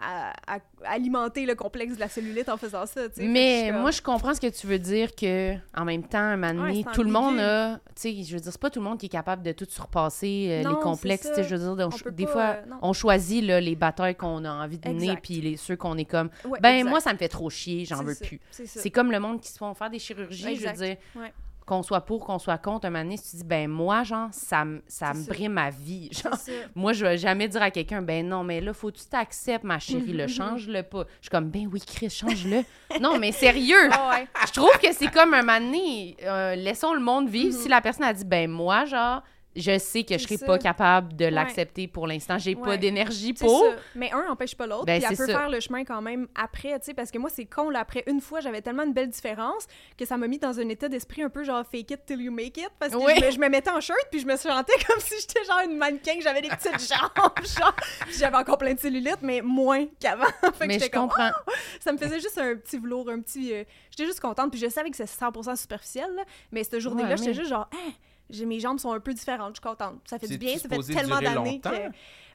[0.00, 4.02] à- à alimenter le complexe de la cellulite en faisant ça, je Mais moi, je
[4.02, 7.02] comprends ce que tu veux dire que en même temps, un moment donné, Ouais, tout
[7.04, 7.78] le monde a.
[8.02, 10.62] Je veux dire, c'est pas tout le monde qui est capable de tout surpasser euh,
[10.62, 11.28] Non, les complexes.
[11.36, 14.50] je veux dire, on des pas, fois, euh, on choisit là, les batailles qu'on a
[14.50, 16.90] envie de mener, puis les, ceux qu'on est comme, Ouais, ben exact.
[16.90, 18.40] moi, ça me fait trop chier, j'en veux ça, plus.
[18.50, 20.74] C'est comme le monde qui se font faire des chirurgies, Exact.
[20.74, 20.96] je veux dire.
[21.14, 21.32] Ouais.
[21.66, 24.28] Qu'on soit pour, qu'on soit contre, un moment donné, si tu dis, ben moi, genre,
[24.32, 26.10] ça, me- ça me brime ma vie.
[26.12, 26.34] Genre,
[26.74, 29.64] moi, je vais jamais dire à quelqu'un, ben non, mais là, faut que tu t'acceptes,
[29.64, 31.04] ma chérie, le change-le pas.
[31.20, 32.62] Je suis comme, ben oui, Chris, change-le.
[33.00, 33.88] non, mais sérieux.
[34.12, 34.26] Ouais.
[34.46, 37.54] Je trouve que c'est comme un moment donné, euh, laissons le monde vivre.
[37.56, 39.22] Si la personne a dit, ben moi, genre,
[39.54, 40.46] je sais que je serai ça.
[40.46, 42.78] pas capable de l'accepter pour l'instant, j'ai pas Ouais.
[42.78, 43.60] d'énergie C'est pour.
[43.64, 43.76] ça.
[43.94, 44.86] Mais un n'empêche pas l'autre.
[44.86, 45.38] Ben, puis elle peut ça.
[45.38, 48.02] faire le chemin quand même après, tu sais, parce que moi, c'est con, là, après
[48.06, 49.66] une fois, j'avais tellement une belle différence
[49.98, 52.32] que ça m'a mis dans un état d'esprit un peu genre fake it till you
[52.32, 53.12] make it, parce que Oui.
[53.18, 55.60] je, me, je me mettais en shirt, puis je me sentais comme si j'étais genre
[55.68, 57.76] une mannequin, que j'avais des petites jambes, genre,
[58.18, 60.24] j'avais encore plein de cellulite, mais moins qu'avant.
[60.54, 61.30] fait que Mais je comme, comprends.
[61.80, 63.52] ça me faisait juste un petit velours, un petit.
[63.52, 67.10] euh, j'étais juste contente, puis je savais que c'est 100% superficiel, là, mais cette journée-là,
[67.10, 68.11] Ouais, j'étais mais- juste genre, Hein, j'ai
[68.46, 70.00] mes jambes sont un peu différentes, je suis contente.
[70.06, 71.68] Ça fait du bien, ça fait tellement d'années que.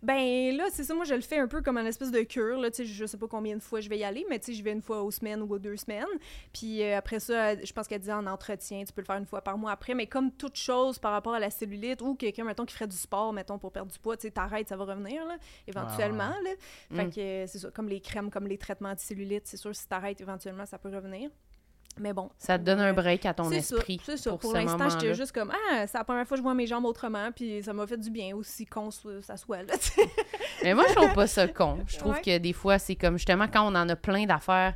[0.03, 2.59] Ben là, c'est ça, moi je le fais un peu comme une espèce de cure,
[2.59, 4.45] là, tu sais, je sais pas combien de fois je vais y aller, mais tu
[4.45, 6.05] sais, je vais une fois aux semaines ou aux deux semaines.
[6.53, 9.25] Puis euh, après ça, je pense qu'elle dit en entretien, tu peux le faire une
[9.25, 12.43] fois par mois après, mais comme toute chose par rapport à la cellulite ou quelqu'un,
[12.43, 14.85] mettons, qui ferait du sport, mettons, pour perdre du poids, tu sais, t'arrêtes, ça va
[14.85, 15.37] revenir, là,
[15.67, 16.51] éventuellement, là.
[16.95, 17.11] Fait Mm.
[17.11, 20.21] que euh, c'est ça, comme les crèmes, comme les traitements anti-cellulite, c'est sûr, si t'arrêtes,
[20.21, 21.31] éventuellement, ça peut revenir.
[21.99, 22.29] Mais bon.
[22.37, 23.99] Ça te donne un break à ton esprit.
[24.05, 24.29] C'est ça.
[24.31, 26.67] pour Pour, l'instant, j'étais juste comme Ah, c'est la première fois que je vois mes
[26.67, 29.73] jambes autrement, puis ça m'a fait du bien aussi con soit- ça soit là.
[30.63, 31.79] Mais moi, je trouve pas ça con.
[31.87, 32.21] Je trouve Ouais.
[32.21, 34.73] que des fois, c'est comme justement quand on en a plein d'affaires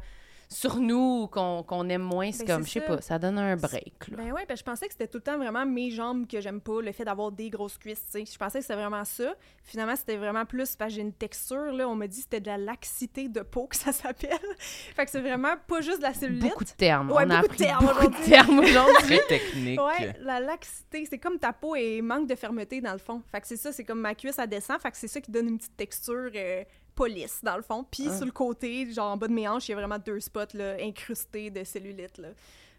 [0.52, 2.86] sur nous ou qu'on qu'on aime moins, c'est Ben, comme, je sais ça.
[2.88, 4.10] pas, ça donne un break.
[4.10, 4.18] Là.
[4.18, 6.60] Ben ouais, ben je pensais que c'était tout le temps vraiment mes jambes que j'aime
[6.60, 8.32] pas, le fait d'avoir des grosses cuisses, tu sais.
[8.32, 9.34] Je pensais que c'était vraiment ça.
[9.64, 11.88] Finalement, c'était vraiment plus parce que j'ai une texture, là.
[11.88, 14.38] On m'a dit que c'était de la laxité de peau que ça s'appelle.
[14.60, 16.43] fait que c'est vraiment pas juste de la cellulite.
[16.43, 17.12] Beaucoup de termes.
[17.12, 18.32] Ouais, on a beaucoup de appris termes beaucoup de aujourd'hui.
[18.32, 19.18] termes aujourd'hui.
[19.20, 19.80] Très technique.
[19.82, 23.22] Ouais, la laxité, c'est comme ta peau et manque de fermeté dans le fond.
[23.32, 24.80] Fait que c'est ça, c'est comme ma cuisse, elle descend.
[24.82, 26.64] Fait que c'est ça qui donne une petite texture euh,
[26.95, 27.85] pas lisse dans le fond.
[27.89, 28.15] Puis Ah.
[28.17, 30.53] sur le côté, genre en bas de mes hanches, il y a vraiment deux spots
[30.53, 32.17] là, incrustés de cellulite.
[32.17, 32.29] Là.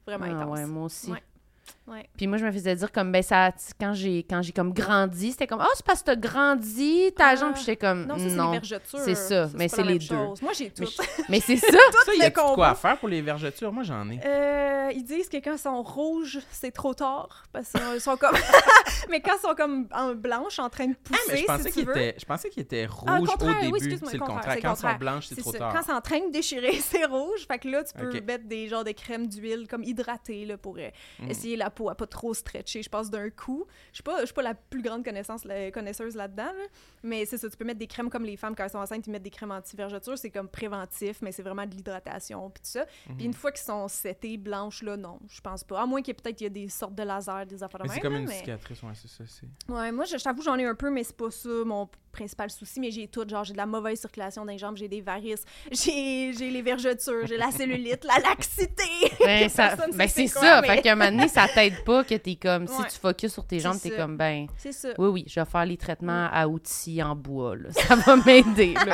[0.06, 0.50] Vraiment Ah intense.
[0.58, 1.10] ouais, moi aussi.
[1.10, 1.22] Ouais.
[1.88, 2.08] Ouais.
[2.16, 3.50] Puis moi, je me faisais dire comme, ben, ça,
[3.80, 7.28] quand j'ai, quand j'ai comme grandi, c'était comme, ah, c'est parce que t'as grandi, ta
[7.30, 7.36] Ah.
[7.36, 7.54] jambe.
[7.54, 8.52] Puis j'étais comme, Non, non.
[8.52, 8.98] les vergetures.
[9.00, 10.06] c'est ça, mais c'est les deux.
[10.06, 10.40] chose.
[10.42, 10.84] Moi, j'ai tout.
[11.28, 11.66] Mais, c'est ça.
[12.06, 13.72] Ça, y a quoi à faire pour les vergetures?
[13.72, 14.20] Moi, j'en ai.
[14.24, 17.44] Euh, ils disent que quand elles sont rouges, c'est trop tard.
[17.52, 18.36] Parce qu'elles sont comme.
[19.10, 21.62] mais quand elles sont comme en blanche, en train de pousser, Ah, mais je pensais
[21.64, 21.96] si tu qu'il veux.
[21.96, 23.98] était, je pensais qu'il était Ah, rouge contraire, au début.
[24.06, 24.92] c'est le contraire, Quand ils contraire.
[24.92, 25.72] sont blanches, c'est trop tard.
[25.74, 27.46] Quand c'est en train de déchirer, c'est rouge.
[27.48, 30.76] Fait que là, tu peux mettre des genres de crèmes d'huile comme hydratée là, pour
[30.78, 30.88] euh,
[31.52, 31.54] Mm.
[31.54, 33.66] essayer la peau à pas trop stretcher, je pense, d'un coup.
[33.92, 36.64] Je suis pas, je suis pas la plus grande connaissance, la- connaisseuse là-dedans, là,
[37.02, 37.48] mais c'est ça.
[37.50, 39.30] Tu peux mettre des crèmes comme les femmes quand elles sont enceintes, ils mettent des
[39.30, 40.16] crèmes anti-vergeture.
[40.18, 42.82] C'est comme préventif, mais c'est vraiment de l'hydratation puis tout ça.
[42.84, 43.16] Mm-hmm.
[43.16, 45.80] Puis une fois qu'ils sont setées, blanches, là, non, je pense pas.
[45.82, 47.80] À moins qu'il y ait peut-être il y a des sortes de lasers, des affaires
[47.80, 49.24] de Mais c'est comme là, une mais- cicatrice, ouais, c'est ça.
[49.68, 52.50] Ouais, moi, je je t'avoue, j'en ai un peu, mais c'est pas ça mon principal
[52.50, 52.78] souci.
[52.78, 55.44] Mais j'ai tout, genre, j'ai de la mauvaise circulation dans les jambes, j'ai des varices,
[55.72, 58.82] j'ai les vergetures, j'ai la cellulite, la laxité.
[59.20, 60.60] Ben, ça, ben c'est ça.
[60.60, 62.88] mais- Fait qu'à un moment donné, ça t'aide pas que t'es comme, si Ouais.
[62.92, 63.96] tu focuses sur tes jambes, t'es ça.
[63.96, 64.88] comme, ben, C'est ça.
[64.98, 67.68] oui, oui, je vais faire les traitements à outils en bois, là.
[67.72, 68.74] Ça va m'aider.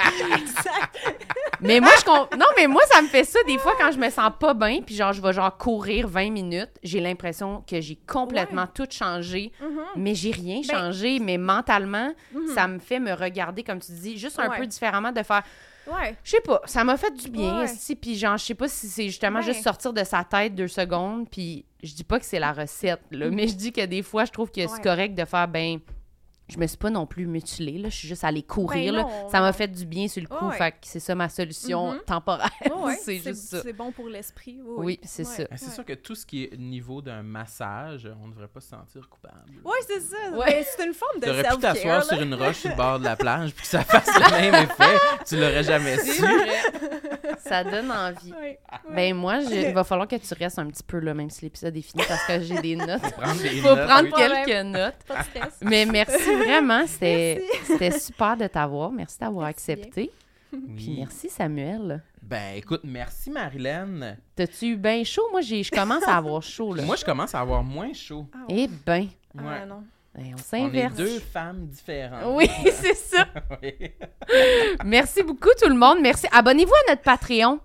[1.61, 4.09] Mais moi, je Non, mais moi, ça me fait ça des fois quand je me
[4.11, 6.70] sens pas bien, puis genre, je vais genre courir 20 minutes.
[6.84, 9.80] J'ai l'impression que j'ai complètement tout changé, Mhm.
[9.96, 11.18] mais j'ai rien Ben- changé.
[11.18, 12.55] Mais mentalement, Mhm.
[12.55, 14.59] ça me fait me regarder, comme tu dis, juste un Ouais.
[14.59, 15.42] peu différemment, de faire,
[15.91, 16.16] Ouais.
[16.22, 18.89] je sais pas, ça m'a fait du bien, si, puis genre, je sais pas si
[18.89, 19.45] c'est justement Ouais.
[19.45, 23.01] juste sortir de sa tête deux secondes, puis je dis pas que c'est la recette,
[23.11, 25.78] là, mais je dis que des fois, je trouve que c'est correct de faire, ben,
[26.49, 29.09] je me suis pas non plus mutilée, là, je suis juste allée courir, Ben là.
[29.30, 30.57] Ça m'a fait du bien sur le coup, Ouais.
[30.57, 32.01] fait que c'est ça ma solution Mhm.
[32.07, 33.61] temporaire, Ouais, ouais, c'est juste ça.
[33.62, 34.59] C'est bon pour l'esprit.
[34.64, 35.44] Oui, Oui, c'est ça.
[35.44, 38.61] Ben, C'est sûr que tout ce qui est niveau d'un massage, on ne devrait pas
[38.61, 39.34] se sentir coupable.
[39.64, 40.16] Ouais, c'est ça.
[40.36, 40.46] Ouais.
[40.46, 41.74] Ben, c'est une forme de T'aurais pu self-care.
[41.74, 42.03] t'asseoir là.
[42.05, 44.55] sur une roche sur le bord de la plage puis que ça fasse le même
[44.64, 44.96] effet.
[45.26, 46.22] Tu l'aurais jamais su.
[47.40, 48.32] ça donne envie.
[48.32, 48.59] Ouais.
[48.94, 51.44] Ben moi, je- il va falloir que tu restes un petit peu là, même si
[51.44, 53.01] l'épisode est fini, parce que j'ai des notes.
[53.12, 54.12] Prendre des Faut notes, prendre oui.
[54.44, 54.94] Quelques notes.
[55.07, 55.55] Pas de stress.
[55.62, 58.91] Mais merci vraiment, c'était c'était super de t'avoir.
[58.91, 60.11] Merci d'avoir accepté.
[60.51, 60.95] Puis Oui.
[60.99, 62.03] merci Samuel.
[62.22, 64.16] Ben écoute, merci Marilyn.
[64.34, 65.22] T'as-tu eu bien chaud?
[65.30, 66.82] Moi, j'ai, je commence à avoir chaud, là.
[66.84, 68.26] Moi, je commence à avoir moins chaud.
[68.34, 69.66] Ah, Eh ben, ah, Ouais.
[69.66, 69.82] non.
[70.14, 70.95] ben, on On est s'inverse.
[70.95, 72.34] deux femmes différentes.
[72.34, 73.26] Oui, c'est ça.
[73.62, 73.91] Oui.
[74.84, 75.99] Merci beaucoup, tout le monde.
[76.01, 76.26] Merci.
[76.32, 77.61] Abonnez-vous à notre Patreon.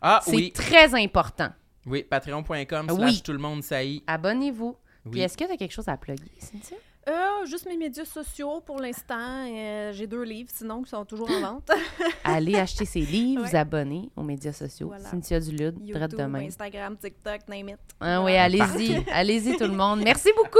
[0.00, 1.48] Ah C'est oui, très important.
[1.86, 2.96] oui, patreon.com Oui.
[2.96, 4.02] slash tout le monde ça y est.
[4.06, 4.76] Abonnez-vous.
[5.10, 5.20] Puis Oui.
[5.22, 6.76] est-ce que tu as quelque chose à plugger, Cynthia?
[7.08, 9.46] Euh, juste mes médias sociaux pour l'instant.
[9.48, 11.70] Euh, J'ai deux livres, sinon, qui sont toujours en vente.
[12.24, 13.48] Allez acheter ses livres, Ouais.
[13.50, 14.88] vous abonner aux médias sociaux.
[14.88, 15.04] Voilà.
[15.04, 16.46] Cynthia Dulude, drette YouTube, de même.
[16.46, 17.78] Instagram, TikTok, name it.
[18.00, 19.04] Ah oui, allez-y.
[19.10, 20.00] allez-y, tout le monde.
[20.04, 20.58] Merci beaucoup.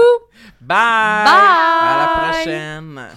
[0.61, 0.77] Bye!
[1.25, 1.29] Bye!
[1.35, 3.09] À la prochaine!